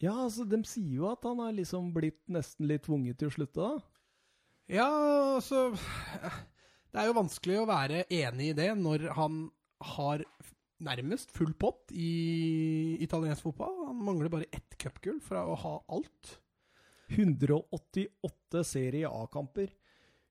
[0.00, 3.34] Ja, altså, de sier jo at han er liksom blitt nesten litt tvunget til å
[3.34, 3.80] slutte, da.
[4.68, 4.86] Ja,
[5.34, 5.72] altså
[6.92, 9.50] Det er jo vanskelig å være enig i det når han
[9.96, 10.22] har
[10.84, 13.86] nærmest full pott i italiensk fotball.
[13.88, 16.36] Han mangler bare ett cupgull fra å ha alt.
[17.08, 19.72] 188 Serie A-kamper.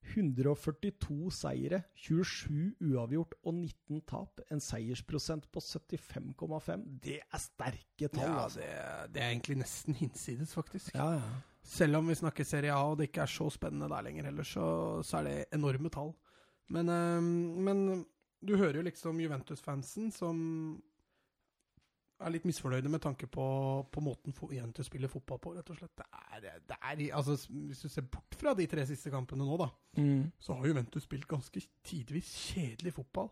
[0.08, 4.40] 142 seire, 27 uavgjort og 19 tap.
[4.54, 6.86] En seiersprosent på 75,5.
[7.04, 8.62] Det er sterke tall, Ja, altså.
[8.62, 10.94] det, det er egentlig nesten hinsides, faktisk.
[10.96, 11.42] Ja, ja.
[11.68, 14.48] Selv om vi snakker Serie A og det ikke er så spennende der lenger heller,
[14.48, 14.68] så,
[15.04, 16.14] så er det enorme tall.
[16.72, 17.28] Men, eh,
[17.68, 17.84] men
[18.46, 20.82] du hører jo liksom Juventus-fansen som
[22.20, 23.44] er litt misfornøyde med tanke på,
[23.94, 25.94] på måten Juventus spiller fotball på, rett og slett.
[26.00, 29.58] Det er, det er, altså, hvis du ser bort fra de tre siste kampene nå,
[29.62, 30.32] da, Mm.
[30.40, 33.30] så har Juventus spilt ganske tidvis kjedelig fotball.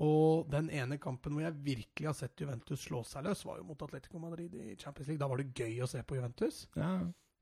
[0.00, 3.64] Og den ene kampen hvor jeg virkelig har sett Juventus slå seg løs, var jo
[3.68, 5.18] mot Atletico Madrid i Champions League.
[5.20, 6.66] Da var det gøy å se på Juventus.
[6.76, 6.92] ja.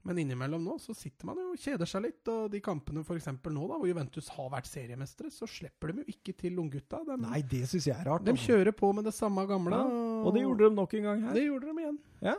[0.07, 2.21] Men innimellom nå så sitter man jo og kjeder seg litt.
[2.33, 3.29] Og de kampene f.eks.
[3.33, 7.03] nå, da, hvor Juventus har vært seriemestere, så slipper de jo ikke til unggutta.
[7.09, 8.25] De, Nei, det syns jeg er rart.
[8.27, 8.53] de altså.
[8.53, 9.81] kjører på med det samme gamle.
[9.83, 11.35] Ja, Og det gjorde de nok en gang her.
[11.37, 11.99] Det gjorde de igjen.
[12.25, 12.37] Ja.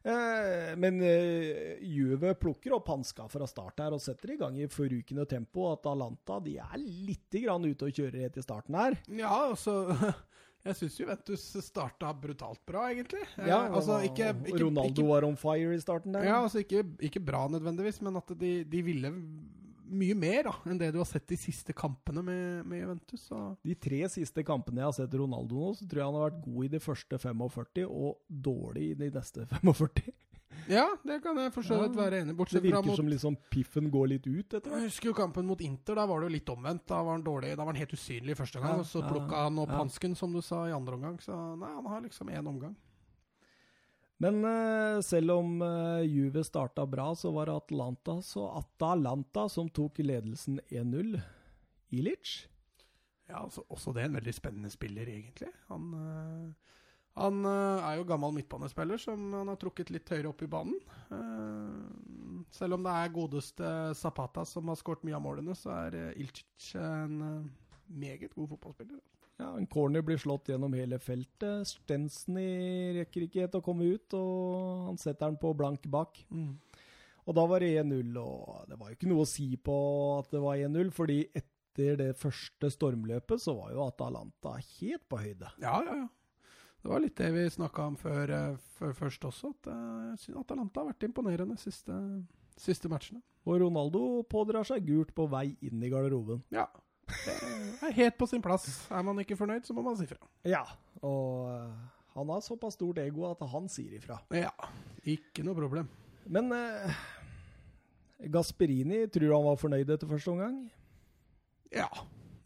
[0.00, 4.68] Eh, men eh, Juve plukker opp hanska fra start her og setter i gang i
[4.72, 5.68] forrykende tempo.
[5.74, 8.96] Atalanta de er litt ute og kjører helt i starten her.
[9.12, 9.84] Ja, altså
[10.66, 13.22] Jeg syns Juventus starta brutalt bra, egentlig.
[13.38, 16.26] Eh, Ja, altså, ikke, ikke, Ronaldo var on fire i starten der.
[16.28, 19.12] ja, altså ikke, ikke bra nødvendigvis, men at de, de ville
[19.90, 23.24] mye mer da, enn det du har sett de siste kampene med, med Juventus.
[23.26, 23.38] Så.
[23.66, 26.44] De tre siste kampene jeg har sett Ronaldo nå, så tror jeg han har vært
[26.44, 30.12] god i de første 45 og dårlig i de neste 45.
[30.70, 32.32] Ja, det kan jeg for så vidt være enig i.
[32.32, 34.82] Det Bortsett fra virker mot som liksom piffen går litt ut etter hvert.
[34.82, 35.98] Jeg husker jo kampen mot Inter.
[35.98, 36.84] Da var det jo litt omvendt.
[36.90, 38.76] Da var han dårlig, da var han helt usynlig første gang.
[38.78, 39.80] Ja, og så ja, plukka han opp ja.
[39.80, 41.18] hansken, som du sa, i andre omgang.
[41.24, 42.76] Så nei, han har liksom én omgang.
[44.20, 49.70] Men eh, selv om eh, Juve starta bra, så var det Atlanta, så Atalanta som
[49.72, 51.14] tok ledelsen 1-0.
[51.96, 52.34] Ilic?
[53.30, 55.48] Ja, altså, også det er en veldig spennende spiller, egentlig.
[55.70, 56.76] Han, øh,
[57.18, 60.76] han øh, er jo gammel midtbanespiller som han har trukket litt høyere opp i banen.
[61.10, 65.96] Eh, selv om det er godeste Zapata som har skåret mye av målene, så er
[65.98, 67.50] uh, Ilcic en
[67.90, 69.00] meget god fotballspiller.
[69.40, 71.68] Ja, En corner blir slått gjennom hele feltet.
[71.68, 76.20] Stensny rekker ikke helt å komme ut, og han setter den på blank bak.
[77.26, 79.76] Og da var det 1-0, og det var jo ikke noe å si på
[80.18, 85.20] at det var 1-0, fordi etter det første stormløpet så var jo Atalanta helt på
[85.22, 85.52] høyde.
[85.62, 86.08] Ja, ja, ja.
[86.80, 90.20] Det var litt det vi snakka om før, eh, før først også, at eh, jeg
[90.24, 91.96] syns Atalanta har vært imponerende de siste,
[92.60, 93.20] siste matchene.
[93.48, 96.42] Og Ronaldo pådrar seg gult på vei inn i garderoben.
[96.54, 96.66] Ja.
[97.10, 97.34] Det
[97.88, 98.66] er helt på sin plass.
[98.92, 100.20] Er man ikke fornøyd, så må man si fra.
[100.46, 100.62] Ja,
[101.02, 104.20] og eh, han har såpass stort ego at han sier ifra.
[104.34, 104.52] Ja,
[105.08, 105.90] ikke noe problem.
[106.30, 107.02] Men eh,
[108.30, 110.62] Gasperini, tror du han var fornøyd etter første omgang?
[111.74, 111.88] Ja.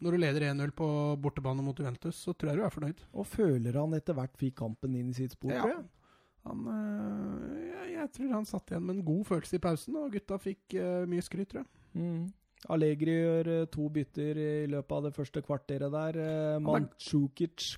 [0.01, 0.87] Når du leder 1-0 på
[1.23, 3.03] bortebane mot Juventus, så tror jeg du er fornøyd.
[3.13, 5.61] Og føler han etter hvert fikk kampen inn i sitt spor, Ja.
[5.61, 5.85] tror jeg?
[6.45, 10.11] Han, øh, jeg, jeg tror han satt igjen med en god følelse i pausen, og
[10.13, 11.69] gutta fikk øh, mye skryt, tror jeg.
[11.95, 12.25] Mm.
[12.69, 16.17] Allegri gjør eh, to bytter i løpet av det første kvarteret der.
[16.17, 16.59] Er-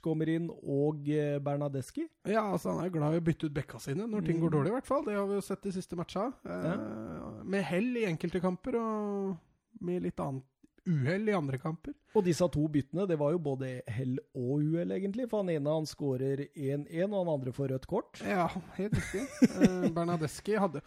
[0.03, 1.03] kommer inn, og
[1.43, 2.07] Bernadeschi.
[2.26, 4.43] Ja, altså Han er glad i å bytte ut bekka sine når ting Mm.
[4.47, 5.03] går dårlig, i hvert fall.
[5.05, 6.32] Det har vi jo sett de siste matcha.
[6.46, 7.42] Ja.
[7.43, 9.37] Med hell i enkelte kamper, og
[9.82, 10.43] med litt annet
[10.88, 11.93] uhell i andre kamper.
[12.16, 15.28] Og disse to byttene, det var jo både hell og uhell, egentlig.
[15.30, 18.22] For han ene han skårer 1-1, og han andre får rødt kort.
[18.26, 18.47] Ja,
[18.80, 19.26] helt riktig.
[19.51, 20.82] Eh, Bernadeschi hadde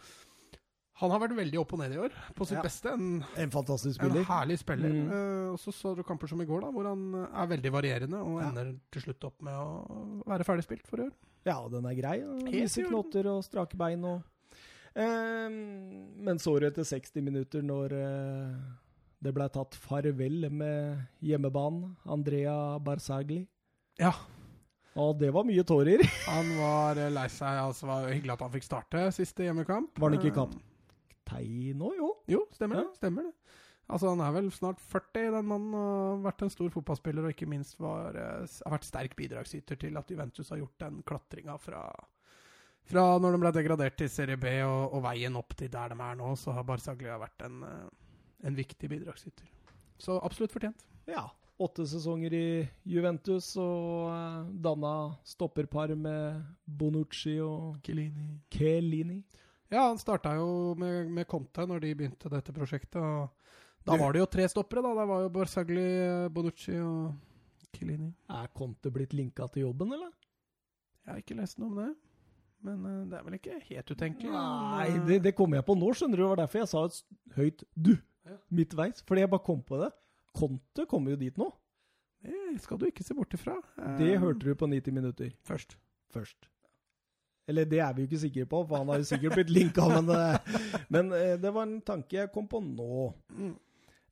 [1.01, 2.61] Han har vært veldig opp og ned i år, på sitt Ja.
[2.61, 2.91] beste.
[2.93, 4.91] En, En fantastisk en herlig spiller.
[4.93, 5.07] Mm.
[5.09, 8.19] Uh, og så så du kamper som i går, da, hvor han er veldig varierende,
[8.21, 8.49] og Ja.
[8.49, 11.11] ender til slutt opp med å være ferdig spilt for i år.
[11.43, 12.19] Ja, den er grei.
[12.21, 14.21] Han Viser knotter og strake bein og
[14.95, 18.55] eh, Men så etter 60 minutter, når eh,
[19.21, 23.43] det ble tatt farvel med hjemmebanen, Andrea Barzagli
[23.99, 24.13] Ja.
[24.99, 26.01] Og det var mye tårer.
[26.27, 27.61] Han var eh, lei seg.
[27.63, 29.93] Altså, var hyggelig at han fikk starte siste hjemmekamp.
[30.01, 30.57] Var han ikke Eh,
[31.21, 32.09] kaptein nå, jo?
[32.27, 32.87] Jo, stemmer Ja.
[32.89, 32.97] det.
[32.99, 33.33] Stemmer det.
[33.91, 37.31] Altså, han er vel snart 40, den mannen, og har vært en stor fotballspiller, og
[37.33, 41.55] ikke minst var, eh, har vært sterk bidragsyter til at Juventus har gjort den klatringa
[41.59, 41.81] fra,
[42.87, 45.99] fra når de ble degradert til Serie B, og, og veien opp til der de
[46.03, 47.63] er nå, så har Barzaglia vært en,
[48.43, 49.47] en viktig bidragsyter.
[50.01, 50.85] Så absolutt fortjent.
[51.09, 51.29] Ja.
[51.61, 52.45] Åtte sesonger i
[52.89, 54.93] Juventus og uh, danna
[55.27, 58.31] stopperpar med Bonucci og Chiellini.
[58.49, 59.19] Chiellini.
[59.71, 62.97] Ja, han starta jo med, med Conte når de begynte dette prosjektet.
[62.97, 63.29] og
[63.87, 64.81] Da var det jo tre stoppere.
[64.83, 64.95] da.
[64.97, 67.13] Det var jo Barzagli, eh, Bonucci og
[67.71, 68.09] Chiellini.
[68.29, 70.11] Er Conte blitt linka til jobben, eller?
[71.05, 71.91] Jeg har ikke lest noe om det.
[72.67, 74.33] Men eh, det er vel ikke helt utenkelig.
[74.33, 76.25] Nei, eh, det, det kommer jeg på nå, skjønner du.
[76.25, 77.03] Det var derfor jeg sa et
[77.37, 78.37] høyt 'du' Ja.
[78.51, 79.01] midtveis.
[79.07, 79.91] Fordi jeg bare kom på det.
[80.37, 81.49] Conte kommer jo dit nå.
[82.21, 83.55] Det skal du ikke se bort ifra.
[83.81, 85.77] Eh, Det hørte du på 90 minutter først.
[86.13, 86.47] først.
[87.47, 89.87] Eller det er vi jo ikke sikre på, for han har jo sikkert blitt linka,
[89.89, 93.13] men, det, men eh, det var en tanke jeg kom på nå.
[93.33, 93.55] Mm.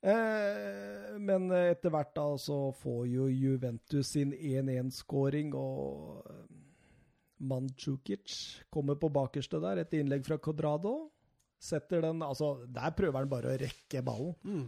[0.02, 6.26] Eh, men etter hvert da så får jo Juventus sin 1-1-skåring, og
[7.40, 8.34] Manchukic
[8.70, 11.10] kommer på bakerste der, et innlegg fra Codrado.
[11.60, 14.34] Setter den Altså, der prøver han bare å rekke ballen.
[14.42, 14.66] Mm.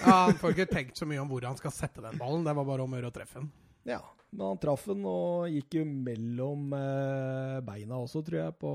[0.00, 2.44] Ja, Han får ikke tenkt så mye om hvor han skal sette den ballen.
[2.46, 3.50] Det var bare om å gjøre å treffe den.
[3.84, 4.00] Ja,
[4.34, 8.70] men han traff den og gikk jo mellom eh, beina også, tror jeg, på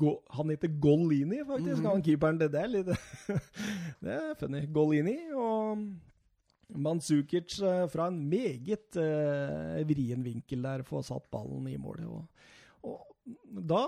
[0.00, 1.90] Go Han heter Golini, faktisk, mm.
[1.90, 2.40] han keeperen.
[2.40, 2.90] Det, det er litt
[4.04, 4.64] Det er funny.
[4.74, 5.84] Golini og
[6.80, 12.10] Mandzukic eh, fra en meget eh, vrien vinkel der får satt ballen i målet.
[12.10, 12.26] Og,
[12.90, 13.82] og da,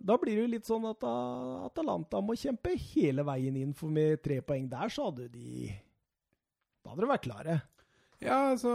[0.00, 4.22] da blir det jo litt sånn at Atalanta må kjempe hele veien inn, for med
[4.24, 5.70] tre poeng der så hadde de
[6.82, 7.56] Da hadde de vært klare.
[8.22, 8.72] Ja, altså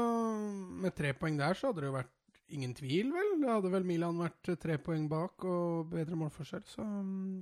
[0.83, 2.17] Med tre poeng der så hadde det jo vært
[2.51, 3.31] ingen tvil, vel.
[3.39, 7.41] Det hadde vel Milan vært tre poeng bak og bedre målforskjell, så mm,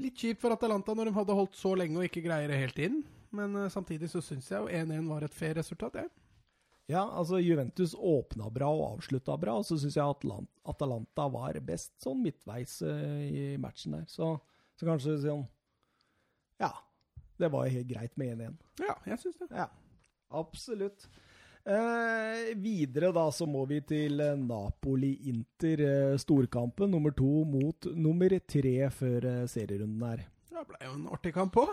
[0.00, 2.78] Litt kjipt for Atalanta når de hadde holdt så lenge og ikke greier det helt
[2.80, 3.02] inn.
[3.36, 6.08] Men eh, samtidig så syns jeg jo 1-1 var et fair resultat, jeg.
[6.08, 6.21] Ja,
[6.90, 11.94] altså Juventus åpna bra og avslutta bra, og så syns jeg Atlant Atalanta var best
[12.02, 14.06] sånn midtveis eh, i matchen der.
[14.10, 14.34] Så,
[14.76, 15.46] så kanskje sånn
[16.62, 16.72] Ja.
[17.38, 18.58] Det var helt greit med 1-1.
[18.84, 19.48] Ja, jeg syns det.
[19.56, 19.66] Ja,
[20.30, 21.08] absolutt.
[21.64, 28.34] Eh, videre da så må vi til eh, Napoli-Inter, eh, storkampen nummer to mot nummer
[28.50, 30.24] tre før eh, serierunden her.
[30.52, 31.72] Det ble jo en artig kamp òg.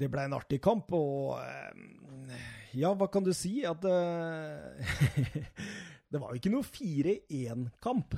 [0.00, 2.44] Det ble en artig kamp, og eh,
[2.80, 3.60] ja, hva kan du si?
[3.68, 4.94] At eh,
[6.10, 8.16] Det var jo ikke noe 4-1-kamp.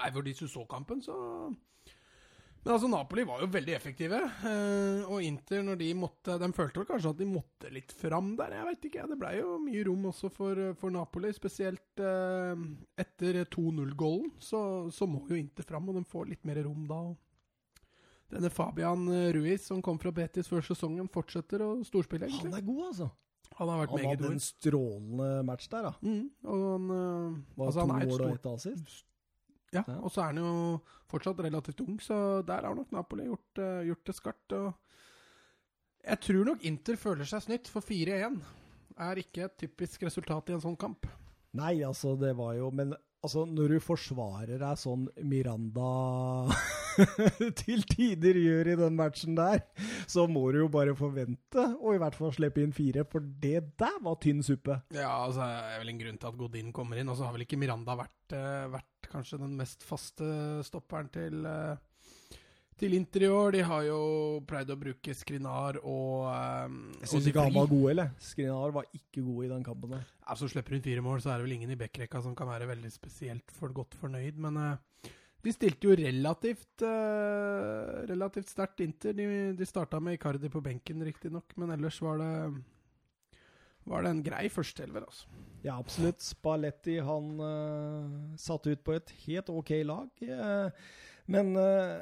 [0.00, 1.14] Nei, for de som så kampen, så
[1.50, 4.18] Men altså, Napoli var jo veldig effektive.
[4.48, 8.32] eh, og Inter, når de måtte De følte vel kanskje at de måtte litt fram
[8.40, 8.56] der.
[8.56, 9.06] Jeg veit ikke.
[9.12, 11.30] Det blei jo mye rom også for, for Napoli.
[11.36, 16.88] Spesielt etter 2-0-gålen, så, så må jo Inter fram, og de får litt mer rom
[16.90, 17.02] da.
[17.12, 17.18] Og
[18.30, 22.52] denne Fabian Ruiz, som kom fra Betis før sesongen, fortsetter å storspille, egentlig.
[22.52, 23.10] Han er god, altså.
[23.58, 25.92] Han har vært Han hadde en strålende match der, da.
[26.06, 29.00] Mm, og han, eh, Var altså, han er mål og ett assist.
[29.72, 29.98] Ja, Ja.
[30.00, 30.80] og så er han jo
[31.10, 34.54] fortsatt relativt ung, så der har nok Napoli gjort, uh, gjort det skarpt.
[36.02, 38.40] Jeg tror nok Inter føler seg snytt, for 4-1
[38.98, 41.06] er ikke et typisk resultat i en sånn kamp.
[41.54, 46.48] Nei, altså, det var jo Men altså, når du forsvarer deg sånn Miranda
[47.62, 49.64] til tider gjør i den matchen der,
[50.10, 53.64] så må du jo bare forvente å i hvert fall slippe inn fire, for det
[53.80, 54.80] der var tynn suppe.
[54.94, 57.36] Ja, altså det er vel en grunn til at Godin kommer inn, og så har
[57.36, 60.32] vel ikke Miranda vært, eh, vært kanskje den mest faste
[60.66, 61.78] stopperen til eh,
[62.80, 63.54] til Inter i år.
[63.56, 64.00] De har jo
[64.48, 68.12] pleid å bruke Skrinar og um, Jeg syns ikke han var god, eller?
[68.24, 70.06] Skrinar var ikke god i den kampen der.
[70.24, 72.48] Altså, så slipper hun fire mål, så er det vel ingen i backrekka som kan
[72.48, 74.40] være veldig spesielt for godt fornøyd.
[74.40, 74.78] Men eh,
[75.44, 79.14] de stilte jo relativt uh, relativt sterkt Inter.
[79.16, 79.26] De,
[79.56, 82.32] de starta med Icardi på benken, riktignok, men ellers var det
[83.88, 85.30] var det en grei førsteelver, altså.
[85.64, 86.20] Ja, absolutt.
[86.22, 90.10] Spalletti han uh, satt ut på et helt OK lag.
[90.20, 90.68] Uh,
[91.30, 92.00] men eh,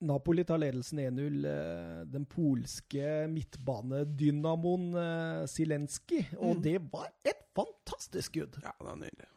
[0.00, 1.44] Napoli tar ledelsen 1-0.
[1.46, 6.26] eh, den polske midtbanedynamoen uh, Zelenskyj.
[6.38, 6.62] Og Mm.
[6.62, 8.58] det var et fantastisk skudd!
[8.62, 9.28] Ja, det var nydelig.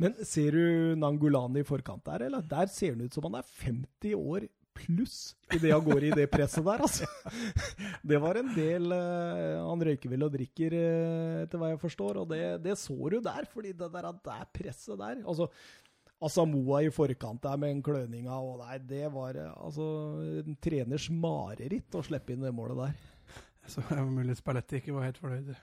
[0.00, 2.40] Men ser du Nangolani i forkant der, eller?
[2.42, 4.48] Der ser han ut som han er 50 år
[4.80, 7.04] pluss i det han går i det presset der, altså.
[8.06, 12.16] Det var en del eh, Han røyker vel og drikker, eh, etter hva jeg forstår,
[12.22, 15.50] og det, det så du der, fordi det der, det presset der Altså,
[16.20, 19.86] Asamoa i forkant der med en kløninga, og nei, det var eh, altså
[20.42, 22.98] en treners mareritt å slippe inn det målet der.
[23.70, 25.54] Så det var mulig Spalletti ikke var helt fornøyd.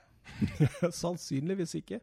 [1.01, 2.01] Sannsynligvis ikke.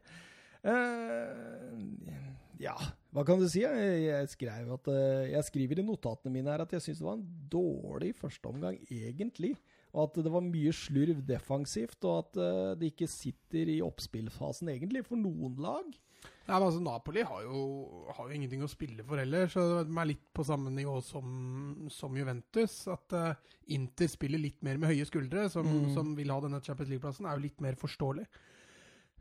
[0.64, 2.22] Eh,
[2.62, 2.74] ja,
[3.12, 3.64] hva kan du si?
[3.64, 7.18] Jeg, skrev at, eh, jeg skriver i notatene mine her at jeg syns det var
[7.18, 9.54] en dårlig førsteomgang, egentlig.
[9.94, 14.70] Og at det var mye slurv defensivt, og at eh, det ikke sitter i oppspillfasen
[14.72, 15.90] egentlig for noen lag.
[16.44, 17.60] Ja, men altså Napoli har jo,
[18.12, 21.86] har jo ingenting å spille for heller, så de er litt på samme nivå som,
[21.92, 22.74] som Juventus.
[22.92, 25.94] At uh, Inter spiller litt mer med høye skuldre, som, Mm.
[25.96, 28.26] som vil ha denne Champions League-plassen, er jo litt mer forståelig.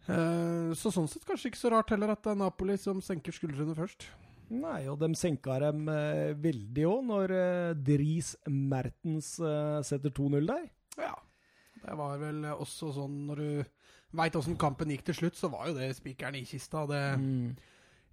[0.04, 3.32] Uh, så sånn sett kanskje ikke så rart heller at det er Napoli som senker
[3.36, 4.10] skuldrene først.
[4.54, 10.44] Nei, og de senka dem eh, veldig òg, når eh, Dries Mertens eh, setter 2-0
[10.50, 10.66] der.
[11.00, 11.14] Ja.
[11.80, 13.64] Det var vel også sånn når du
[14.14, 16.86] veit åssen kampen gikk til slutt, så var jo det spikeren i kista.
[16.90, 17.62] Det, jeg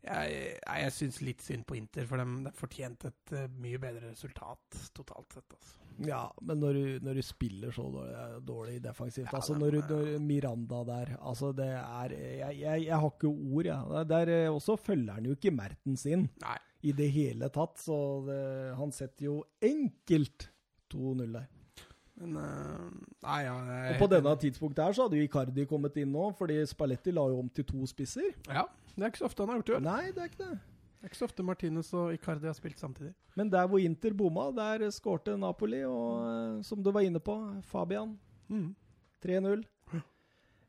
[0.01, 4.13] jeg, jeg syns litt synd på Inter, for de, de fortjente et eh, mye bedre
[4.15, 5.57] resultat totalt sett.
[5.59, 5.77] altså.
[6.07, 9.81] Ja, men når du, når du spiller så dårlig, dårlig defensivt Ja, altså når, du,
[9.91, 13.91] når Miranda der Altså, det er Jeg, jeg, jeg har ikke ord, jeg.
[13.93, 14.05] Ja.
[14.15, 16.57] Der eh, også følger han jo ikke Merten sin Nei.
[16.89, 18.41] i det hele tatt, så det,
[18.79, 20.49] han setter jo enkelt
[20.95, 21.51] 2-0 der.
[22.21, 22.89] Men eh,
[23.25, 26.27] Nei, ja jeg Og på denne tidspunktet her så hadde jo Icardi kommet inn nå,
[26.39, 28.35] fordi Spalletti la jo om til to spisser.
[28.49, 29.81] Ja, det er ikke så ofte han har gjort det.
[29.87, 30.59] Nei, det er ikke det.
[31.01, 33.15] Det er ikke så ofte Martinez og Icardi har spilt samtidig.
[33.41, 37.39] Men der hvor Inter bomma, der skårte Napoli, og eh, som du var inne på,
[37.73, 38.19] Fabian
[38.51, 38.73] Mm.
[39.23, 39.61] 3-0.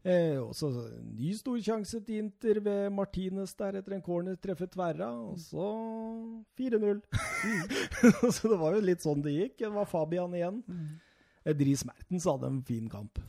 [0.04, 0.68] Eh, og så
[1.18, 5.68] ny stor sjanse til Inter ved Martinez der etter en corner treffer tverra, og så
[6.58, 7.02] 4-0.
[8.38, 9.56] så det var jo litt sånn det gikk.
[9.62, 10.62] Det var Fabian igjen.
[10.70, 11.11] Eh,
[11.46, 13.20] Dries Mertens hadde en fin kamp.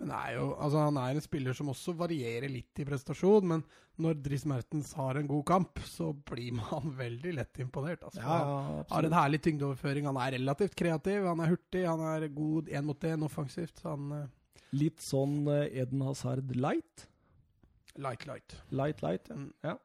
[0.00, 3.64] Men er jo, altså han er en spiller som også varierer litt i prestasjon, men
[4.00, 8.06] når Dris Mertens har en god kamp, så blir man veldig lett imponert.
[8.08, 8.22] Altså.
[8.24, 12.28] Ja, Han har en herlig tyngdeoverføring, han er relativt kreativ, han er hurtig, han er
[12.32, 13.76] god én mot én offensivt.
[13.82, 17.06] så Han, eh, Litt sånn eh, Eden Hazard light.
[17.98, 18.56] light, light.
[18.70, 19.36] Light, light, ja.
[19.36, 19.52] Mm.
[19.66, 19.76] ja.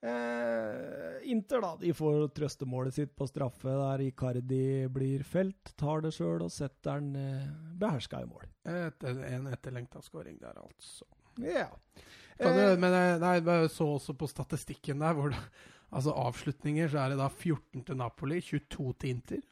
[0.00, 1.76] Eh, Inter, da.
[1.80, 5.72] De får trøstemålet sitt på straffe der Icardi blir felt.
[5.76, 7.48] Tar det sjøl og setter den eh,
[7.80, 8.46] beherska i mål.
[8.68, 11.08] Et, en etterlengta scoring der, altså.
[11.42, 11.66] Ja.
[11.66, 11.74] Yeah.
[12.38, 15.40] Eh, men jeg, nei, jeg så også på statistikken der, hvor det,
[15.96, 19.42] altså avslutninger så er det da 14 til Napoli, 22 til Inter.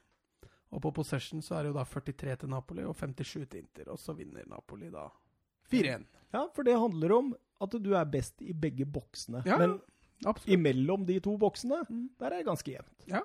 [0.75, 3.91] Og på possession så er det jo da 43 til Napoli og 57 til Inter.
[3.91, 5.09] Og så vinner Napoli da
[5.73, 6.07] 4-1.
[6.35, 9.43] ja, for det handler om at du er best i begge boksene.
[9.47, 9.79] Ja, Men
[10.25, 10.49] Absolutt.
[10.59, 12.09] imellom de to boksene, Mm.
[12.19, 13.23] der er det ganske jevnt.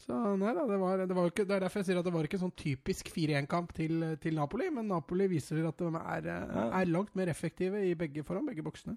[0.00, 2.12] Så nei da, det var, det var ikke, det er derfor jeg sier at det
[2.14, 6.70] var ikke sånn typisk 4-1-kamp til, til Napoli, men Napoli viser at de er, Ja.
[6.80, 8.96] er langt mer effektive i begge, foran begge boksene.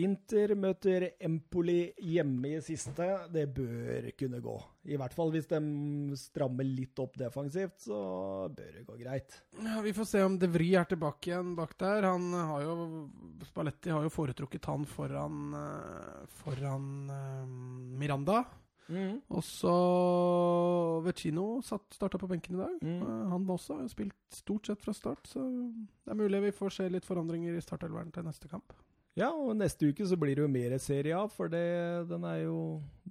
[0.00, 3.06] Inter møter Empoli hjemme i siste.
[3.32, 4.54] Det bør kunne gå.
[4.88, 5.60] I hvert fall hvis de
[6.16, 7.98] strammer litt opp defensivt, så
[8.48, 9.36] bør det gå greit.
[9.60, 12.08] Ja, Vi får se om De Vri er tilbake igjen bak der.
[12.08, 12.76] Han har jo
[13.44, 17.46] Spalletti har jo foretrukket han foran, eh, foran eh,
[18.00, 18.44] Miranda.
[19.32, 19.72] Og så
[21.04, 22.78] Vecino starta på benken i dag.
[22.82, 23.02] Mm.
[23.02, 26.56] Eh, han også har jo spilt stort sett fra start, så det er mulig vi
[26.56, 28.72] får se litt forandringer i startelveren til neste kamp.
[29.18, 31.60] Ja, og neste uke så blir det jo mer Serie A, for det,
[32.08, 32.58] den er jo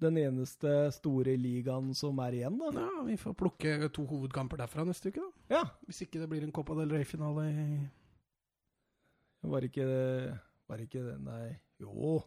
[0.01, 2.71] den eneste store ligaen som er igjen, da.
[2.73, 5.57] Ja, Vi får plukke to hovedkamper derfra neste uke, da.
[5.59, 7.65] Ja, Hvis ikke det blir en Copa del Rey-finale i
[9.41, 10.37] var ikke det
[10.69, 11.47] Var ikke det Nei,
[11.81, 12.19] jo.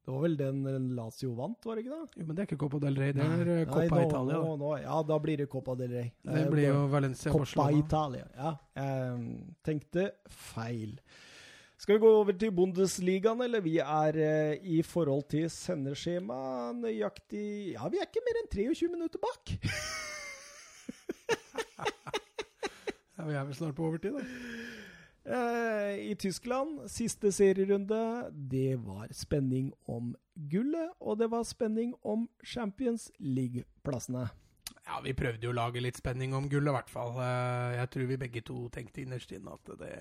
[0.00, 2.20] Det var vel den Lazio vant, var det ikke det?
[2.20, 4.38] Jo, men det er ikke Copa del Rey, det er eh, Nei, Copa nå, Italia.
[4.40, 6.12] Nå, nå, ja, da blir det Copa del Rey.
[6.24, 8.24] Det blir jo Valencia Coppa Copa Italia.
[8.32, 9.26] Ja, jeg
[9.68, 10.96] tenkte feil.
[11.80, 13.62] Skal vi gå over til Bundesligaen, eller?
[13.64, 18.90] Vi er eh, i forhold til sendeskjema nøyaktig Ja, vi er ikke mer enn 23
[18.92, 19.54] minutter bak.
[23.20, 24.22] Ja, vi er vel snart på overtid, da.
[25.28, 27.98] Eh, I Tyskland, siste serierunde,
[28.32, 30.14] det var spenning om
[30.48, 34.24] gullet, og det var spenning om Champions League-plassene.
[34.86, 37.12] Ja, vi prøvde jo å lage litt spenning om gullet, i hvert fall.
[37.20, 39.92] Eh, Jeg tror vi begge to tenkte innerst inne at det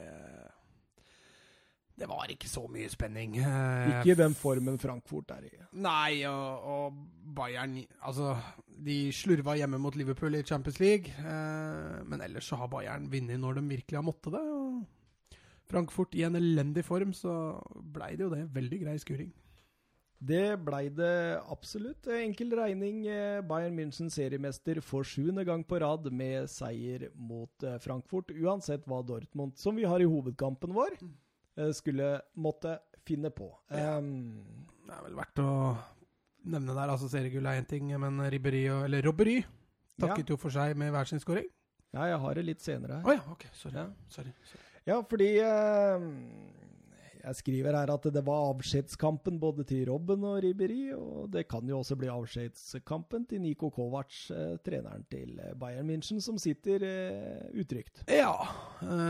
[1.99, 3.35] Det var ikke så mye spenning.
[3.39, 5.51] Ikke i den formen Frankfurt er i.
[5.83, 7.01] Nei, og, og
[7.35, 8.35] Bayern Altså,
[8.85, 11.11] de slurva hjemme mot Liverpool i Champions League.
[11.19, 14.45] Eh, men ellers så har Bayern vunnet når de virkelig har måttet det.
[14.47, 15.37] Og
[15.69, 17.33] Frankfurt i en elendig form, så
[17.93, 18.47] blei det jo det.
[18.55, 19.29] Veldig grei skuring.
[20.19, 22.09] Det blei det absolutt.
[22.11, 23.05] Enkel regning.
[23.47, 28.33] Bayern München seriemester for sjuende gang på rad med seier mot eh, Frankfurt.
[28.35, 31.13] Uansett hva Dortmund, som vi har i hovedkampen vår, eh,
[31.75, 32.77] skulle måtte
[33.07, 33.49] finne på.
[33.71, 33.97] Ja.
[33.97, 35.51] Um, Det er vel verdt å
[36.49, 36.89] nevne der.
[36.89, 39.43] altså Seriegull er én ting, men Ribberi og Eller Robbery
[39.99, 41.45] takket jo for seg med hver sin scoring.
[41.93, 43.45] ja, jeg har det litt senere Å oh, ja, ok.
[43.53, 43.75] Sorry.
[43.75, 43.87] Ja.
[44.09, 44.63] sorry, sorry.
[44.87, 46.05] Ja, fordi eh,
[47.29, 51.67] Jeg skriver her at det var avskjedskampen både til Robben og Ribberi, og det kan
[51.69, 56.85] jo også bli avskjedskampen til Niko Kovac, eh, treneren til eh, Bayern München, som sitter
[56.87, 58.01] eh, utrygt.
[58.09, 58.33] Ja,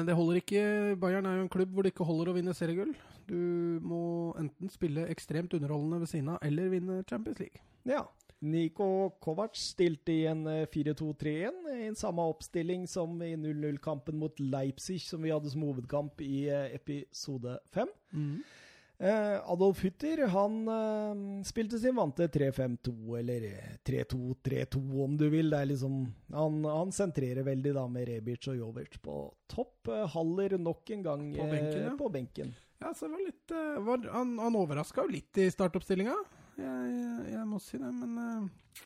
[0.04, 0.64] det holder ikke.
[1.00, 2.92] Bayern er jo en klubb hvor det ikke holder å vinne seriegull.
[3.30, 3.40] Du
[3.86, 4.04] må
[4.42, 7.64] enten spille ekstremt underholdende ved siden av, eller vinne Champions League.
[7.88, 8.04] Ja.
[8.42, 14.40] Niko Kovac stilte i en eh, 4-2-3-1, i en samme oppstilling som i 0-0-kampen mot
[14.40, 17.92] Leipzig, som vi hadde som hovedkamp i eh, episode 5.
[19.00, 25.52] Eh, Adolf Hutter han eh, spilte sin vante 3-5-2, eller eh, 3-2-3-2 om du vil.
[25.54, 26.02] Det er liksom,
[26.36, 29.22] han, han sentrerer veldig da med Rebic og Jovic på
[29.52, 29.88] topp.
[29.92, 31.94] Eh, Haller nok en gang På benken, ja.
[31.94, 32.52] eh, på benken.
[32.80, 36.16] Ja, så det var litt eh, var, Han, han overraska jo litt i startoppstillinga.
[36.60, 38.86] Jeg, jeg, må si det, men eh,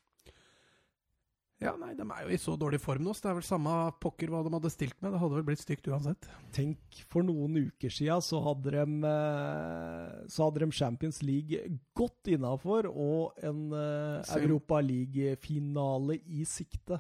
[1.64, 3.76] Ja, nei, de er jo i så dårlig form nå, så det er vel samme
[4.04, 5.14] pokker hva de hadde stilt med.
[5.14, 6.28] Det hadde vel blitt stygt uansett.
[6.56, 11.64] Tenk, for noen uker siden så hadde de, eh, så hadde de Champions League
[11.96, 17.00] godt innafor, og en uh, Europa League-finale i sikte.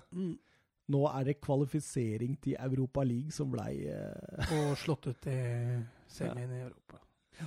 [0.93, 5.39] Nå er det kvalifisering til Europa League som blei uh, Og slått ut i
[6.17, 6.99] semien i Europa.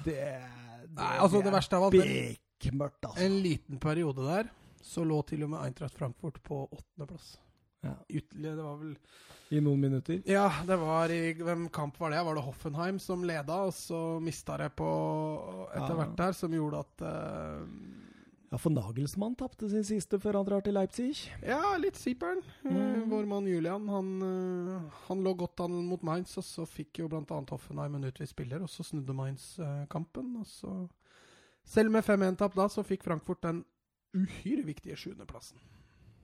[0.04, 3.24] Det, det, Nei, altså det verste av alt Bekmørkt, altså.
[3.24, 4.48] en liten periode der,
[4.82, 7.36] så lå til og med Eintracht Frankfurt på åttendeplass.
[7.84, 7.92] Ja.
[8.08, 8.94] Ytterligere, det var vel
[9.54, 10.22] I noen minutter.
[10.26, 12.22] Ja, det var i Hvem kamp var det?
[12.24, 14.88] Var det Hoffenheim som leda, og så mista det på
[15.74, 15.98] etter Ja.
[16.00, 17.66] hvert der, som gjorde at uh,
[18.50, 21.12] Ja, for Nagelsmann tapte sin siste før han drar til Leipzig.
[21.42, 22.38] Ja, litt Sipern.
[22.64, 23.10] Eh, Mm.
[23.10, 27.08] Vår mann Julian han, eh, han lå godt an mot Mainz, og så fikk jo
[27.08, 27.22] bl.a.
[27.50, 29.58] Hoffenheim en utvist spiller, og så snudde Mainz
[29.90, 30.36] kampen.
[30.40, 30.88] og så...
[31.66, 33.64] Selv med 5-1-tap da, så fikk Frankfurt den
[34.16, 35.58] uhyre viktige sjuendeplassen.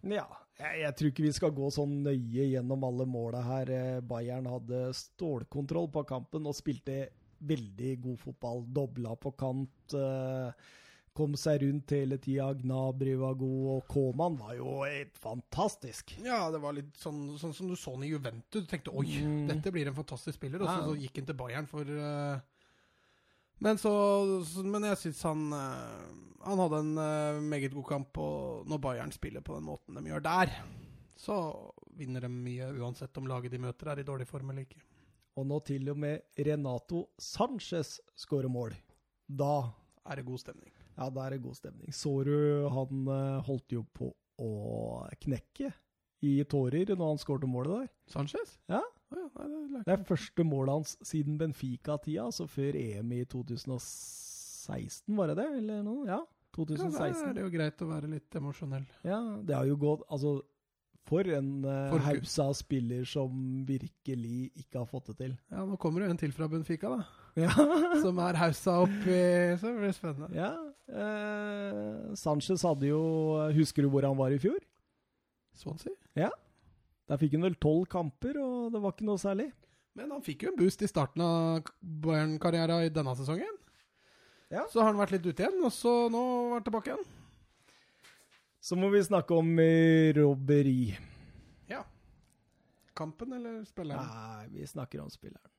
[0.06, 0.24] Ja,
[0.58, 3.70] jeg, jeg tror ikke vi skal gå sånn nøye gjennom alle måla her.
[3.70, 7.04] Eh, Bayern hadde stålkontroll på kampen og spilte
[7.42, 8.64] veldig god fotball.
[8.74, 9.94] Dobla på kant.
[9.98, 10.78] eh,
[11.12, 12.46] Kom seg rundt hele tida.
[12.56, 16.14] Gnabry var god, og Koman var jo helt fantastisk.
[16.24, 18.62] Ja, det var litt sånn, sånn som du så han i Juventus.
[18.64, 19.42] Du tenkte oi, Mm.
[19.50, 20.62] dette blir en fantastisk spiller.
[20.64, 22.40] Og så, så gikk han til Bayern for eh,
[23.62, 23.92] Men så,
[24.66, 26.06] Men jeg syns han eh,
[26.48, 30.10] Han hadde en eh, meget god kamp, og når Bayern spiller på den måten de
[30.10, 30.50] gjør der,
[31.14, 31.36] så
[31.94, 34.80] vinner de mye uansett om laget de møter er i dårlig form eller ikke.
[35.38, 38.74] Og nå til og med Renato Sanchez skårer mål.
[39.28, 39.70] Da
[40.02, 40.72] Er det god stemning.
[40.96, 41.92] Ja, da er det god stemning.
[41.94, 44.10] Så du han eh, holdt jo på
[44.42, 44.50] å
[45.22, 45.70] knekke
[46.26, 47.92] i tårer når han skårte målet der?
[48.10, 48.56] Sanchez?
[48.70, 48.82] Ja.
[49.16, 55.40] Ja, det er første målet hans siden Benfica-tida, altså før EM i 2016, var det
[55.42, 55.48] det?
[55.58, 56.06] Eller noe?
[56.08, 56.22] Ja,
[56.52, 58.84] Ja, da er det jo greit å være litt emosjonell.
[59.08, 60.34] Ja, det har jo gått Altså,
[61.08, 65.32] for en uh, hausa spiller som virkelig ikke har fått det til.
[65.50, 67.06] Ja, nå kommer det en til fra Benfica, da.
[67.40, 67.50] Ja.
[68.04, 69.22] Som er hausa opp i
[69.56, 70.28] Så blir det spennende.
[70.36, 70.50] ja
[70.92, 73.00] eh, Sanchez hadde jo
[73.56, 74.58] Husker du hvor han var i fjor?
[75.56, 75.96] Swansea.
[77.10, 79.48] Der fikk han vel tolv kamper, og det var ikke noe særlig.
[79.98, 83.58] Men han fikk jo en boost i starten av Bayern-karrieren i denne sesongen.
[84.52, 84.66] Ja.
[84.70, 86.22] Så har han vært litt ute igjen, og så nå
[86.52, 87.04] vært han tilbake igjen.
[88.62, 90.92] Så må vi snakke om eh, robberi.
[91.68, 91.82] Ja.
[92.96, 94.06] Kampen eller spilleren?
[94.06, 95.50] Nei, vi snakker om spilleren.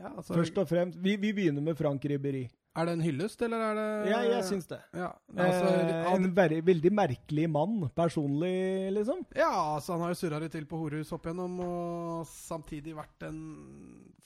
[0.00, 2.46] Ja, altså, Først og fremst, vi, vi begynner med Frank Ribberi.
[2.74, 4.80] Er det en hyllest, eller er det Ja, jeg syns det.
[4.98, 9.20] Ja, altså, eh, han, en veldig merkelig mann, personlig, liksom.
[9.38, 13.28] ja, altså, han har jo surra litt til på horehus opp igjennom, og samtidig vært
[13.28, 13.38] en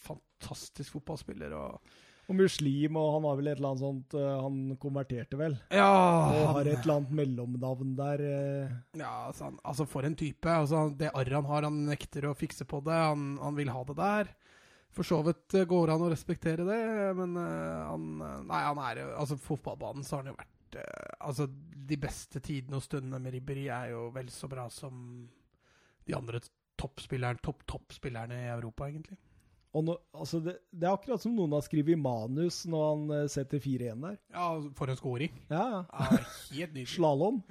[0.00, 1.52] fantastisk fotballspiller.
[1.58, 1.96] Og,
[2.28, 5.54] Og muslim, og han har vel et eller annet sånt eh, Han konverterte vel.
[5.72, 5.86] ja,
[6.32, 8.24] Og har et eller annet mellomnavn der.
[8.32, 8.74] eh.
[9.00, 10.48] ja altså, han, altså, for en type.
[10.48, 12.96] Altså, det arret han har, han nekter å fikse på det.
[12.96, 14.34] Han, han vil ha det der.
[14.97, 16.78] For så vidt eh, går an å respektere det,
[17.19, 20.78] men eh, han eh, Nei, han er jo Altså, fotballbanen så har han jo vært
[21.24, 21.47] Altså,
[21.89, 24.98] de beste tidene og stundene med Ribberi er jo vel så bra som
[26.09, 26.40] de andre
[26.78, 29.16] toppspillerne, topp-toppspillerne i Europa, egentlig.
[29.77, 33.60] Og nå, altså det, det er akkurat som noen har skrevet manus når han setter
[33.65, 34.20] 4-1 der.
[34.32, 34.47] Ja,
[34.77, 35.40] for en scoring.
[35.51, 36.06] Ja, Ja,
[36.52, 36.86] helt nydelig.
[36.97, 37.43] Slalåm.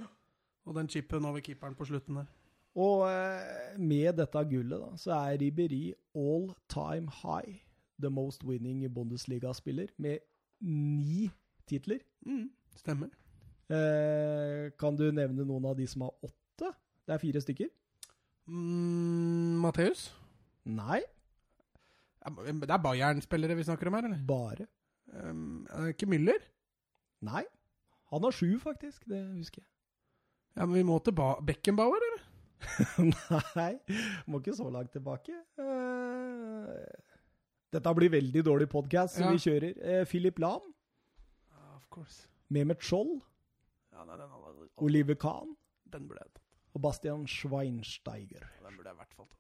[0.68, 2.30] Og den chipen over keeperen på slutten der.
[2.78, 5.82] Og eh, med dette gullet, da, så er Ribberi
[6.18, 7.64] all time high.
[8.00, 10.20] The most winning Bundesliga-spiller, med
[10.62, 11.32] ni
[11.70, 12.04] titler.
[12.26, 13.10] Mm, stemmer.
[13.74, 16.70] Eh, kan du nevne noen av de som har åtte?
[17.08, 17.72] Det er fire stykker.
[18.48, 20.12] Mm, Matheus?
[20.68, 21.02] Nei,
[22.28, 24.24] Det er Bayern-spillere vi snakker om her, eller?
[24.28, 24.66] bare.
[25.08, 26.42] Um, er det ikke Müller?
[27.24, 27.44] Nei.
[28.12, 29.06] Han har sju, faktisk.
[29.08, 29.70] Det husker jeg.
[30.58, 32.27] Ja, men vi må til ba Beckenbauer, eller?
[33.56, 33.74] Nei,
[34.28, 35.34] må ikke så langt tilbake.
[35.62, 37.04] Eh,
[37.74, 39.32] Dette blir veldig dårlig podkast, så Ja.
[39.32, 39.74] vi kjører.
[39.84, 40.62] Eh, Philip Lahm,
[41.76, 42.28] of course.
[42.50, 43.18] Mehmet Scholl,
[43.92, 45.56] Ja, nei, den, hadde- Oliver Kahn
[45.92, 46.44] den ble jeg tatt.
[46.76, 48.46] og Bastian Schweinsteiger.
[48.64, 49.34] Den burde jeg i hvert fall tatt.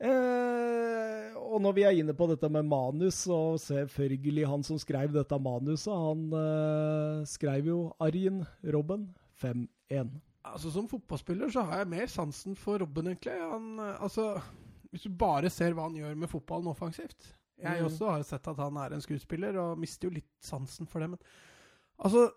[0.00, 5.12] Eh, og når vi er inne på dette med manus, så selvfølgelig han som skrev
[5.12, 10.20] dette manuset, han eh, skrev jo Arjen Robben 5-1.
[10.44, 13.34] Altså Som fotballspiller så har jeg mer sansen for Robben, egentlig.
[13.52, 14.40] Han, altså,
[14.90, 17.86] hvis du bare ser hva han gjør med fotballen offensivt Jeg Mm.
[17.90, 21.10] også har sett at han er en skuespiller, og mister jo litt sansen for det.
[21.10, 21.18] Men
[22.00, 22.30] altså,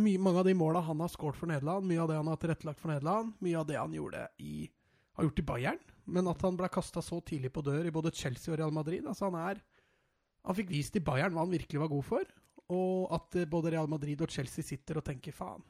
[0.00, 2.36] mye, mange av de måla han har skåret for Nederland, mye av det han har
[2.40, 4.70] tilrettelagt for Nederland, mye av det han gjorde i,
[5.16, 8.14] har gjort i Bayern, men at han ble kasta så tidlig på dør i både
[8.16, 9.60] Chelsea og Real Madrid altså Han er
[10.46, 12.24] Han fikk vist i Bayern hva han virkelig var god for,
[12.70, 15.62] og at eh, både Real Madrid og Chelsea sitter og tenker faen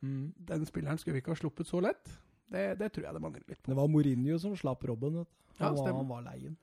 [0.00, 2.10] den spilleren skulle vi ikke ha sluppet så lett.
[2.50, 3.70] Det, det tror jeg det mangler litt på.
[3.72, 5.16] Det var Mourinho som slapp Robben.
[5.22, 5.54] vet du.
[5.58, 6.56] Ja, Han, var, han var leien.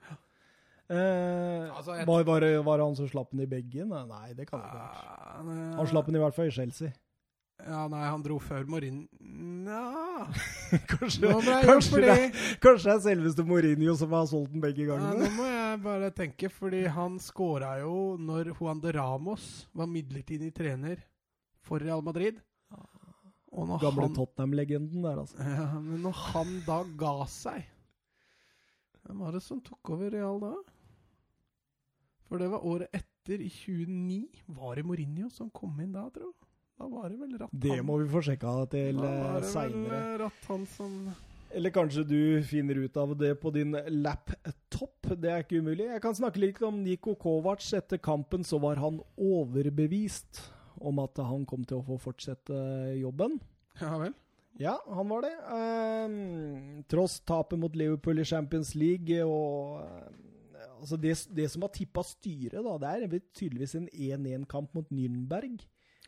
[0.90, 3.86] Eh, Altså, jeg- var, var, det, var det han som slapp den i begge?
[3.88, 4.92] Nei, det kan det ikke være.
[5.08, 6.92] Ah, Han slapp den i hvert fall i Chelsea.
[7.64, 10.26] Ja, nei, han dro før Mourinho Nja
[10.90, 11.30] kanskje,
[11.64, 12.16] kanskje, det,
[12.60, 15.30] kanskje det er selveste Mourinho som har solgt den begge Ja, gangene?
[15.30, 20.52] nå må jeg bare tenke, fordi han skåra jo når Juan de Ramos var midlertidig
[20.58, 20.98] trener
[21.64, 22.42] for Real Madrid.
[23.54, 25.38] Gamle Tottenham-legenden der, altså.
[25.40, 27.70] ja, men når han da ga seg
[29.04, 30.54] Hvem var det som tok over Real da?
[32.30, 34.44] For det var året etter, i 29.
[34.56, 36.32] Var det Mourinho som kom inn da, tro?
[36.80, 37.60] Da var det vel Rattan.
[37.66, 39.04] Det må vi få sjekka til
[39.52, 40.16] seinere.
[40.26, 40.96] eh, han som
[41.54, 42.18] Eller kanskje du
[42.48, 45.12] finner ut av det på din laptop.
[45.14, 45.86] Det er ikke umulig.
[45.92, 47.68] Jeg kan snakke litt om Niko Kovac.
[47.78, 50.42] Etter kampen så var han overbevist
[50.84, 52.58] om at han kom til å få fortsette
[53.00, 53.40] jobben.
[53.82, 54.14] Ja vel?
[54.62, 55.34] Ja, han var det.
[55.50, 60.24] Um, tross tapet mot Liverpool i Champions League og um,
[60.84, 65.64] altså det, det som har tippa styret, da, det er tydeligvis en 1-1-kamp mot Nürnberg.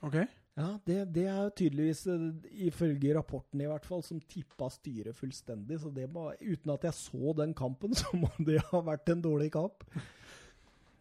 [0.05, 0.19] Ok.
[0.55, 2.27] Ja, det, det er tydeligvis, eh,
[2.69, 5.81] ifølge rapporten i hvert fall, som tippa styret fullstendig.
[5.81, 9.25] Så det må, uten at jeg så den kampen, så må det ha vært en
[9.25, 9.87] dårlig kamp.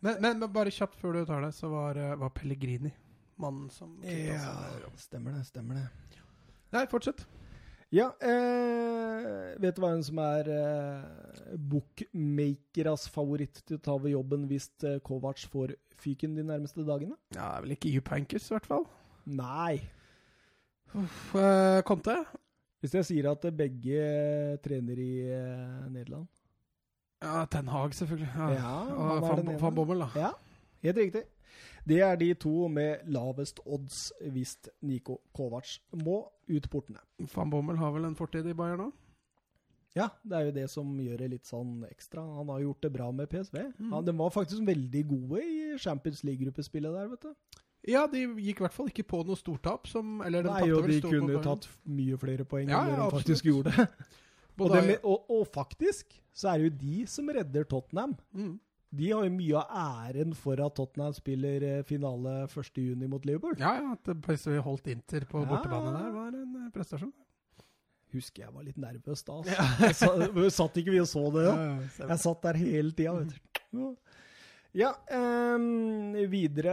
[0.04, 2.90] Men, men, men bare kjapt før du tar det, så var, eh, var Pellegrini
[3.40, 4.90] mannen som kvittet seg.
[5.06, 6.20] stemmer det, stemmer det.
[6.74, 7.24] Nei, fortsett.
[7.94, 14.10] Ja, eh, vet du hva en som er eh, bookmakeras favoritt til å ta over
[14.10, 17.14] jobben hvis eh, Kovac får fyken de nærmeste dagene?
[17.36, 18.88] Ja, det er vel ikke Jupp Heynckes, i hvert fall.
[19.30, 19.76] Nei.
[20.98, 22.16] Uff, eh, Conte?
[22.82, 26.26] Hvis jeg sier at begge eh, trener i eh, Nederland
[27.22, 28.32] Ja, Ten Hag, selvfølgelig.
[28.34, 28.50] Ja.
[28.58, 30.10] Ja, og van Bommel, da.
[30.18, 30.32] Ja,
[30.84, 31.24] helt riktig.
[31.84, 37.02] Det er de to med lavest odds hvis Niko Kovac må ut portene.
[37.34, 38.90] Van Bommel har vel en fortid i Bayern nå?
[39.94, 42.24] Ja, det er jo det som gjør det litt sånn ekstra.
[42.40, 43.60] Han har gjort det bra med PSV.
[43.78, 43.92] Mm.
[43.92, 47.60] Ja, de var faktisk veldig gode i Champions League-gruppespillet der, vet du.
[47.92, 49.86] Ja, de gikk i hvert fall ikke på noe stortap.
[49.86, 53.20] Som, eller de Nei, og de kunne tatt mye flere poeng Ja, enn ja, de
[53.20, 53.74] faktisk gjorde.
[54.64, 58.16] og, med, og, og faktisk så er det jo de som redder Tottenham.
[58.34, 58.56] Mm.
[58.94, 63.56] De har jo mye av æren for at Tottenham spiller eh, finale 1.6 mot Liverpool.
[63.60, 66.02] Ja, ja, at PSV holdt Inter på Ja, bortebane ja, ja.
[66.04, 67.12] der, var en eh, prestasjon.
[68.14, 69.40] Husker jeg var litt nervøs da.
[69.40, 70.10] Altså.
[70.38, 71.54] Jeg satt ikke vi og så det, ja?
[71.66, 72.10] ja.
[72.12, 73.16] Jeg satt der hele tida.
[74.74, 74.88] Ja,
[75.54, 76.72] um, videre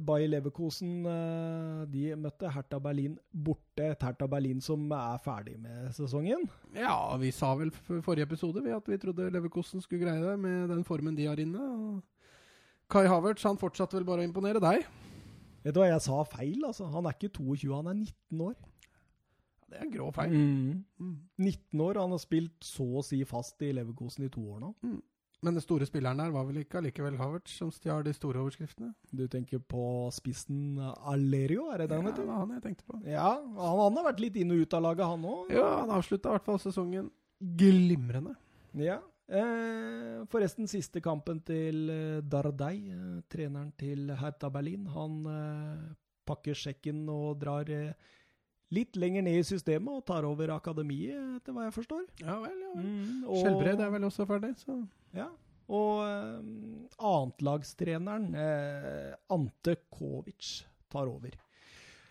[0.00, 3.90] Bayer Leverkosen eh, De møtte Hertha Berlin borte.
[3.92, 6.46] Et Hertha Berlin som er ferdig med sesongen.
[6.72, 10.38] Ja, vi sa vel f- forrige episode vi at vi trodde Leverkosen skulle greie det
[10.40, 11.60] med den formen de har inne.
[11.60, 12.00] Og
[12.88, 14.86] Kai Havertz han fortsatte vel bare å imponere deg.
[15.66, 16.86] Vet du hva, jeg sa feil, altså.
[16.94, 18.54] Han er ikke 22, han er 19 år.
[19.66, 20.32] Det er en grå feil.
[20.32, 21.16] Mm.
[21.42, 24.72] 19 år, han har spilt så å si fast i Leverkosen i to år nå.
[25.44, 28.94] Men den store spilleren der var vel ikke allikevel Havertz som stjal de store overskriftene?
[29.12, 29.82] Du tenker på
[30.16, 32.22] spissen Alerio, er det Ja, han heter?
[32.22, 33.00] Ja, det var han jeg tenkte på.
[33.04, 35.52] Ja, han, han har vært litt inn og ut av laget, han òg.
[35.54, 37.10] Ja, han avslutta i hvert fall sesongen
[37.60, 38.34] glimrende.
[38.80, 38.98] Ja.
[39.28, 44.86] Eh, forresten, siste kampen til eh, Dardai, eh, treneren til Hertha Berlin.
[44.94, 45.86] Han eh,
[46.26, 47.92] pakker sjekken og drar eh,
[48.74, 52.06] litt lenger ned i systemet og tar over akademiet, etter hva jeg forstår.
[52.24, 52.86] Ja vel, ja vel.
[52.86, 54.78] Mm, og- Skjelbred er vel også ferdig, så
[55.16, 55.28] Ja.
[55.66, 61.30] Og eh, annetlagstreneren, eh, Ante Kovic, tar over.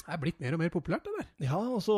[0.05, 1.29] Det er blitt mer og mer populært, det der.
[1.47, 1.95] Ja, og så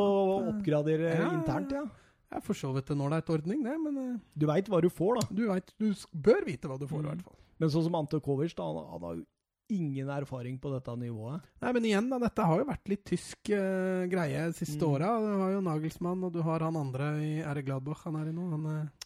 [0.54, 1.86] oppgradere Ja, internt, ja.
[2.32, 5.22] Er for så vidt en ålreit ordning, det, men eh, Du veit hva du får,
[5.22, 5.28] da.
[5.32, 7.10] du, vet, du bør vite hva du får, i Mm.
[7.16, 7.38] hvert fall.
[7.60, 9.26] Men sånn som Ante Kovic, da, han, han har jo
[9.70, 11.42] ingen erfaring på dette nivået.
[11.60, 14.94] Nei, men igjen, da, dette har jo vært litt tysk uh, greie de siste Mm.
[14.94, 15.10] åra.
[15.20, 18.36] Du har jo Nagelsmann, og du har han andre i Er Gladbach han er i
[18.36, 18.46] nå?
[18.54, 18.97] Han, eh,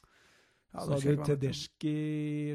[0.72, 1.96] Ja, så hadde vi Tedeschi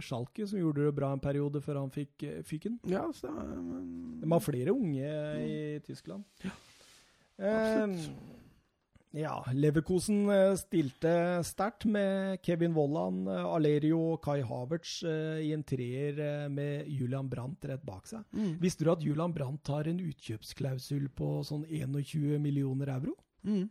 [0.04, 2.78] Schalke, som gjorde det bra en periode før han fikk eh, fyken.
[2.88, 5.12] Ja, så, men, De har flere unge
[5.44, 6.24] i Tyskland.
[7.36, 8.08] absolutt.
[8.08, 8.36] Eh,
[9.16, 10.26] ja, Leverkosen
[10.60, 11.10] stilte
[11.46, 16.90] sterkt med Kevin Vollan, eh, Alerio og Kai Havertz eh, i en treer eh, med
[16.92, 18.26] Julian Brandt rett bak seg.
[18.36, 18.58] Mm.
[18.60, 23.16] Visste du at Julian Brandt har en utkjøpsklausul på sånn 21 millioner euro?
[23.46, 23.70] Mm.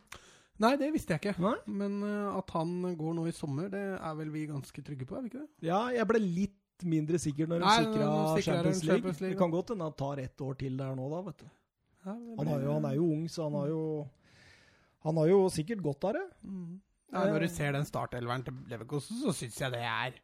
[0.62, 1.34] Nei, det visste jeg ikke.
[1.42, 1.56] Nei?
[1.82, 5.18] Men uh, at han går nå i sommer, det er vel vi ganske trygge på,
[5.18, 5.50] er vi ikke det?
[5.68, 8.06] Ja, jeg ble litt mindre sikker når de sikra
[8.44, 8.82] Champions.
[8.84, 11.44] Champions League, Det kan godt hende han tar ett år til der nå, da, vet
[11.44, 11.46] du.
[12.06, 13.80] Ja, Han, jo, han er jo ung, så han har jo
[15.06, 16.26] Han har jo sikkert godt av det.
[16.42, 16.76] Mm.
[17.12, 20.16] Ja, når du ser den startelveren til Leverkosten, så syns jeg det er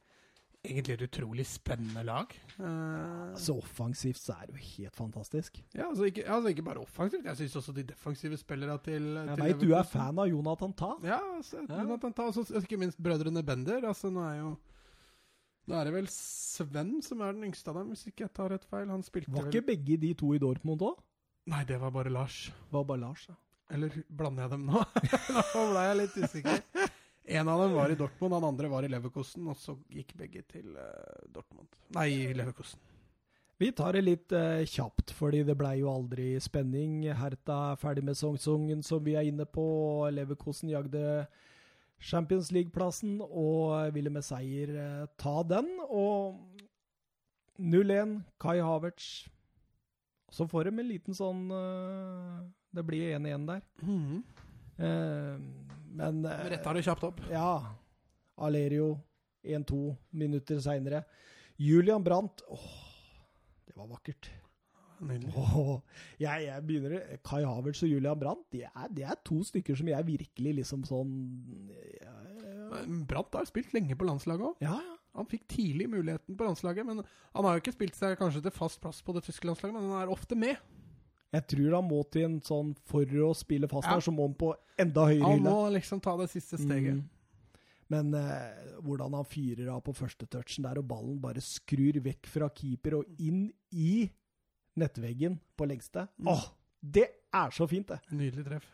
[0.65, 2.33] egentlig et utrolig spennende lag.
[2.59, 5.59] Uh, Så offensivt så er det jo helt fantastisk.
[5.75, 9.39] ja, altså ikke, altså ikke bare offensivt, jeg syns også de defensive spillerne til, Jeg
[9.39, 10.93] veit du er fan av Jonathan Ta.
[11.03, 11.81] Ja, altså, Ja.
[11.83, 13.87] Jonathan Ta, og ikke minst brødrene Bender.
[13.89, 14.57] Altså, nå er jo
[15.71, 18.51] Nå er det vel Sven som er den yngste av dem, hvis ikke jeg tar
[18.51, 18.89] rett feil.
[18.91, 20.99] Han spilte Var vel ikke begge de to i Dortmund òg?
[21.47, 22.51] Nei, det var bare Lars.
[22.71, 23.35] Var bare Lars, ja.
[23.71, 24.83] Eller blander jeg dem nå?
[25.55, 26.91] nå ble jeg litt usikker.
[27.25, 30.43] En av dem var i Dortmund, han andre var i Leverkosten, og så gikk begge
[30.51, 31.71] til eh, Dortmund.
[31.95, 32.81] Nei, Leverkosten.
[33.63, 37.05] Vi tar det litt eh, kjapt, fordi det blei jo aldri spenning.
[37.15, 39.63] Hertha er ferdig med sesongen som vi er inne på.
[39.63, 41.29] og Leverkosen jagde
[42.03, 45.69] Champions League-plassen og ville med seier eh, ta den.
[45.87, 46.41] Og
[47.63, 49.29] 0-1, Kai Havertz.
[50.33, 52.41] Så får de en liten sånn eh,
[52.73, 53.63] Det blir 1-1 der.
[53.85, 54.23] Mm.
[54.25, 57.21] Eh, men eh, Retta det kjapt opp.
[57.31, 57.77] Ja.
[58.43, 58.95] Alerio
[59.45, 59.81] 1-2
[60.17, 61.03] minutter seinere.
[61.61, 62.71] Julian Brandt Åh,
[63.67, 64.31] det var vakkert.
[65.03, 65.81] Åh,
[66.23, 69.89] jeg, jeg begynner Kai Havertz og Julian Brandt, det er, det er to stykker som
[69.91, 71.11] jeg virkelig liksom sånn
[71.99, 74.67] ja, ja, Brandt har spilt lenge på landslaget òg.
[74.67, 74.79] ja.
[74.79, 74.99] ja.
[75.13, 78.55] Han fikk tidlig muligheten på landslaget, men han har jo ikke spilt seg kanskje til
[78.57, 80.57] fast plass på det tyske landslaget, men han er ofte med.
[81.33, 83.95] Jeg tror han må til en sånn For å spille fast Ja.
[83.97, 85.25] der, så må han på enda høyere hylle.
[85.25, 85.51] Han hylle.
[85.51, 86.95] må liksom ta det siste steget.
[87.01, 87.09] Mm.
[87.93, 92.27] Men eh, hvordan han fyrer av på første touchen der, og ballen bare skrur vekk
[92.27, 94.11] fra keeper og inn i
[94.81, 96.07] nettveggen på lengste.
[96.19, 96.29] Mm.
[96.33, 96.47] Åh,
[96.81, 97.99] det er så fint, det!
[98.17, 98.69] Nydelig treff.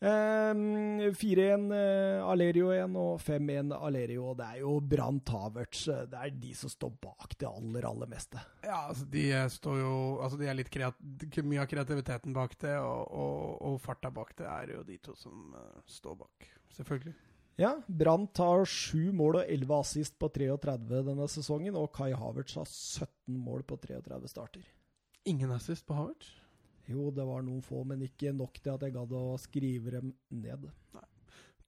[0.00, 4.30] Ehm, 4-1 eh, Alerio igjen, og 5-1 Alerio.
[4.38, 5.88] Det er jo Brandt Havertz.
[5.90, 8.38] eh, Det er de som står bak det aller, aller meste.
[8.62, 10.94] Ja, altså de eh, står jo Altså de er litt kreat
[11.42, 15.14] Mye av kreativiteten bak det, og, og, og farta bak det, er jo de to
[15.18, 16.48] som eh, står bak.
[16.78, 17.14] Selvfølgelig.
[17.58, 22.54] Ja, Brandt har sju mål og 11 assist på 33 denne sesongen, og Kai Havertz
[22.54, 24.62] har 17 mål på 33 starter.
[25.26, 26.36] Ingen assist på Havertz.
[26.88, 30.12] Jo, det var noen få, men ikke nok til at jeg gadd å skrive dem
[30.32, 30.68] ned.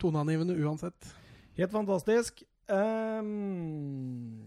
[0.01, 1.11] Toneangivende uansett.
[1.59, 2.41] Helt fantastisk.
[2.71, 4.47] Um,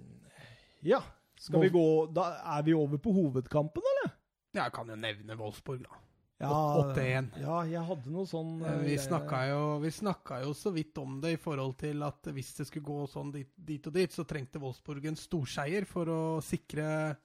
[0.81, 1.01] ja,
[1.35, 1.83] skal vi gå
[2.15, 4.15] Da er vi over på hovedkampen, eller?
[4.55, 5.99] Jeg kan jo nevne Wolfsburg, da.
[6.43, 6.49] Ja,
[6.91, 7.29] 8-1.
[7.39, 10.97] Ja, jeg hadde noe sånn Eh, Vi eh, snakka jo, vi snakka jo så vidt
[10.99, 14.11] om det i forhold til at hvis det skulle gå sånn dit, dit og dit,
[14.11, 17.15] så trengte Wolfsburg en storseier for å sikre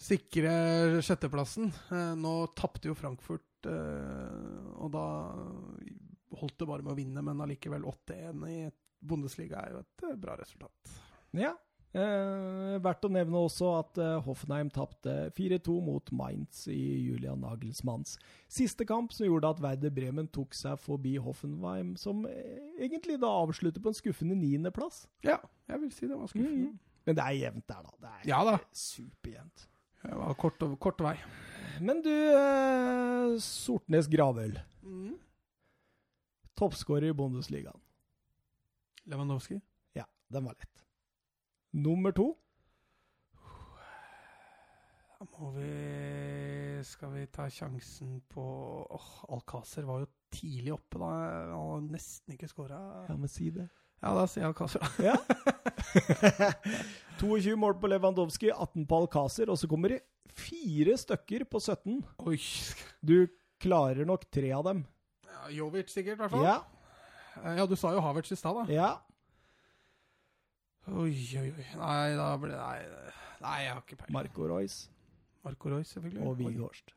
[0.00, 0.52] Sikre
[1.04, 1.68] sjetteplassen.
[1.92, 5.06] Eh, nå tapte jo Frankfurt, eh, og da
[6.40, 8.60] holdt det bare med å vinne, men allikevel 8-1 i
[9.00, 10.94] Bundesliga er jo et eh, bra resultat.
[11.36, 11.52] Ja.
[11.90, 18.14] Eh, verdt å nevne også at Hoffenheim tapte 4-2 mot Mainz i Julian Nagelsmanns
[18.48, 23.82] siste kamp, som gjorde at Werder Bremen tok seg forbi Hoffenheim, som egentlig da avslutter
[23.84, 25.04] på en skuffende niendeplass.
[25.26, 26.70] Ja, jeg vil si det var skuffende.
[26.70, 26.78] Mm.
[27.10, 27.98] Men det er jevnt der, da.
[28.00, 28.56] Det er Ja da.
[28.76, 29.66] superjevnt.
[30.02, 31.16] Det var kort, kort vei.
[31.80, 34.58] Men du, eh, Sortnes Gravøl.
[36.56, 37.80] Toppskårer i Bundesligaen.
[39.08, 39.60] Lewandowski.
[39.96, 40.84] Ja, den var lett.
[41.72, 42.34] Nummer to.
[45.20, 45.70] Da må vi
[46.84, 48.42] Skal vi ta sjansen på
[48.88, 51.10] åh, Alcácer var jo tidlig oppe da.
[51.52, 52.78] Han har nesten ikke skåra.
[53.08, 53.66] Ja, men si det.
[54.00, 54.84] Ja, da sier jeg Alcázar.
[55.08, 55.16] Ja.
[57.20, 59.98] 22 mål på Lewandowski, 18 på Alcázar, og så kommer det
[60.32, 61.98] fire stykker på 17.
[62.24, 62.38] Oi.
[63.04, 63.26] Du
[63.60, 64.80] klarer nok tre av dem.
[65.28, 66.46] Ja, Jovic sikkert, i hvert fall.
[66.48, 66.58] Ja,
[67.40, 68.64] Eh, ja, du sa jo Havertz i stad, da.
[68.74, 68.88] ja.
[70.90, 71.66] Oi, oi, oi.
[71.78, 72.80] Nei, da ble Nei,
[73.44, 74.12] nei jeg har ikke peiling.
[74.16, 74.88] Marco Royce
[75.46, 76.24] Marco Reus, selvfølgelig.
[76.26, 76.90] og Vigårst.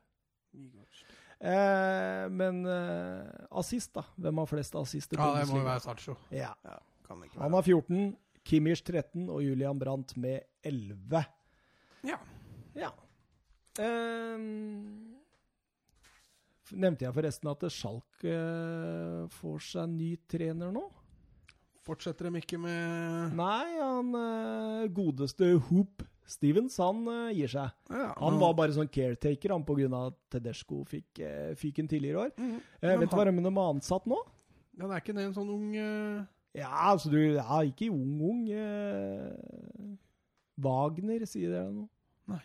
[0.52, 1.04] Vigård.
[1.38, 4.02] Eh, men eh, assist, da?
[4.20, 5.16] Hvem har flest assister?
[5.22, 6.16] Ja, det må jo være Sancho.
[6.34, 6.50] Ja.
[6.60, 6.74] Ikke
[7.08, 8.14] Han har 14,
[8.44, 11.24] Kimmich 13 og Julian Brandt med 11.
[12.04, 12.18] Ja.
[12.76, 12.90] Ja.
[13.80, 15.14] Ehm,
[16.74, 20.84] nevnte jeg forresten at Schalke uh, får seg ny trener nå?
[21.84, 27.72] Fortsetter de ikke med Nei, han uh, godeste Hoop Stevens, han uh, gir seg.
[27.92, 29.90] ja, Han var bare sånn caretaker han pga.
[30.06, 32.32] at Tedesco fikk uh, fyken tidligere i år.
[32.38, 34.22] Mm, Eh, vet du hva de har ansatt nå?
[34.74, 36.24] Ja, det er ikke det en sånn ung eh,
[36.54, 38.48] Ja, altså du Ja, ikke ung, ung.
[38.50, 39.94] Eh,
[40.56, 41.88] Wagner, sier dere noe?
[42.30, 42.42] Nei.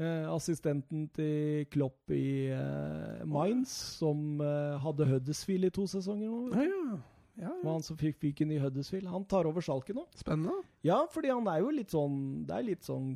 [0.00, 6.54] Eh, assistenten til Klopp i eh, Mainz, som eh, hadde Huddersfield i to sesonger nå.
[6.56, 7.00] Ja, ja.
[7.42, 7.56] ja, ja.
[7.68, 9.10] han som fikk fyken i Huddersfield.
[9.12, 10.06] Han tar over Schalke nå.
[10.16, 10.62] Spennende.
[10.86, 13.12] Ja, fordi han er jo litt sånn Det er litt sånn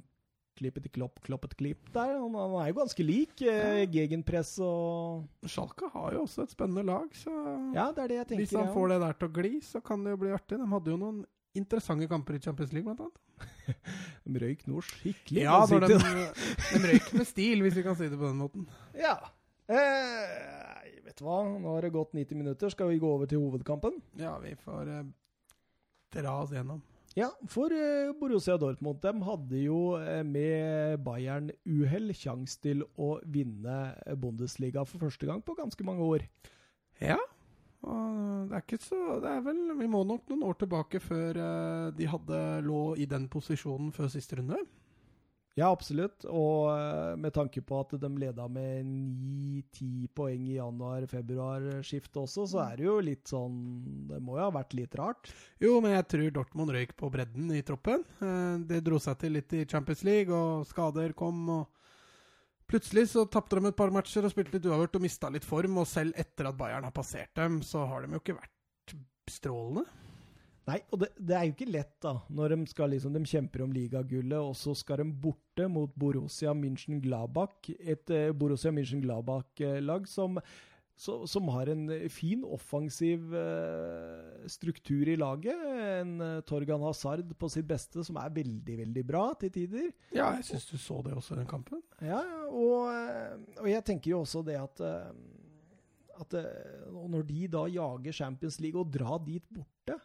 [0.59, 2.15] klippet klopp, kloppet klipp der.
[2.19, 3.43] Han, han er jo ganske lik.
[3.43, 7.33] Eh, Gegenpress og Schalke har jo også et spennende lag, så
[7.75, 8.43] Ja, det er det jeg tenker.
[8.45, 8.75] hvis han ja.
[8.77, 10.61] får det der til å gli, så kan det jo bli artig.
[10.61, 11.23] De hadde jo noen
[11.59, 13.21] interessante kamper i Champions League, blant annet.
[14.25, 15.43] De røyk noe skikkelig.
[15.45, 15.81] Ja, de,
[16.75, 18.67] de røyk med stil, hvis vi kan si det på den måten.
[18.99, 19.19] Ja.
[19.69, 22.73] Eh, vet du hva, nå har det gått 90 minutter.
[22.73, 23.99] Skal vi gå over til hovedkampen?
[24.21, 25.07] Ja, vi får eh,
[26.15, 26.83] dra oss gjennom.
[27.15, 33.95] Ja, for eh, Borussia Dortmund de hadde jo eh, med Bayern-uhell sjanse til å vinne
[34.19, 36.25] Bundesliga for første gang på ganske mange år.
[36.99, 37.21] Ja.
[37.85, 41.37] Og det er ikke så Det er vel Vi må nok noen år tilbake før
[41.37, 44.59] eh, de hadde lå i den posisjonen før siste runde.
[45.55, 46.25] Ja, absolutt.
[46.27, 52.63] Og eh, med tanke på at de leda med 9-10 poeng i januar-februar-skiftet også, så
[52.65, 53.55] er det jo litt sånn
[54.11, 55.31] Det må jo ha vært litt rart.
[55.63, 58.03] Jo, men jeg tror Dortmund røyk på bredden i troppen.
[58.19, 61.47] Eh, Det dro seg til litt i Champions League, og skader kom.
[61.61, 61.71] og
[62.67, 65.79] Plutselig så tapte de et par matcher og spilte litt uavgjort og mista litt form.
[65.79, 68.97] Og selv etter at Bayern har passert dem, så har de jo ikke vært
[69.31, 69.85] strålende.
[70.65, 73.65] Nei, og det, det er jo ikke lett, da, når de skal liksom De kjemper
[73.67, 77.69] om ligagullet, og så skal de borte mot Borussia München-Glabach.
[77.79, 80.39] Et eh, Borussia München-Glabach-lag som,
[80.97, 85.67] som har en fin offensiv eh, struktur i laget.
[86.01, 89.93] En eh, Torgan Hazard på sitt beste, som er veldig, veldig bra til tider.
[90.17, 91.85] Ja, jeg syns du så det også i den kampen.
[92.01, 95.13] Ja, og, eh, og jeg tenker jo også det at eh,
[96.15, 99.99] at eh, når de da jager Champions League og drar dit borte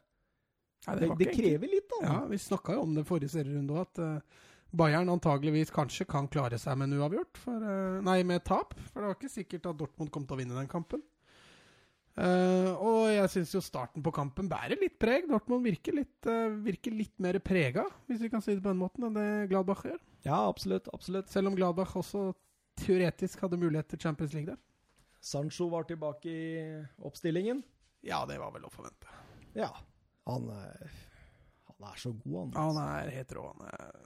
[0.87, 1.99] Nei, Det, det, det krever litt, da.
[2.05, 4.45] Ja, vi snakka jo om det forrige serierunde òg, at uh,
[4.79, 7.39] Bayern antageligvis kanskje kan klare seg med en uavgjort.
[7.43, 8.75] For, uh, nei, med tap.
[8.89, 11.03] For det var ikke sikkert at Dortmund kom til å vinne den kampen.
[12.19, 15.27] Uh, og jeg syns jo starten på kampen bærer litt preg.
[15.29, 16.29] Dortmund virker litt,
[16.65, 19.85] virker litt mer prega, hvis vi kan si det på den måten, enn det Gladbach
[19.87, 19.99] gjør.
[20.25, 20.89] Ja, absolutt.
[20.95, 21.31] absolutt.
[21.31, 22.31] Selv om Gladbach også
[22.79, 24.59] teoretisk hadde mulighet til Champions League der.
[25.19, 26.49] Sancho var tilbake i
[27.03, 27.61] oppstillingen.
[28.07, 29.11] Ja, det var vel å forvente.
[29.57, 29.73] Ja,
[30.33, 30.97] han er,
[31.71, 32.53] han er så god, han.
[32.57, 33.47] Han er helt rå.
[33.53, 33.97] Han er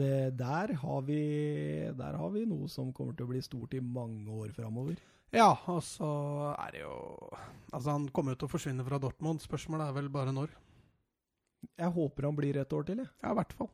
[0.00, 1.22] Det, der, har vi,
[1.96, 5.00] der har vi noe som kommer til å bli stort i mange år framover.
[5.30, 6.08] Ja, og så
[6.56, 6.94] er det jo
[7.70, 9.42] Altså, han kommer jo til å forsvinne fra Dortmund.
[9.44, 10.56] Spørsmålet er vel bare når.
[11.78, 13.12] Jeg håper han blir et år til, jeg.
[13.22, 13.70] Ja, i hvert fall.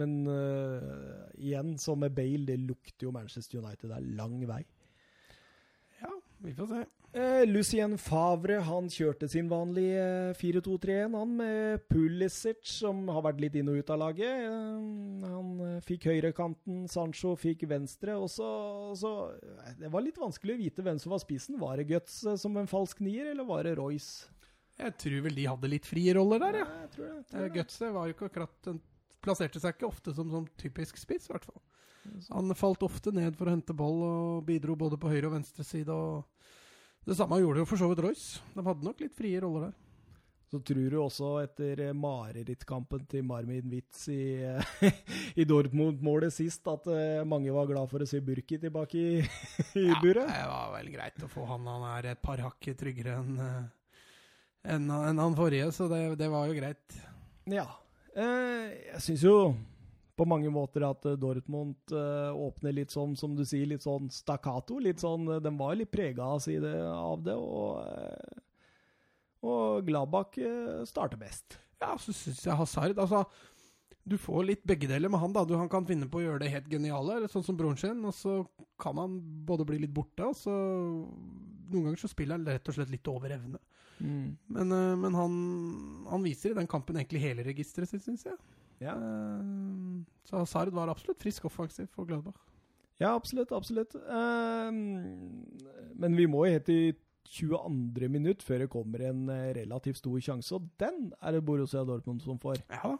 [0.00, 3.90] Men uh, igjen, som med Bale, det lukter jo Manchester United.
[3.90, 4.62] Det er lang vei.
[6.00, 6.10] Ja,
[6.42, 6.80] vi får se.
[7.12, 9.98] Eh, Lucien Favre han kjørte sin vanlige
[10.30, 14.44] eh, 4-2-3-1, han med Pulisic, som har vært litt inn og ut av laget.
[14.46, 18.14] Eh, han eh, fikk høyrekanten, Sancho fikk venstre.
[18.14, 18.50] og så,
[19.00, 21.58] så eh, Det var litt vanskelig å vite hvem som var spissen.
[21.58, 24.30] Var det Guts eh, som en falsk nier, eller var det Royce?
[24.78, 26.68] Jeg tror vel de hadde litt frie roller der, ja.
[26.70, 27.16] Ja, jeg tror det.
[27.16, 27.54] jeg tror Eh, det.
[27.58, 28.80] Gutse var jo ikke akkurat en-
[29.20, 31.58] Plasserte seg ikke ofte som, som typisk spiss, i hvert fall.
[32.32, 35.66] Han falt ofte ned for å hente ball og bidro både på høyre og venstre
[35.66, 35.92] side.
[35.92, 36.24] og
[37.06, 38.42] Det samme gjorde jo for så vidt Royce.
[38.54, 39.78] De hadde nok litt frie roller der.
[40.50, 44.86] Så tror du også etter eh, marerittkampen til Marmin Witz i, eh,
[45.40, 49.20] i Dortmund-målet sist, at eh, mange var glad for å se Burki tilbake i,
[49.84, 50.26] i buret?
[50.26, 51.70] Ja, det var vel greit å få han.
[51.70, 53.38] Han er et par hakk tryggere enn
[54.60, 56.98] en, enn han forrige, så det, det var jo greit.
[57.48, 57.68] Ja.
[58.18, 59.36] Eh, jeg syns jo
[60.20, 64.10] på mange måter at eh, Dortmund eh, åpner litt sånn, som du sier, litt sånn
[64.12, 64.78] stakkato.
[64.82, 67.80] Litt sånn, eh, Den var litt prega av, det, av det, og,
[69.46, 70.36] og Gladbach
[70.88, 71.56] starter best.
[71.80, 73.24] Ja, så syns jeg Hazard Altså,
[74.04, 75.32] du får litt begge deler med han.
[75.32, 75.46] da.
[75.48, 78.04] Du, han kan finne på å gjøre det helt geniale, eller sånn som broren sin,
[78.04, 78.42] og så
[78.80, 79.16] kan han
[79.48, 80.54] både bli litt borte, og så
[81.70, 83.60] Noen ganger så spiller han rett og slett litt over evne.
[84.50, 85.34] Men, eh, men han,
[86.10, 88.34] han viser i den kampen egentlig hele registeret sitt, syns jeg.
[88.80, 88.94] Ja.
[88.96, 92.38] Eh, Så Hazard var absolutt frisk offensiv for Gladbach.
[93.00, 93.52] ja, absolutt.
[93.52, 93.94] Absolutt.
[93.94, 96.92] Eh, men vi må jo helt i
[97.30, 98.08] 22.
[98.08, 102.20] minutt før det kommer en eh, relativt stor sjanse, og den er det Borussia Dortmund
[102.24, 102.56] som får.
[102.70, 102.96] Ja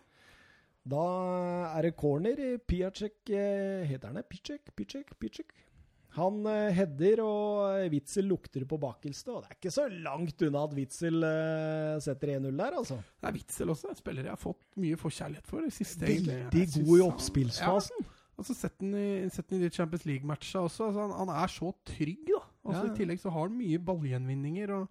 [0.91, 1.01] da.
[1.77, 2.39] Er det corner.
[2.67, 4.25] Piacek Heter han det?
[4.31, 4.71] Picek?
[4.75, 5.11] Picek?
[5.21, 5.53] Picek?
[6.17, 9.31] Han uh, header, og Witzel lukter på bakelste.
[9.31, 12.99] Og det er ikke så langt unna at Witzel uh, setter 1-0 der, altså.
[13.21, 16.09] Det er Witzel også, en spiller jeg har fått mye forkjærlighet for siste.
[16.09, 18.09] Veldig god i oppspillsfasen.
[18.09, 18.17] Ja.
[18.41, 20.89] så setter han i, sett i de Champions League-matcha også.
[20.89, 22.43] Altså, han, han, er så trygg, da.
[22.65, 22.91] Altså, ja.
[22.91, 24.75] I tillegg så har han mye ballgjenvinninger.
[24.81, 24.89] og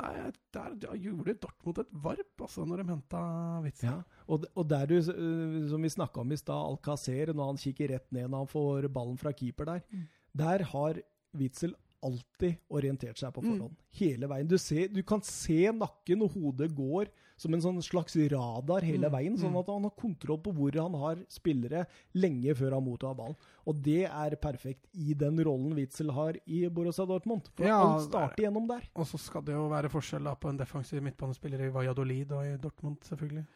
[0.00, 3.24] Nei, der, der gjorde Dortmund et varp altså, når de henta
[3.64, 3.90] Witzel.
[3.90, 7.92] Ja, og, og, der du, som vi snakka om i stad, Alcacer, når han kikker
[7.96, 10.06] rett ned når han får ballen fra keeper der, mm.
[10.36, 11.00] Der har
[11.36, 13.48] Witzel alltid orientert seg på mm.
[13.48, 13.74] forhånd.
[13.74, 13.88] Mm.
[14.00, 14.48] Hele veien.
[14.48, 19.08] Du, ser, du, kan se nakken og hodet går som en sånn slags radar hele
[19.08, 19.14] mm.
[19.14, 19.60] veien, sånn mm.
[19.62, 21.86] at han har kontroll på hvor han har spillere
[22.20, 23.36] lenge før han mottar ballen.
[23.68, 27.48] Og det er perfekt i den rollen Witzel har i Borussia Dortmund.
[27.56, 28.84] For ja, han starter gjennom der.
[28.96, 32.44] Og så skal det jo være forskjell da, på en defensiv midtbanespiller i Valladolid og
[32.48, 33.46] i Dortmund, selvfølgelig.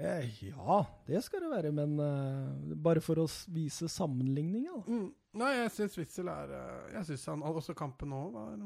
[0.00, 0.76] Eh, ja,
[1.06, 4.78] det skal det være, men uh, bare for å vise sammenligninga.
[4.86, 5.08] Mm.
[5.38, 8.56] Nei, jeg syns Witzel er uh, Jeg syns han også kampen nå var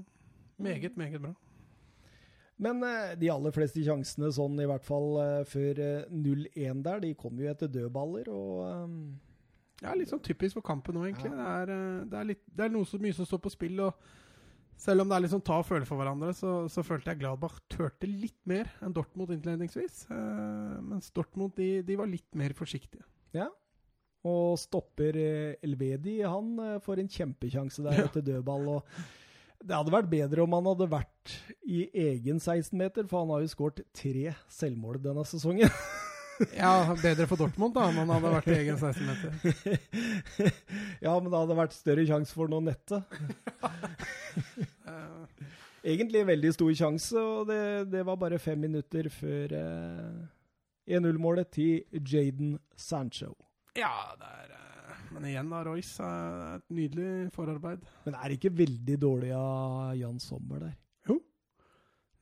[0.56, 1.34] meget, meget bra.
[2.56, 5.18] Men uh, de aller fleste sjansene, sånn i hvert fall
[5.50, 8.98] før 0-1 der, de kom jo etter dødballer, og um,
[9.82, 11.34] Ja, litt sånn typisk for kampen nå, egentlig.
[11.34, 11.36] Ja.
[11.66, 13.82] Det, er, det, er litt, det er noe så mye som står på spill.
[13.84, 14.22] og
[14.80, 17.20] selv om det er litt sånn ta og føle for hverandre, så, så, følte jeg
[17.22, 20.04] Gladbach turte litt mer enn Dortmund innledningsvis.
[20.10, 23.06] Uh, mens Dortmund de, de, var litt mer forsiktige.
[23.36, 23.48] Ja,
[24.24, 26.20] og stopper uh, Elvedi.
[26.24, 28.68] Han uh, får en kjempekjanse der etter dødball.
[28.78, 33.44] og Det hadde vært bedre om han hadde vært i egen 16-meter, for han har
[33.44, 35.70] jo skåret tre selvmål denne sesongen.
[36.56, 39.30] ja, bedre for Dortmund da, om han hadde vært i egen 16-meter.
[41.06, 43.02] ja, men det hadde vært større sjanse for noe nette.
[45.84, 47.60] Egentlig veldig stor sjanse, og det,
[47.92, 50.22] det, var bare fem minutter før eh,
[50.96, 53.34] 1-0-målet til Jaden Sancho.
[53.74, 56.14] Ja, det er eh, Men igjen, da, Royce.
[56.60, 57.84] Et nydelig forarbeid.
[58.06, 60.80] Men er det ikke veldig dårlig av Jan Sommer der?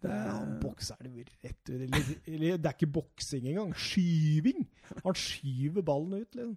[0.02, 1.76] Det er, han bokser det rett ut.
[1.76, 3.70] Eller, eller, det er ikke boksing engang.
[3.78, 4.64] Skyving!
[5.04, 6.56] Han skyver ballen ut, liksom.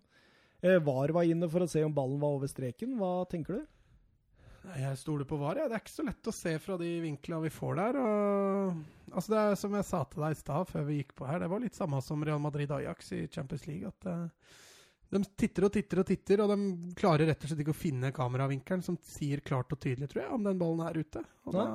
[0.66, 2.96] Eh, VAR var inne for å se om ballen var over streken.
[2.98, 3.68] Hva tenker du?
[4.80, 5.60] Jeg stoler på VAR.
[5.62, 5.68] Ja.
[5.70, 8.00] Det er ikke så lett å se fra de vinklene vi får der.
[8.02, 8.80] Og,
[9.12, 11.44] altså det er Som jeg sa til deg i stad, før vi gikk på her,
[11.44, 13.94] det var litt samme som Real Madrid-Ajax i Champions League.
[13.94, 14.64] at uh,
[15.16, 18.12] De titter og titter og titter, og de klarer rett og slett ikke å finne
[18.16, 21.24] kameravinkelen som sier klart og tydelig, tror jeg, om den ballen er ute.
[21.48, 21.66] Og da,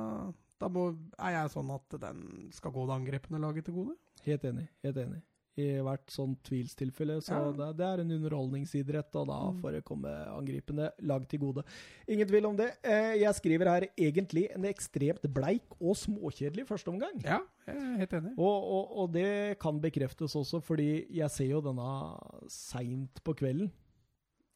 [0.61, 2.23] da må, er jeg sånn at den
[2.53, 3.97] skal gå det angrepende laget til gode.
[4.27, 4.67] Helt enig.
[4.85, 5.23] helt enig.
[5.61, 7.19] I hvert sånn tvilstilfelle.
[7.23, 7.51] Så ja.
[7.57, 9.59] det, det, er en underholdningsidrett, og da mm.
[9.61, 11.65] får det komme angripende lag til gode.
[12.11, 12.71] Ingen tvil om det.
[12.81, 17.21] Eh, jeg skriver her egentlig en ekstremt bleik og småkjedelig førsteomgang.
[17.25, 18.33] Ja, jeg er helt enig.
[18.37, 21.93] Og, og, og, det kan bekreftes også, fordi jeg ser jo denne
[22.51, 23.71] seint på kvelden.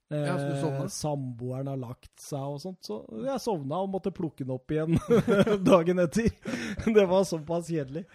[0.07, 2.83] Ja, eh, samboeren har lagt seg og sånt.
[2.85, 4.99] Så jeg sovna og måtte plukke den opp igjen
[5.71, 6.29] dagen etter.
[6.85, 8.05] det var såpass kjedelig.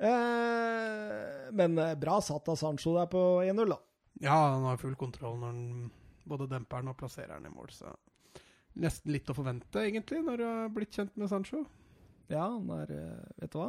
[0.00, 3.80] Eh, men eh, bra satt av Sancho der på 1-0, da.
[4.24, 5.90] Ja, han har full kontroll når han
[6.30, 7.68] både demper den og plasserer den i mål.
[7.74, 7.92] Så
[8.80, 11.64] nesten litt å forvente, egentlig, når du har blitt kjent med Sancho.
[12.30, 13.68] Ja, han er eh, Vet du hva?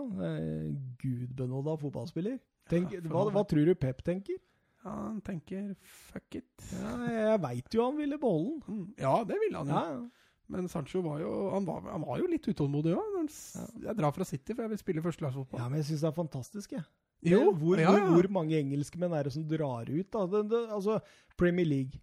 [1.02, 2.40] Gudbenåda fotballspiller.
[2.72, 4.40] Tenk, ja, hva, hva tror du Pep tenker?
[4.82, 6.50] Ja, han tenker fuck it.
[6.80, 8.78] Ja, jeg veit jo han ville beholde den.
[8.80, 8.86] Mm.
[9.02, 9.82] Ja, det ville han jo.
[9.82, 10.21] Ja.
[10.52, 13.14] Men Sancho var jo, han var, han var jo litt utålmodig òg.
[13.56, 13.68] Ja.
[13.88, 15.62] Jeg drar fra City, for jeg vil spille førstelagsfotball.
[15.62, 16.84] Ja, men jeg syns det er fantastisk, jeg.
[17.32, 18.06] Jo, hvor, ja, ja.
[18.10, 20.08] hvor, mange engelskmenn er det som drar ut?
[20.12, 20.26] da?
[20.28, 20.98] Det, det, altså,
[21.38, 22.02] Premier League.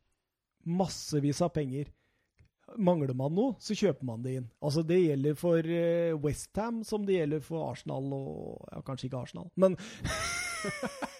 [0.69, 1.91] Massevis av penger.
[2.77, 4.49] Mangler man noe, så kjøper man det inn.
[4.61, 9.23] Altså Det gjelder for eh, Westham som det gjelder for Arsenal og Ja, kanskje ikke
[9.25, 9.79] Arsenal, men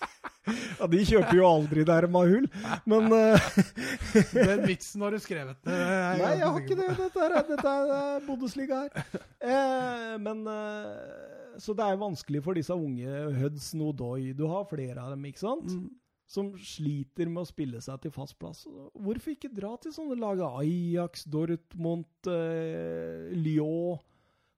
[0.79, 2.49] Ja, De kjøper jo aldri nærma hull,
[2.89, 3.49] men uh,
[4.35, 5.61] Den vitsen har du skrevet.
[5.69, 6.91] Nei, jeg har ikke det.
[6.99, 9.23] Dette er, dette er Bundesliga her.
[9.39, 14.35] Eh, men uh, Så det er vanskelig for disse unge Huds Nodoi.
[14.37, 15.73] Du har flere av dem, ikke sant?
[15.73, 15.89] Mm.
[16.29, 18.67] Som sliter med å spille seg til fast plass.
[18.93, 20.43] Hvorfor ikke dra til sånne lag?
[20.61, 23.99] Ajax, Dortmund, uh, Lyon.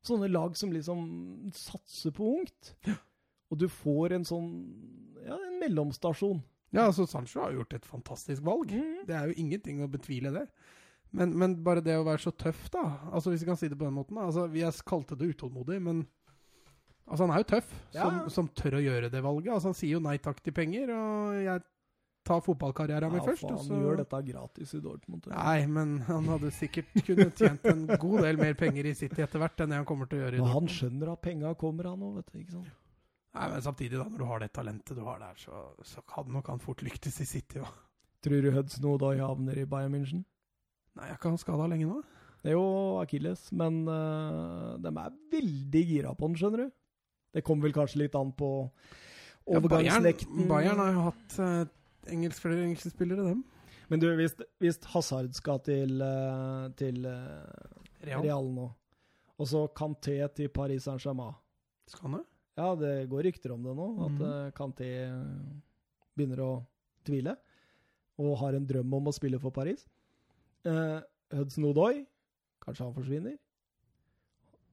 [0.07, 1.01] Sånne lag som liksom
[1.53, 2.75] satser på ungt.
[3.51, 4.51] Og du får en sånn
[5.61, 6.43] en mellomstasjon.
[6.71, 8.71] Ja, altså Sancho har gjort et fantastisk valg.
[8.73, 9.03] Mm.
[9.09, 10.47] Det er jo ingenting å betvile det.
[11.11, 12.85] Men, men, bare det å være så tøff, da.
[13.11, 14.19] Altså Hvis vi kan si det på den måten.
[14.19, 14.29] da.
[14.29, 16.05] Altså Vi kalte det utålmodig, men
[17.07, 18.05] altså han er jo tøff ja.
[18.05, 19.53] som, som, tør å gjøre det valget.
[19.57, 21.65] Altså Han sier jo nei takk til penger, og jeg
[22.31, 23.49] tar fotballkarrieren ja, min først.
[23.49, 25.27] Ja, faen, gjør dette gratis i Dortmund.
[25.33, 29.43] Nei, men han hadde sikkert kunnet tjent en god del mer penger i City etter
[29.43, 30.59] hvert enn det han kommer til å gjøre i Dortmund.
[30.61, 32.39] Han skjønner at penga kommer, han òg, vet du.
[32.45, 32.77] ikke sant?
[33.31, 36.27] Nei, men samtidig, da, når du har det talentet du har der, så, så kan
[36.35, 37.69] nok han fort lyktes i City òg.
[38.25, 40.25] Tror du Hudson Odoi havner i Bayern München?
[40.99, 42.01] Nei, jeg kan skada lenge nå.
[42.41, 46.75] Det er jo Akilles, men uh, de er veldig gira på den, skjønner du.
[47.37, 48.51] Det kommer vel kanskje litt an på
[49.47, 50.43] overgangslekten.
[50.43, 53.45] Ja, Bayern, Bayern, har jo hatt uh, engelsk, flere engelske spillere, dem.
[53.93, 58.25] Men du, hvis, hvis Hazard skal til, uh, til Real.
[58.25, 58.51] Real.
[58.57, 58.67] nå,
[59.39, 61.37] og så Kanté til Paris Saint-Germain
[61.89, 62.27] Skal han det?
[62.61, 64.53] Ja, det går rykter om det nå, at mm.
[64.57, 64.91] Kanté
[66.13, 66.53] begynner å
[67.09, 67.35] tvile.
[68.21, 69.87] Og har en drøm om å spille for Paris.
[71.33, 72.03] Hudson Odoi
[72.61, 73.39] Kanskje han forsvinner?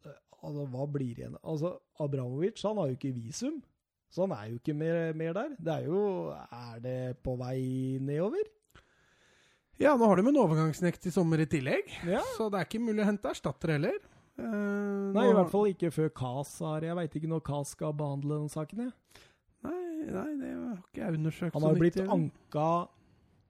[0.05, 1.37] Eh, altså, hva blir igjen?
[1.41, 3.61] Altså, Abramovic han har jo ikke visum,
[4.11, 5.55] så han er jo ikke mer, mer der.
[5.57, 6.03] Det er jo
[6.33, 8.53] Er det på vei nedover?
[9.77, 12.23] Ja, nå har de en overgangsnekt i sommer i tillegg, ja.
[12.33, 13.99] så det er ikke mulig å hente erstatter heller.
[14.37, 17.95] Uh, nei, i hvert fall ikke før KAS har Jeg veit ikke når KAS skal
[17.97, 18.83] behandle den saken.
[18.85, 19.23] Jeg.
[19.65, 19.79] Nei,
[20.13, 21.55] nei, det har ikke jeg undersøkt.
[21.57, 22.67] Han har blitt anka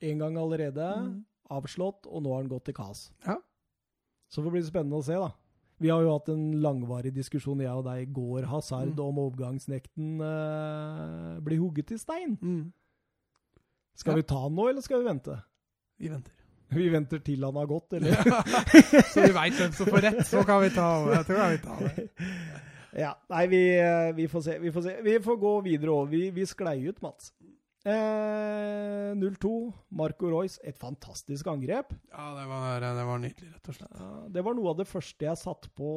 [0.07, 1.11] en gang allerede, mm.
[1.57, 3.07] avslått, og nå har han gått til KAS.
[3.25, 3.35] Ja.
[4.31, 5.31] Så det blir spennende å se, da.
[5.77, 9.03] Vi har jo hatt en langvarig diskusjon, jeg og deg, går Hazard mm.
[9.03, 12.33] om overgangsnekten uh, blir hugget i stein.
[12.41, 12.71] Mm.
[13.97, 14.21] Skal ja.
[14.21, 15.37] vi ta den nå, eller skal vi vente?
[15.97, 16.36] Vi venter.
[16.75, 18.17] Vi venter til han har gått, eller?
[19.13, 21.13] Så vi veit hvem som får rett, så kan vi ta over.
[21.15, 22.07] Jeg tror jeg vil ta det.
[22.97, 24.57] Ja, nei, vi, eh, vi, får se.
[24.59, 24.95] Vi får se.
[25.05, 26.09] Vi får gå videre òg.
[26.11, 27.31] Vi, vi sklei ut, Mats.
[27.87, 29.53] Eh, 0-2.
[29.95, 31.93] Marco Royce, et fantastisk angrep.
[32.11, 33.99] Ja, det var, det var nydelig, rett og slett.
[33.99, 35.91] Ja, det var noe av det første jeg satt på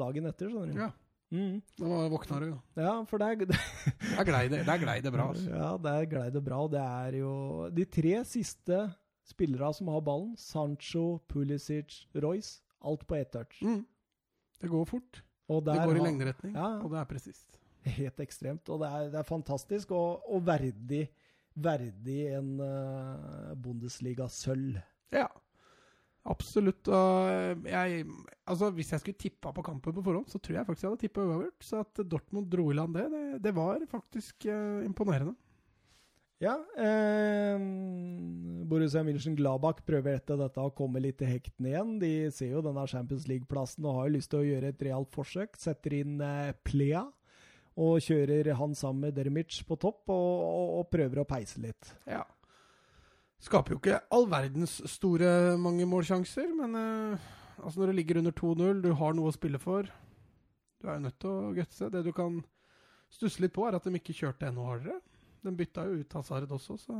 [0.00, 0.50] dagen etter.
[0.50, 0.80] skjønner du.
[0.86, 0.92] Ja.
[1.34, 1.58] Mm.
[1.78, 2.58] Da våkna du, jo.
[2.78, 3.48] Ja, for det
[4.16, 5.30] Der glei det, glei det bra.
[5.34, 5.50] Altså.
[5.50, 6.62] Ja, der glei det bra.
[6.64, 7.32] Og det er jo
[7.74, 8.86] de tre siste
[9.26, 10.32] spillerne som har ballen.
[10.40, 12.62] Sancho, Pulisic, Royce.
[12.86, 13.60] Alt på ett touch.
[13.62, 13.84] Mm.
[14.60, 15.22] Det går fort.
[15.48, 17.58] det går i lengderetning, ja, og det er presist.
[17.86, 18.68] Helt ekstremt.
[18.72, 21.06] Og det er, det er fantastisk og, og verdig
[21.56, 24.78] verdig en uh, Bundesliga-sølv.
[25.14, 25.26] Ja,
[26.28, 26.88] absolutt.
[26.92, 28.04] Og jeg,
[28.44, 31.04] altså, hvis jeg skulle tippa på kampen på forhånd, så tror jeg faktisk jeg hadde
[31.06, 31.68] tippa uavgjort.
[31.70, 35.36] Så at Dortmund dro i land det, det, det var faktisk uh, imponerende.
[36.42, 36.56] Ja.
[36.76, 37.56] Eh,
[38.68, 41.94] Borussia München-Gladbach prøver etter dette å komme litt i hekten igjen.
[42.02, 45.12] De ser jo denne Champions League-plassen og har jo lyst til å gjøre et realt
[45.14, 45.56] forsøk.
[45.60, 47.06] Setter inn eh, Plea
[47.76, 51.92] og kjører han sammen med Dermic på topp og, og, og, prøver å peise litt.
[52.08, 52.22] Ja.
[53.42, 57.26] Skaper jo ikke all verdens store mange målsjanser, men eh,
[57.60, 59.88] altså når det ligger under 2-0, du har noe å spille for
[60.80, 61.90] Du er jo nødt til å gutse.
[61.92, 62.40] Det du kan
[63.12, 65.00] stusse litt på, er at de ikke kjørte enda hardere.
[65.46, 66.96] De bytta jo ut Hazard også, så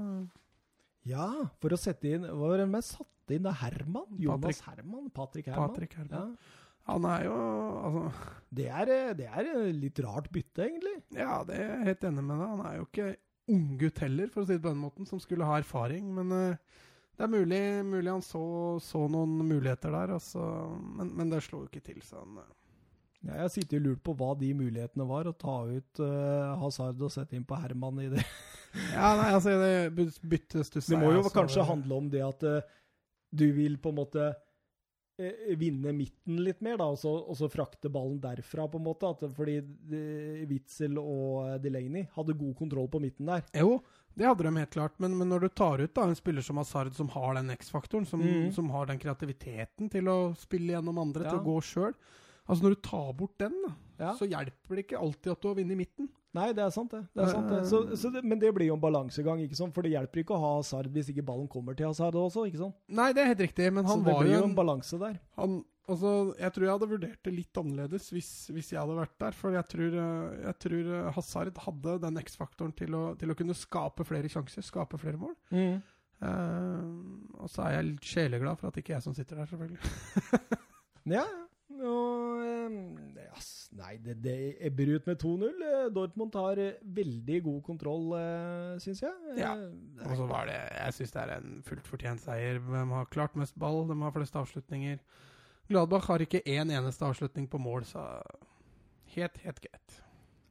[1.06, 1.28] Ja,
[1.62, 3.44] for å sette inn Hva var det med satte inn?
[3.46, 4.08] Det Herman?
[4.22, 4.70] Jonas Patrick.
[4.70, 5.10] Herman?
[5.10, 5.74] Patrick Herman?
[5.74, 6.32] Patrick Herman.
[6.36, 6.62] Ja.
[6.86, 7.36] Han er jo
[7.82, 8.02] altså
[8.56, 10.94] det er, det er litt rart bytte, egentlig.
[11.16, 12.50] Ja, det er jeg helt enig med deg.
[12.52, 13.08] Han er jo ikke
[13.56, 16.06] unggutt heller, for å si det på den måten, som skulle ha erfaring.
[16.14, 16.76] Men uh,
[17.16, 18.44] det er mulig, mulig han så,
[18.84, 20.44] så, noen muligheter der, altså.
[20.98, 21.98] men, men, det slo jo ikke til.
[22.06, 22.48] Så han, ja,
[23.26, 25.28] jeg har sittet og lurt på hva de mulighetene var.
[25.28, 28.24] Å ta ut uh, Hazard og sette inn på Herman i det.
[28.94, 32.50] ja, nei, altså, det byttes du Det må jo altså, kanskje handle om det at
[33.36, 37.50] du vil på en måte uh, vinne midten litt mer, da, og så, og så,
[37.52, 39.12] frakte ballen derfra, på en måte.
[39.12, 39.58] At, fordi
[40.50, 43.46] Witzel og Delaney hadde god kontroll på midten der.
[43.56, 43.80] Jo,
[44.16, 46.56] det hadde de helt klart, men, men når du tar ut da, en spiller som
[46.56, 48.46] Hazard, som har den X-faktoren, som, mm.
[48.56, 51.34] som, har den kreativiteten til å spille gjennom andre, ja.
[51.34, 51.92] til å gå sjøl
[52.46, 53.56] Altså Når du tar bort den,
[53.98, 54.12] ja.
[54.14, 56.08] så hjelper det ikke alltid at du har vunnet i midten.
[56.36, 57.06] Nei, det er sant, det.
[57.16, 57.62] det, er sant, det.
[57.68, 59.72] Så, så det men det blir jo en balansegang, ikke sant?
[59.76, 62.44] for det hjelper ikke å ha Hazard hvis ikke ballen kommer til Hazard også.
[62.50, 62.76] ikke sant?
[62.92, 65.16] Nei, det er helt riktig, men han var jo Så blir jo en balanse der.
[65.40, 65.56] Han,
[65.88, 66.12] altså,
[66.42, 69.38] Jeg tror jeg hadde vurdert det litt annerledes hvis, hvis jeg hadde vært der.
[69.38, 73.56] For jeg tror, eh, jeg tror eh, Hazard hadde den X-faktoren til, til, å kunne
[73.56, 75.36] skape flere sjanser, skape flere mål.
[75.56, 75.76] Mm.
[76.16, 79.48] Uh, og så er jeg sjeleglad for at det ikke er jeg som sitter der,
[79.50, 79.80] selvfølgelig.
[81.16, 81.42] ja, ja.
[81.66, 82.44] Og,
[83.18, 84.36] yes, nei, det, det
[84.68, 85.64] ebber ut med 2-0.
[85.66, 89.34] Eh, Dortmund har eh, veldig god kontroll, eh, syns jeg.
[89.40, 89.56] Ja,
[90.06, 92.62] og så var det Jeg syns det er en fullt fortjent seier.
[92.62, 95.02] De har klart mest ball, de har flest avslutninger.
[95.66, 98.06] Gladbach har ikke én eneste avslutning på mål, så
[99.16, 100.00] helt, helt greit.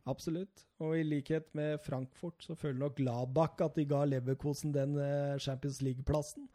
[0.05, 0.65] Absolutt.
[0.83, 4.99] Og i likhet med Frankfurt så føler nok Gladbach at de ga Leverkosen den
[5.39, 6.49] Champions League-plassen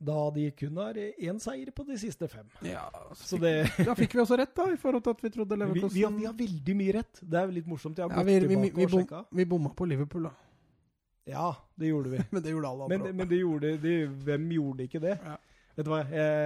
[0.00, 2.46] da de kun har én seier på de siste fem.
[2.64, 2.86] Ja,
[3.20, 3.52] så det,
[3.84, 6.04] Da fikk vi også rett, da, i forhold til at vi trodde Leverkusen vi, vi,
[6.06, 7.20] har, vi har veldig mye rett.
[7.20, 8.00] Det er litt morsomt.
[8.00, 8.38] Ja, vi,
[8.70, 9.26] og sjekka.
[9.36, 10.32] Vi bomma på Liverpool, da.
[11.28, 12.24] Ja, det gjorde vi.
[12.32, 12.98] men det gjorde alle andre.
[12.98, 13.94] Men, men det gjorde, de,
[14.24, 15.14] hvem gjorde ikke det?
[15.20, 15.36] Ja.
[15.76, 16.40] Vet du hva, jeg,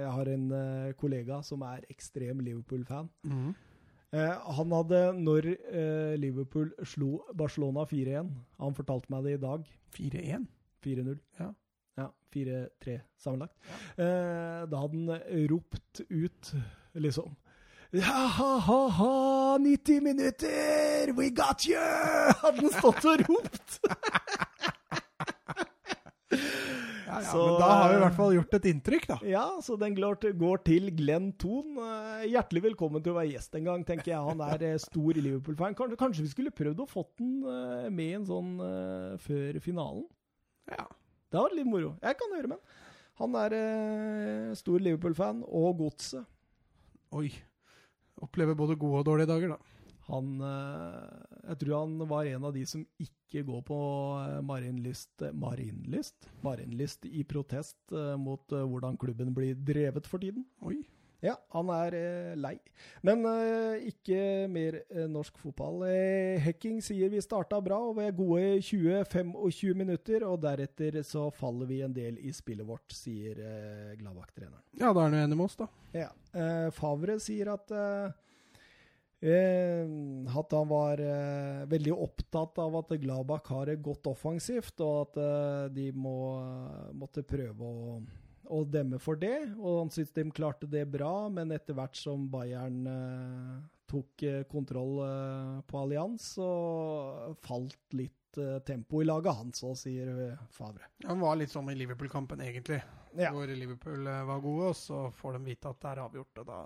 [0.00, 3.10] jeg har en uh, kollega som er ekstrem Liverpool-fan.
[3.26, 3.50] Mm.
[4.56, 8.30] Han hadde, når uh, Liverpool slo Barcelona 4-1
[8.62, 9.66] Han fortalte meg det i dag.
[9.98, 10.46] 4-1?
[10.86, 11.18] 4-0.
[11.42, 11.50] Ja.
[12.34, 13.54] 4-3 sammenlagt.
[13.96, 14.66] Ja.
[14.66, 16.54] da hadde han ropt ut,
[16.94, 17.34] liksom
[17.94, 21.12] Ha-ha-ha, 90 minutter!
[21.12, 21.78] We got you!
[22.42, 23.78] Hadde han stått og ropt.
[27.06, 29.16] Ja, ja, Så, men da har vi i eh, hvert fall gjort et inntrykk, da.
[29.30, 30.18] Ja, så den går
[30.66, 31.78] til, Glenn Thon.
[31.78, 34.26] Eh, Hjertelig velkommen til å være gjest en gang, tenker jeg.
[34.32, 35.78] Han er eh, stor Liverpool-fan.
[35.78, 40.04] Kanskje, vi skulle prøvd å fått den eh, med en sånn eh, før finalen?
[40.74, 40.88] Ja.
[41.26, 41.94] Det hadde vært litt moro.
[42.02, 42.82] Jeg kan høre med han.
[43.16, 46.26] Han er eh, stor Liverpool-fan, og godset.
[47.16, 47.30] Oi.
[48.24, 49.76] Opplever både gode og dårlige dager, da.
[50.06, 53.78] Han eh, Jeg tror han var en av de som ikke går på
[54.20, 56.28] eh, Marienlyst eh, Marienlyst?
[56.46, 60.46] Marienlyst i protest eh, mot eh, hvordan klubben blir drevet for tiden.
[60.62, 60.78] Oi.
[61.24, 62.54] Ja, han er eh, lei.
[63.06, 64.18] Men eh, ikke
[64.52, 65.86] mer eh, norsk fotball.
[66.44, 71.70] Hekking sier vi starta bra og vi er gode 20-25 minutter, og deretter så faller
[71.70, 73.40] vi en del i spillet vårt, sier
[73.96, 74.62] Gladbach-treneren.
[74.76, 75.70] Ja, da er han jo enig med oss, da.
[75.96, 76.12] Ja.
[76.76, 77.72] Favre sier at
[79.26, 81.00] at han var
[81.66, 86.18] veldig opptatt av at Gladbach har det godt offensivt, og at de må,
[86.94, 87.96] måtte prøve å,
[88.50, 89.54] å demme for det.
[89.58, 93.56] Og han syntes de klarte det bra, men etter hvert som Bayern eh,
[93.90, 99.74] tok eh, kontroll eh, på Allians, så falt litt eh, tempo i laget hans, så
[99.78, 100.88] sier eh, Favre.
[101.06, 102.80] Han var litt sånn i Liverpool-kampen, egentlig.
[103.16, 103.30] Ja.
[103.32, 106.50] Hvor Liverpool eh, var gode, og så får de vite at det er avgjort, og
[106.50, 106.58] da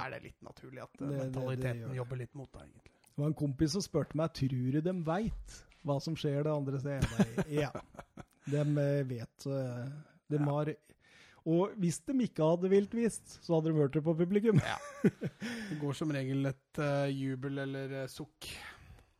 [0.00, 1.96] er det litt naturlig at Det- mentaliteten det det.
[1.98, 2.94] jobber litt mot deg, egentlig.
[3.10, 6.52] Det var en kompis som spurte meg tror du de veit hva som skjer det
[6.54, 7.44] andre stedet.
[7.60, 7.70] Ja,
[8.46, 8.62] de
[9.08, 9.44] vet.
[10.30, 10.44] De Ja.
[10.46, 10.70] har
[11.50, 14.60] Og hvis de ikke hadde vilt vist, så hadde de hørt det på publikum.
[15.02, 18.50] Det går som regel et uh, jubel eller uh, sukk.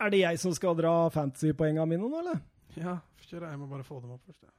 [0.00, 2.40] Er det jeg som skal dra fantasypoenga mine nå, eller?
[2.78, 4.44] Ja, kjør, jeg må bare få dem opp først.
[4.46, 4.52] ja.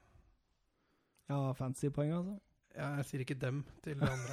[1.31, 2.39] Ja, fantasypoenga, altså.
[2.75, 4.31] Ja, jeg sier ikke dem til det andre.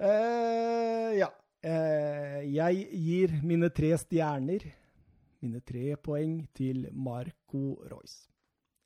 [0.00, 1.30] uh, ja.
[1.62, 4.66] Jeg gir mine tre stjerner,
[5.44, 8.31] mine tre poeng, til Marco Royce.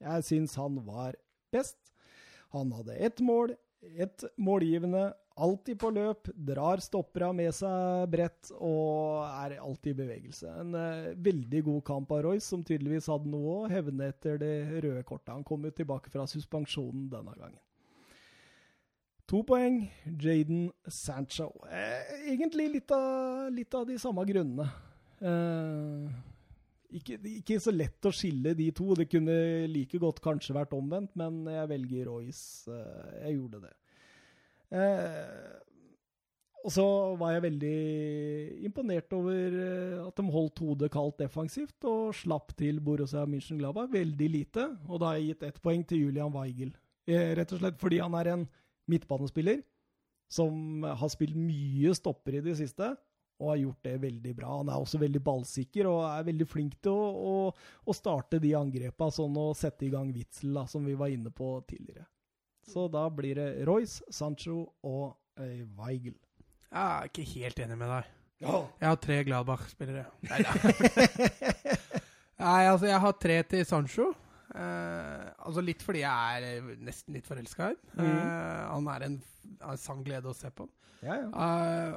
[0.02, 1.16] Jeg syns han var
[1.54, 1.78] best.
[2.54, 3.54] Han hadde ett mål,
[3.96, 10.52] ett målgivende, alltid på løp, drar stoppera med seg bredt og er alltid i bevegelse.
[10.62, 14.54] En eh, veldig god kamp av Royce, som tydeligvis hadde noe å hevne etter det
[14.84, 15.34] røde kortet.
[15.34, 17.60] Han kom jo tilbake fra suspensjonen denne gangen.
[19.26, 21.50] To poeng, Jaden Sancho.
[21.66, 24.68] Eh, egentlig litt av, litt av de samme grunnene.
[25.18, 26.25] Eh,
[26.98, 28.94] ikke, ikke så lett å skille de to.
[28.98, 29.36] Det kunne
[29.70, 32.72] like godt kanskje vært omvendt, men jeg velger Royce.
[32.72, 33.72] Eh, jeg gjorde det.
[34.76, 35.62] Eh,
[36.66, 36.86] og så
[37.20, 37.76] var jeg veldig
[38.66, 44.30] imponert over eh, at de holdt hodet kaldt defensivt og slapp til Borussia München-Glaba veldig
[44.32, 44.66] lite.
[44.90, 46.74] Og da har jeg gitt ett poeng til Julian Weigel.
[47.06, 48.48] Rett og slett fordi han er en
[48.90, 49.60] midtbanespiller
[50.26, 52.96] som har spilt mye stopper i det siste,
[53.38, 54.56] og har gjort det veldig bra.
[54.62, 57.36] Han er også veldig ballsikker og er veldig flink til å, å,
[57.84, 61.52] å starte de angrepa, sånn å sette i gang Witzel, som vi var inne på
[61.68, 62.06] tidligere.
[62.66, 66.16] Så da blir det Royce, Sancho og eh, Weigel.
[66.66, 68.12] Jeg er ikke helt enig med deg.
[68.42, 70.04] Jeg har tre Gladbach-spillere.
[72.36, 74.10] Nei, altså, jeg har tre til Sancho.
[74.56, 78.04] Eh, altså Litt fordi jeg er eh, nesten litt forelska i ham.
[78.04, 79.16] Eh, han er en,
[79.60, 80.68] en sann glede å se på.
[81.04, 81.30] Ja, ja.
[81.30, 81.96] Eh,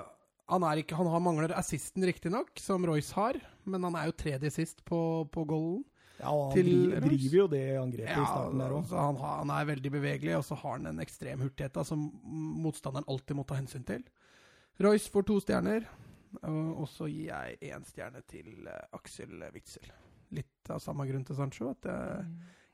[0.49, 3.39] han, er ikke, han har mangler assisten, riktignok, som Royce har,
[3.69, 4.99] men han er jo tredje sist på,
[5.31, 5.83] på goalen.
[6.19, 8.93] ja og han Til driver, driver jo det angrepet i starten der òg.
[9.05, 12.09] han, han er veldig bevegelig, og så har han en ekstrem hurtighet da, som
[12.65, 14.05] motstanderen alltid må ta hensyn til.
[14.79, 15.87] Royce får to stjerner,
[16.45, 19.89] og, så gir jeg én stjerne til eh, Aksel Witzel.
[20.37, 22.27] Litt av samme grunn til Sancho, at jeg,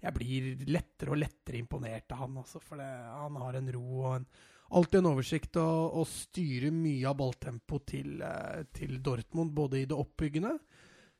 [0.03, 2.35] jeg blir lettere og lettere imponert av han.
[2.41, 4.27] Altså, for det, han har en ro og en,
[4.69, 9.85] alltid en oversikt og, og styrer mye av balltempo til, eh, til Dortmund, både i
[9.89, 10.57] det oppbyggende,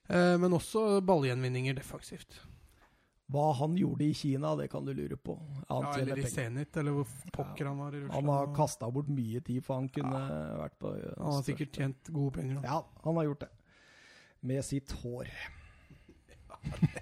[0.10, 2.40] eh, men også ballgjenvinninger defensivt.
[3.34, 5.34] Hva han gjorde i Kina, det kan du lure på.
[5.68, 6.28] Han, Ja, eller i.
[6.30, 8.14] Zenit, eller hvor pokker han var i Russland.
[8.14, 10.20] han har kasta bort mye tid, for han kunne
[10.62, 12.62] vært på Han har sikkert tjent gode penger.
[12.62, 12.68] Da.
[12.70, 13.50] Ja, han har gjort det.
[14.42, 15.32] Med sitt hår.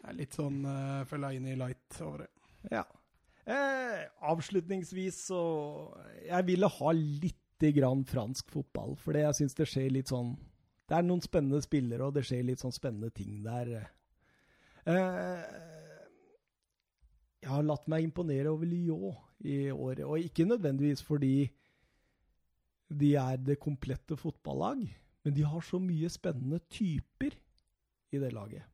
[0.00, 2.30] Det er litt sånn uh, Fellaini light over det.
[2.72, 2.86] Ja.
[3.50, 5.40] Eh, avslutningsvis så
[6.26, 10.36] Jeg ville ha lite grann fransk fotball, for jeg syns det skjer litt sånn
[10.88, 13.72] Det er noen spennende spillere, og det skjer litt sånn spennende ting der.
[14.90, 15.42] Eh,
[17.40, 19.14] jeg har latt meg imponere over Lyon
[19.46, 21.48] i året, og ikke nødvendigvis fordi
[22.90, 24.82] de er det komplette fotballag,
[25.24, 27.38] men de har så mye spennende typer
[28.10, 28.66] i det laget.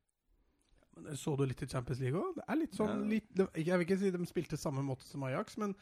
[0.97, 2.35] Men Så du litt i Champions League òg?
[2.39, 3.09] Det er litt sånn Ja.
[3.15, 5.75] litt, de, Jeg vil ikke si de spilte samme måte som Ajax, men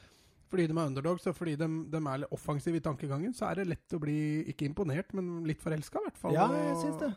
[0.51, 3.55] fordi de er underdogs og fordi de, de er litt offensive i tankegangen, så er
[3.61, 6.35] det lett å bli ikke imponert, men litt forelska, i hvert fall.
[6.36, 7.12] Ja, jeg synes det.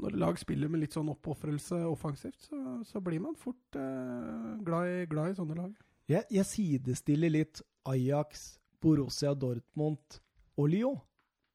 [0.00, 4.86] Når lag spiller med litt sånn oppofrelse offensivt, så, så blir man fort eh, glad,
[4.88, 5.72] i, glad i sånne lag.
[6.10, 10.20] Jeg, jeg sidestiller litt Ajax, Borussia Dortmund
[10.56, 11.00] og Lyon.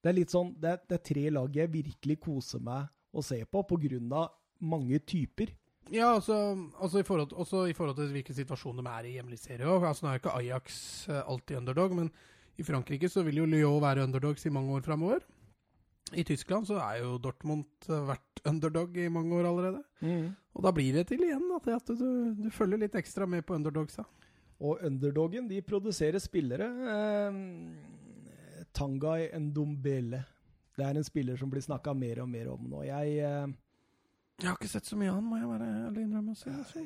[0.03, 3.23] Det er litt sånn, det er, det er tre lag jeg virkelig koser meg å
[3.25, 4.29] se på, på grunn av
[4.59, 5.53] mange typer.
[5.93, 9.37] Ja, altså, altså i forhold, også i forhold til hvilken situasjon de er i hjemlig
[9.39, 9.67] serie.
[9.69, 10.77] Altså, nå er jo ikke Ajax
[11.09, 12.11] eh, alltid underdog, men
[12.57, 15.25] i Frankrike så vil jo Lyon være underdogs i mange år framover.
[16.13, 19.83] I Tyskland så er jo Dortmund eh, vært underdog i mange år allerede.
[20.55, 22.07] Og da blir det til igjen da, til at du,
[22.45, 24.05] du følger litt ekstra med på underdogsa.
[24.63, 26.69] Og underdogen, de produserer spillere.
[26.95, 30.23] Eh, Tangai Ndombele.
[30.75, 32.83] Det er en spiller som blir snakka mer og mer om nå.
[32.87, 33.47] Jeg, eh,
[34.41, 36.83] Jeg har ikke sett så mye av han, må jeg være ærlig innrømme å si.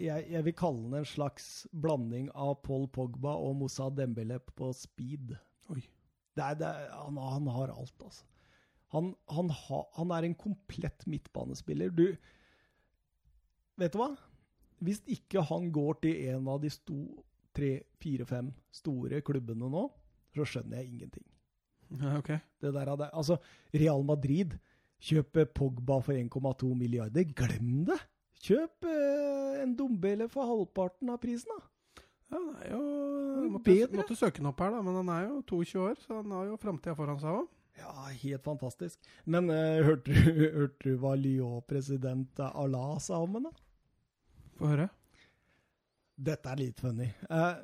[0.00, 4.68] Jeg, jeg vil kalle han en slags blanding av Paul Pogba og Moussa Dembele på
[4.76, 5.32] speed.
[5.72, 5.80] Oi.
[6.36, 8.26] Det er, det er, han, han har alt, altså.
[8.90, 11.92] Han, han, ha, han er en komplett midtbanespiller.
[11.94, 12.06] Du
[13.80, 14.10] Vet du hva?
[14.84, 16.98] Hvis ikke han går til en av de sto,
[17.56, 19.86] tre, fire, fem store klubbene nå,
[20.36, 21.24] så skjønner jeg ingenting.
[21.96, 22.34] Ja, ok.
[22.60, 23.38] Det der, altså,
[23.72, 24.58] Real Madrid
[25.00, 27.28] kjøper Pogba for 1,2 milliarder.
[27.36, 27.98] Glem det!
[28.40, 32.04] Kjøp eh, en Dombele for halvparten av prisen, da.
[32.30, 35.40] Ja, han er jo måtte, måtte søke den opp her, da, men han er jo
[35.50, 37.48] 22 år, så han har jo framtida foran seg òg.
[37.80, 39.10] Ja, helt fantastisk.
[39.24, 43.52] Men eh, hørte, du, hørte du hva Lyon-president Allah sa om henne?
[44.60, 44.88] Få høre.
[46.20, 47.08] Dette er litt funny.
[47.28, 47.60] Eh,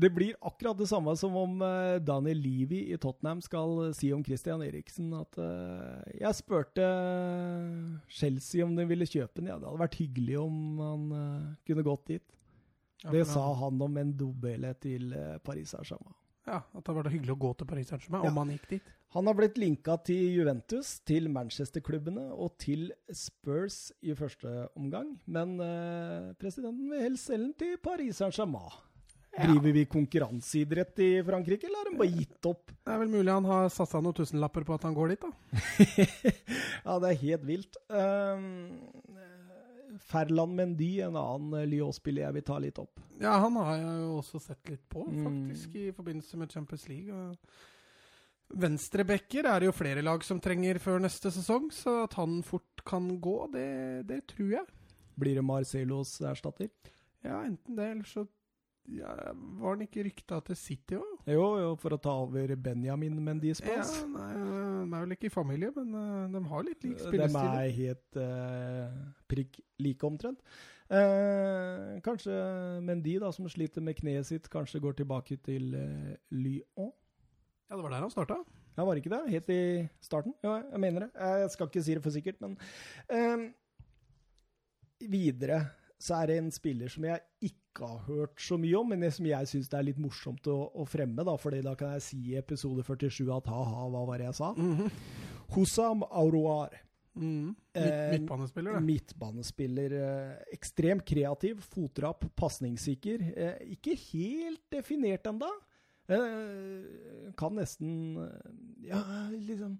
[0.00, 4.22] det blir akkurat det samme som om eh, Daniel Levy i Tottenham skal si om
[4.24, 6.86] Christian Eriksen at eh, Jeg spurte
[8.08, 9.50] Chelsea om de ville kjøpe den.
[9.52, 12.24] Ja, det hadde vært hyggelig om han eh, kunne gått dit.
[13.12, 16.14] Det sa han- om en dobele til eh, Paris Saint-Germain.
[16.46, 18.30] Ja, At det var vært hyggelig å gå til Paris Saint-Germain, Ja.
[18.30, 18.82] om han gikk dit.
[19.14, 25.16] Han har blitt linka til Juventus, til Manchester-klubbene og til Spurs i første omgang.
[25.26, 28.70] Men eh, presidenten vil helst selge den til Paris Saint-Germain.
[29.36, 32.70] Driver vi konkurranseidrett i Frankrike, eller har de bare gitt opp?
[32.72, 35.30] Det er vel mulig han har satsa noen tusenlapper på at han går dit, da.
[36.86, 37.76] ja, det er helt vilt.
[37.92, 38.46] Um,
[40.08, 43.00] Ferland Mendy, en annen eh, Lyon-spiller jeg vil ta litt opp.
[43.20, 45.24] Ja, han har jeg jo også sett litt på, Mm.
[45.28, 47.36] faktisk, i forbindelse med Champions League.
[48.56, 52.84] Venstrebacker er det jo flere lag som trenger før neste sesong, så at han fort
[52.86, 53.68] kan gå, det,
[54.06, 54.66] det tror jeg.
[55.18, 56.70] Blir det Marcelos erstatter?
[57.26, 58.26] Ja, enten det, eller så
[58.94, 59.12] ja,
[59.58, 61.12] var han ikke rykta til City òg?
[61.30, 63.82] Jo, jo, for å ta over Benjamin Mendys Ja,
[64.12, 67.48] nei, de er vel ikke i familie, men eh, de har litt lik De spillestil.
[67.62, 68.98] er helt uh,
[69.30, 70.42] prikk like omtrent.
[70.86, 72.36] Uh, kanskje
[72.86, 76.92] Mendy, da, som sliter med kneet sitt, kanskje går tilbake til uh, Lyon?
[77.66, 78.38] Ja, det var der han starta.
[78.76, 79.22] Ja, var det ikke det?
[79.32, 79.62] Helt i
[80.04, 80.36] starten?
[80.46, 81.10] Ja, jeg mener det.
[81.16, 82.54] Jeg skal ikke si det for sikkert, men
[84.96, 85.58] Videre
[85.98, 89.28] så er det en spiller som jeg ikke har hørt så mye om, men som
[89.28, 92.20] jeg syns det er litt morsomt å, å fremme, da, fordi da kan jeg si
[92.32, 94.52] i episode 47 at ha-ha, hva var det jeg sa?
[95.56, 96.74] Hussam Auroar.
[97.16, 97.54] Mm.
[97.72, 98.80] Eh, midtbanespiller, det.
[98.84, 99.94] Midtbanespiller.
[100.00, 103.24] Eh, ekstremt kreativ, fotrapp, pasningssikker.
[103.32, 105.52] Eh, ikke helt definert ennå.
[106.06, 108.14] Kan nesten
[108.86, 109.00] Ja,
[109.32, 109.72] liksom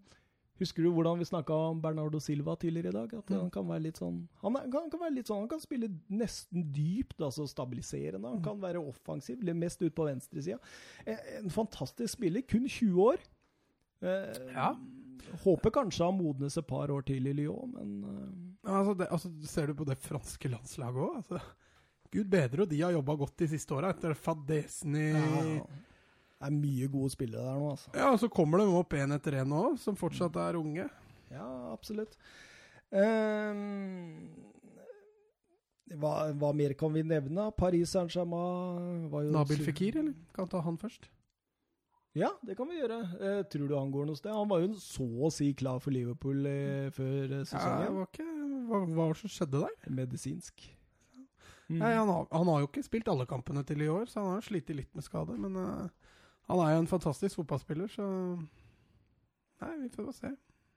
[0.58, 3.14] Husker du hvordan vi snakka om Bernardo Silva tidligere i dag?
[3.18, 3.40] At Mm.
[3.40, 5.88] han kan være litt sånn han, er, han kan være litt sånn, han kan spille
[6.08, 8.28] nesten dypt, altså stabiliserende.
[8.28, 10.58] Han kan være offensiv, mest ut på venstresida.
[11.06, 13.18] Eh, En fantastisk spiller, kun 20 år.
[14.02, 14.74] Eh, Ja.
[15.42, 19.30] Håper kanskje han modnes et par år til i Lyon, men eh, Altså, det, altså,
[19.46, 21.16] ser du på det franske landslaget òg?
[21.16, 21.40] Altså,
[22.12, 25.66] Gud bedre, og de har jobba godt de siste åra, etter fadesen i ja,
[26.36, 27.92] det er mye gode spillere der nå, altså.
[27.96, 30.84] Ja, og så kommer de opp én etter én òg, som fortsatt er unge.
[31.32, 32.18] Ja, absolutt.
[32.92, 34.28] Um,
[35.96, 37.48] hva, hva mer kan vi nevne?
[37.56, 40.16] Paris Saint-Germain var jo Nabil Fikir, eller?
[40.36, 41.08] Kan ta han først.
[42.16, 43.00] Ja, det kan vi gjøre.
[43.20, 44.32] Eh, tror du han går noe sted?
[44.32, 47.84] Han var jo så å si klar for Liverpool eh, før sesongen.
[47.84, 48.28] Ja, var ikke,
[48.70, 49.74] hva, hva som skjedde der?
[49.98, 50.64] Medisinsk.
[51.68, 51.80] Mm.
[51.82, 54.36] Nei, han, har, han har jo ikke spilt alle kampene til i år, så han
[54.38, 55.36] har slitt litt med skade.
[55.42, 56.14] Men eh,
[56.46, 58.06] han er jo en fantastisk fotballspiller, så
[59.56, 60.30] Nei, vi får se.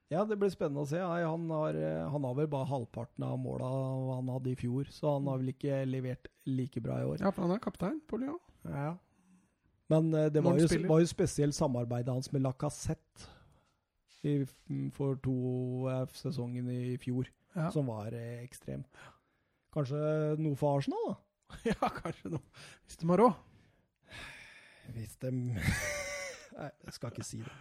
[0.09, 0.97] Ja, det blir spennende å se.
[1.03, 3.67] Nei, han, har, eh, han har vel bare halvparten av måla
[4.15, 7.19] han hadde i fjor, så han har vel ikke levert like bra i år.
[7.21, 8.39] Ja, for han er kaptein på Lyon.
[8.65, 8.95] Ja.
[9.91, 13.27] Men eh, det var jo, var jo spesielt samarbeidet hans med Lacassette
[14.25, 14.39] i,
[14.95, 15.35] for to
[15.91, 17.69] eh, sesongen i fjor, Ja.
[17.73, 18.85] som var ekstrem.
[18.85, 19.05] ekstremt.
[19.73, 19.99] Kanskje
[20.41, 21.15] noe for Arsenal, da?
[21.69, 22.65] ja, kanskje noe.
[22.85, 23.37] Hvis de har råd.
[24.95, 25.31] Hvis de
[26.59, 27.53] Nei, jeg skal ikke si det.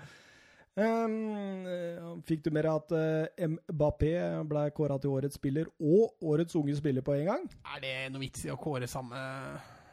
[0.78, 4.12] Um, fikk du mer at uh, Mbappé
[4.46, 7.48] ble kåra til årets spiller og årets unge spiller på en gang?
[7.74, 9.18] Er det noe vits i å kåre samme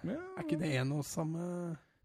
[0.05, 1.47] Ja, Er ikke det en og samme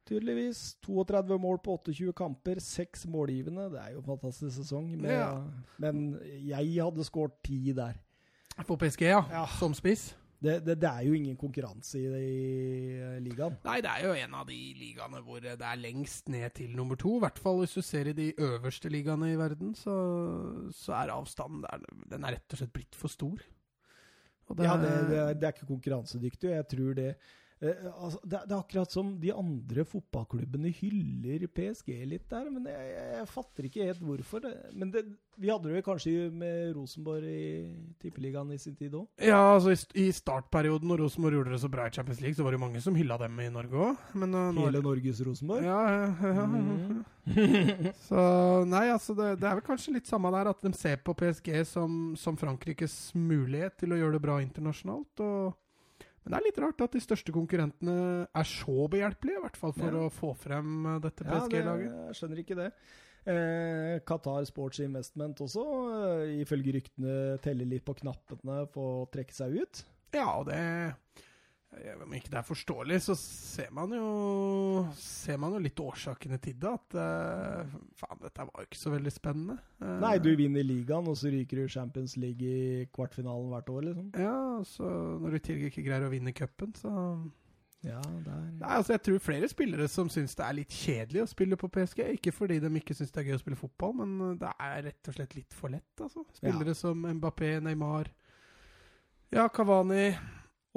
[0.08, 0.76] tydeligvis.
[0.86, 3.68] 32 mål på 28 kamper, seks målgivende.
[3.70, 4.88] Det er jo en fantastisk sesong.
[4.96, 5.42] Med, Ja.
[5.78, 8.00] Men jeg hadde skåret ti der.
[8.64, 9.22] For PSG, ja.
[9.30, 9.44] Ja.
[9.58, 10.16] Som spiss?
[10.40, 13.58] Det, det, det er jo ingen konkurranse i, i ligaen.
[13.66, 16.96] Nei, det er jo en av de ligaene hvor det er lengst ned til nummer
[16.96, 17.18] to.
[17.18, 19.92] I hvert fall hvis du ser i de øverste ligaene i verden, så,
[20.72, 21.84] så er avstanden der
[22.14, 23.44] Den er rett og slett blitt for stor.
[24.48, 28.54] Og det Ja, det, er- ikke konkurransedyktig, og jeg tror det eh, altså, det, det
[28.54, 33.88] er akkurat som de andre fotballklubbene hyller PSG litt der, men jeg, jeg, fatter ikke
[33.90, 34.44] helt hvorfor.
[34.46, 34.54] Det.
[34.80, 35.02] Men det,
[35.36, 37.68] vi hadde det kanskje med Rosenborg i
[38.00, 39.06] Tippeligaen i sin tid òg?
[39.20, 42.46] Ja, altså i, i startperioden når Rosenborg gjorde det så bra i Champions League, så
[42.46, 44.04] var det jo mange som hylla dem i Norge òg.
[44.16, 45.68] Er Hele Norges Rosenborg?
[45.68, 46.48] Ja, ja, ja.
[46.48, 47.04] Mm.
[48.08, 48.20] Så
[48.66, 51.52] nei, altså det, det er vel kanskje litt samme der, at de ser på PSG
[51.68, 55.22] som, som Frankrikes mulighet til å gjøre det bra internasjonalt.
[55.24, 55.59] Og,
[56.24, 59.72] men det er litt rart at de største konkurrentene er så behjelpelige, i hvert fall
[59.72, 60.02] for Ja.
[60.06, 61.94] å få frem eh, dette Ja, det, PSG-laget.
[62.06, 62.72] jeg skjønner ikke det.
[63.30, 65.64] Eh, Qatar Sports Investment også,
[66.24, 69.82] eh, ifølge ryktene, teller litt på knappene for å trekke seg ut.
[70.12, 70.94] Ja, og det
[71.70, 74.06] Om ikke det er forståelig, så ser man jo
[74.98, 76.70] Ser man jo litt årsakene til det.
[76.70, 79.56] At uh, faen, dette var jo ikke så veldig spennende.
[79.78, 83.84] Uh, Nei, du vinner ligaen, og så ryker du Champions League i kvartfinalen hvert år,
[83.86, 84.08] liksom.
[84.18, 84.34] Ja,
[84.66, 84.88] så
[85.20, 86.90] når du i tillegg ikke greier å vinne cupen, så
[87.86, 88.42] Ja, der.
[88.58, 91.70] Nei, altså Jeg tror flere spillere som syns det er litt kjedelig å spille på
[91.72, 92.02] PSG.
[92.18, 94.82] Ikke fordi de ikke syns det er gøy å spille fotball, men uh, det er
[94.90, 95.94] rett og slett litt for lett.
[96.02, 96.26] altså.
[96.34, 98.10] Spillere som Mbappé, Neymar,
[99.30, 100.10] ja, Kavani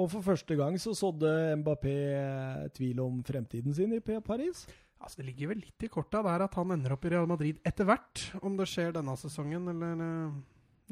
[0.02, 1.30] Og for første gang så sådde
[1.60, 4.64] Mbappé eh, tvil om fremtiden sin i Paris.
[4.98, 7.60] Altså Det ligger vel litt i korta der at han ender opp i Real Madrid
[7.66, 8.24] etter hvert.
[8.42, 10.36] Om det skjer denne sesongen eller uh,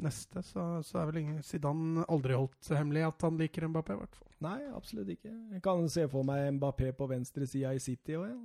[0.05, 3.97] neste, så, så er vel ingen Zidane aldri holdt så hemmelig at han liker Mbappé,
[3.97, 4.29] i hvert fall.
[4.43, 5.31] Nei, absolutt ikke.
[5.55, 8.41] Jeg kan se for meg Mbappé på venstresida i City òg, ja.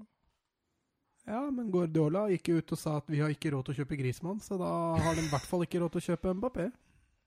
[1.29, 3.99] Ja, men Guardiola gikk ut og sa at vi har ikke råd til å kjøpe
[4.01, 6.71] Grismann, så da har de i hvert fall ikke råd til å kjøpe Mbappé.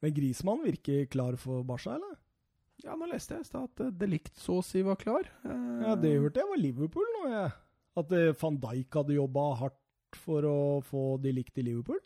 [0.02, 2.18] Men Grismann virker klar for Barca, eller?
[2.84, 5.28] Ja, nå leste jeg i stad at Delikt så å si var klar.
[5.46, 7.52] Eh, Ja, det hørte jeg var Liverpool nå, jeg.
[8.02, 12.00] At eh, van Dijk hadde jobba hardt for å få Delikt i Liverpool.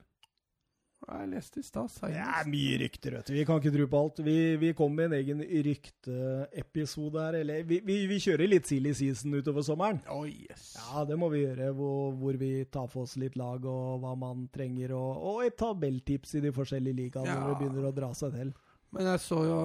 [1.06, 1.91] Jeg leste i stad.
[2.02, 3.34] Det er mye rykter, vet du.
[3.35, 4.19] Vi kan ikke tro på alt.
[4.26, 7.38] Vi, vi kommer med en egen rykteepisode her.
[7.43, 9.99] Eller vi, vi, vi kjører litt silly season utover sommeren.
[10.10, 10.72] Oh, yes.
[10.80, 11.69] Ja, det må vi gjøre.
[11.77, 14.95] Hvor, hvor vi tar for oss litt lag og hva man trenger.
[14.97, 17.38] Og, og et tabelltips i de forskjellige ligaene Ja.
[17.43, 18.56] når det begynner å dra seg til.
[18.96, 19.56] Men jeg så jo,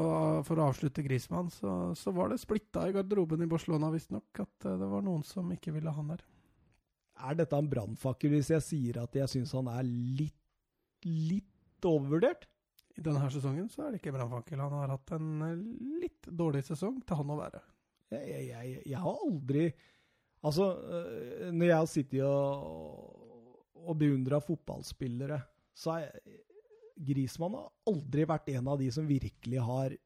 [0.46, 4.26] for å avslutte Grismann, så, så var det splitta i garderoben i Barcelona visstnok.
[4.42, 6.24] At eh, det var noen som ikke ville ha han der.
[7.30, 10.34] Er dette en brannfakkel hvis jeg sier at jeg syns han er litt,
[11.06, 12.48] litt overvurdert?
[12.98, 14.64] I denne sesongen så er det ikke brannfakkel.
[14.64, 15.62] Han har hatt en eh,
[16.02, 17.62] litt dårlig sesong til han å være.
[18.10, 19.70] Jeg, jeg, jeg, jeg har aldri
[20.40, 20.70] Altså,
[21.52, 23.10] når jeg har sittet og,
[23.76, 25.36] og beundra fotballspillere,
[25.76, 26.38] så har jeg
[27.06, 29.96] Grismann har aldri vært en av de som virkelig har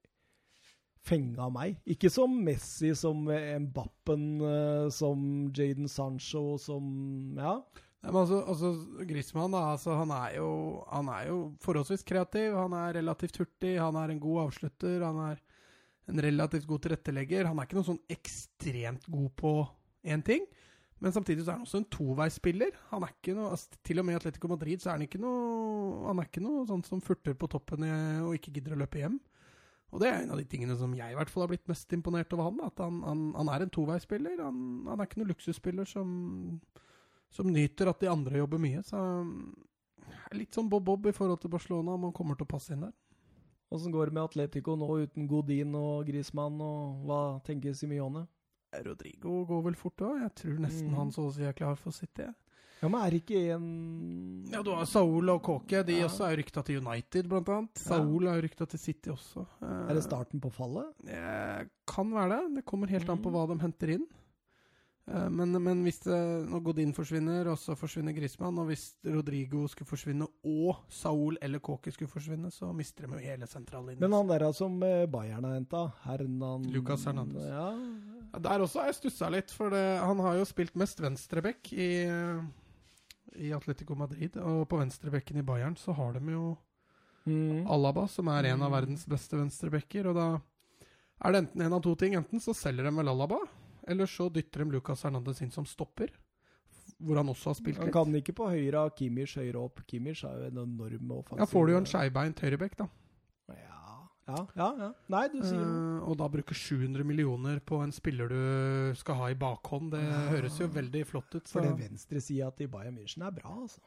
[1.04, 1.80] fenga meg.
[1.90, 7.58] Ikke som Messi, som Mbappen, øh, som Jaden Sancho, som Ja.
[8.04, 10.48] Nei, men altså, altså Griezmann altså, han, er jo,
[10.90, 12.52] han er jo forholdsvis kreativ.
[12.58, 15.00] Han er relativt hurtig, han er en god avslutter.
[15.00, 15.40] Han er
[16.12, 17.48] en relativt god tilrettelegger.
[17.48, 19.54] Han er ikke noe sånn ekstremt god på
[20.04, 20.44] én ting.
[21.02, 22.76] Men samtidig så er han også en toveisspiller.
[22.92, 25.20] Han er ikke noe, altså, Til og med i Atletico Madrid så er han ikke
[25.20, 27.84] noe Han er ikke noe sånn som furter på toppen
[28.24, 29.18] og ikke gidder å løpe hjem.
[29.94, 31.92] Og det er en av de tingene som jeg i hvert fall har blitt mest
[31.94, 32.62] imponert over han.
[32.66, 34.40] At han, han, han er en toveisspiller.
[34.42, 34.58] Han,
[34.88, 36.10] han er ikke noen luksusspiller som
[37.34, 38.82] som nyter at de andre jobber mye.
[38.86, 39.54] Så um,
[40.36, 42.84] litt som Bob Bob i forhold til Barcelona, om han kommer til å passe inn
[42.86, 42.94] der.
[43.74, 48.26] Åssen går det med Atletico nå uten Godin og Grismann, og hva tenker Simione?
[48.82, 50.20] Rodrigo går vel fort òg.
[50.22, 50.96] Jeg tror nesten Mm.
[50.96, 52.26] han så å si er klar for City.
[52.82, 55.84] Ja, men er det ikke en Ja, du har Saul og Kåke.
[55.86, 56.06] De Ja.
[56.06, 57.70] også er rykta til United, blant annet.
[57.76, 57.96] Ja.
[57.96, 59.46] Saul er jo rykta til City også.
[59.62, 60.92] Eh, Er det starten på fallet?
[61.08, 62.54] Eh, kan være det.
[62.56, 63.32] Det kommer helt an på Mm.
[63.32, 64.06] hva de henter inn.
[65.06, 69.66] Eh, men, men hvis det, når Godin forsvinner, og så forsvinner Griezmann, og hvis Rodrigo
[69.68, 74.00] skulle forsvinne, og Saul eller Kåke skulle forsvinne, så mister de jo hele sentrallinjen.
[74.00, 77.44] Men han der som eh, Bayern har henta, Hernan Lucas Hernandez.
[77.44, 77.72] Ja.
[78.42, 81.88] Der også har jeg stussa litt, for det, han har jo spilt mest venstreback i,
[83.38, 84.36] i Atletico Madrid.
[84.42, 86.54] Og på venstrebekken i Bayern så har de jo
[87.26, 87.66] Mm.
[87.70, 90.10] Alaba, som er en av verdens beste venstrebacker.
[90.10, 90.26] Og da
[91.24, 92.16] er det enten en av to ting.
[92.18, 93.38] Enten så selger de vel Alaba,
[93.88, 96.12] eller så dytter de Lucas Hernandez inn som stopper.
[97.00, 97.88] Hvor han også har spilt litt.
[97.88, 99.80] Han kan ikke på høyre av Kimmich høyre opp.
[99.88, 102.86] Kimmich er jo en enorm offensiv Ja, får du jo en skeivbeint høyreback, da.
[104.26, 104.46] Ja.
[104.56, 104.92] Ja, ja.
[105.12, 105.60] Nei, du sier.
[105.60, 110.00] Eh, og da bruke 700 millioner på en spiller du skal ha i bakhånd, det
[110.02, 110.22] Ja.
[110.32, 111.44] høres jo veldig flott ut.
[111.46, 111.58] Så.
[111.58, 113.80] For det venstre sida til Bayern München er bra, altså.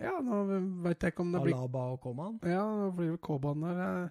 [0.00, 0.46] Ja, nå
[0.82, 2.38] veit jeg ikke om det blir Alaba og Koman?
[2.42, 4.10] Ja, nå blir det Koman der.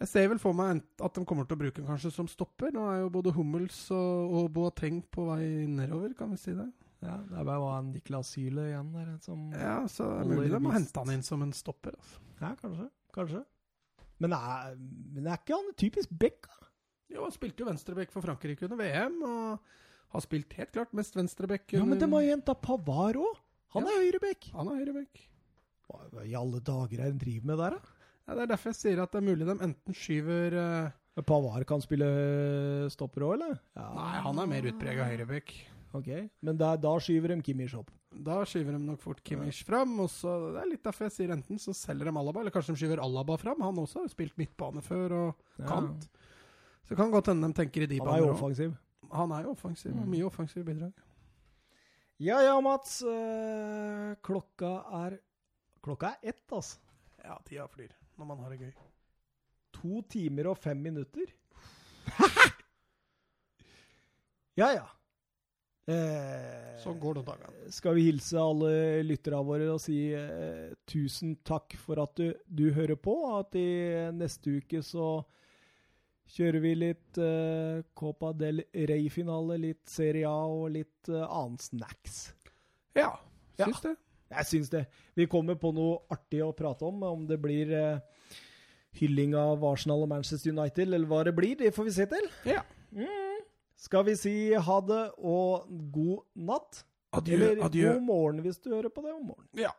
[0.00, 2.70] Jeg- ser vel for meg at de kommer til å bruke den kanskje som stopper.
[2.72, 6.72] Nå er jo både Hummels og, og Boateng på vei nedover, kan vi si det.
[7.02, 10.36] Ja, det er bare en Niklas Hyle igjen der som Ja, så det er Holder
[10.36, 10.78] mulig de må visst.
[10.94, 11.92] hente han inn som en stopper.
[11.98, 12.18] Altså.
[12.40, 12.90] Ja, kanskje.
[13.12, 13.44] Kanskje.
[14.20, 14.72] Men er,
[15.14, 16.48] men er ikke han typisk back?
[17.12, 19.58] Jo, han spilte jo venstreback for Frankrike under VM, og
[20.14, 21.70] har spilt helt klart mest venstreback.
[21.72, 23.38] Ja, men det de har jo henta Pavar òg!
[23.76, 23.92] Han Ja.
[23.92, 24.50] er høyreback.
[24.56, 25.22] Han er høyreback.
[25.88, 27.94] Hva i alle dager er det de driver med der, da?
[28.28, 31.22] Ja, det er derfor jeg sier at det er mulig de enten skyver uh...
[31.26, 32.06] Pavar kan spille
[32.92, 33.56] stopper òg, eller?
[33.74, 33.88] Ja.
[33.96, 35.54] Nei, han er mer utprega høyreback.
[35.96, 36.08] Ok,
[36.44, 37.90] Men da, da skyver de Kimmich opp.
[38.10, 39.98] Da skyver de nok fort Kimmich fram.
[40.00, 42.72] og så Det er litt derfor jeg sier enten så selger de Alaba, eller kanskje
[42.74, 43.60] de skyver Alaba fram.
[43.60, 45.80] Han også har spilt midtbane før, og Ja.
[46.88, 48.76] Så det kan godt hende de tenker i de Han er jo baner offensiv.
[49.12, 49.92] Han er jo offensiv.
[49.92, 50.08] Mm.
[50.08, 50.92] Mye offensiv bidrag.
[52.18, 53.02] Ja ja, Mats.
[53.02, 54.72] Øh, klokka
[55.04, 55.18] er
[55.82, 56.78] Klokka er ett, altså.
[57.24, 58.72] Ja, tida flyr når man har det gøy.
[59.74, 61.26] To timer og fem minutter.
[64.58, 64.86] ja ja.
[65.88, 67.70] Eh, Sånn går det dagene.
[67.72, 72.66] skal vi hilse alle lytterne våre og si eh, tusen takk for at du, du
[72.76, 73.14] hører på.
[73.38, 73.64] At i
[74.12, 75.24] neste uke så
[76.28, 82.34] kjører vi litt eh, Copa del Rey-finale, litt Serie A og litt eh, annen snacks.
[82.94, 83.14] Ja,
[83.58, 83.66] Ja.
[83.82, 83.96] det.
[84.28, 84.84] Jeg syns det.
[85.16, 87.00] Vi kommer på noe artig å prate om.
[87.02, 88.42] Om det blir eh,
[89.00, 92.28] hylling av Arsenal og Manchester United, eller hva det blir, det får vi se til.
[92.44, 92.60] Ja.
[92.92, 93.24] Mm.
[93.78, 96.80] Skal vi si ha det og god natt?
[97.14, 97.92] Adjø, Eller adjø.
[97.94, 99.48] god morgen hvis du hører på det om morgenen.
[99.56, 99.70] Ja.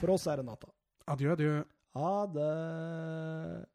[0.00, 0.70] For oss er det natta.
[1.10, 1.56] Adjø, adjø.
[1.98, 3.66] Ha det.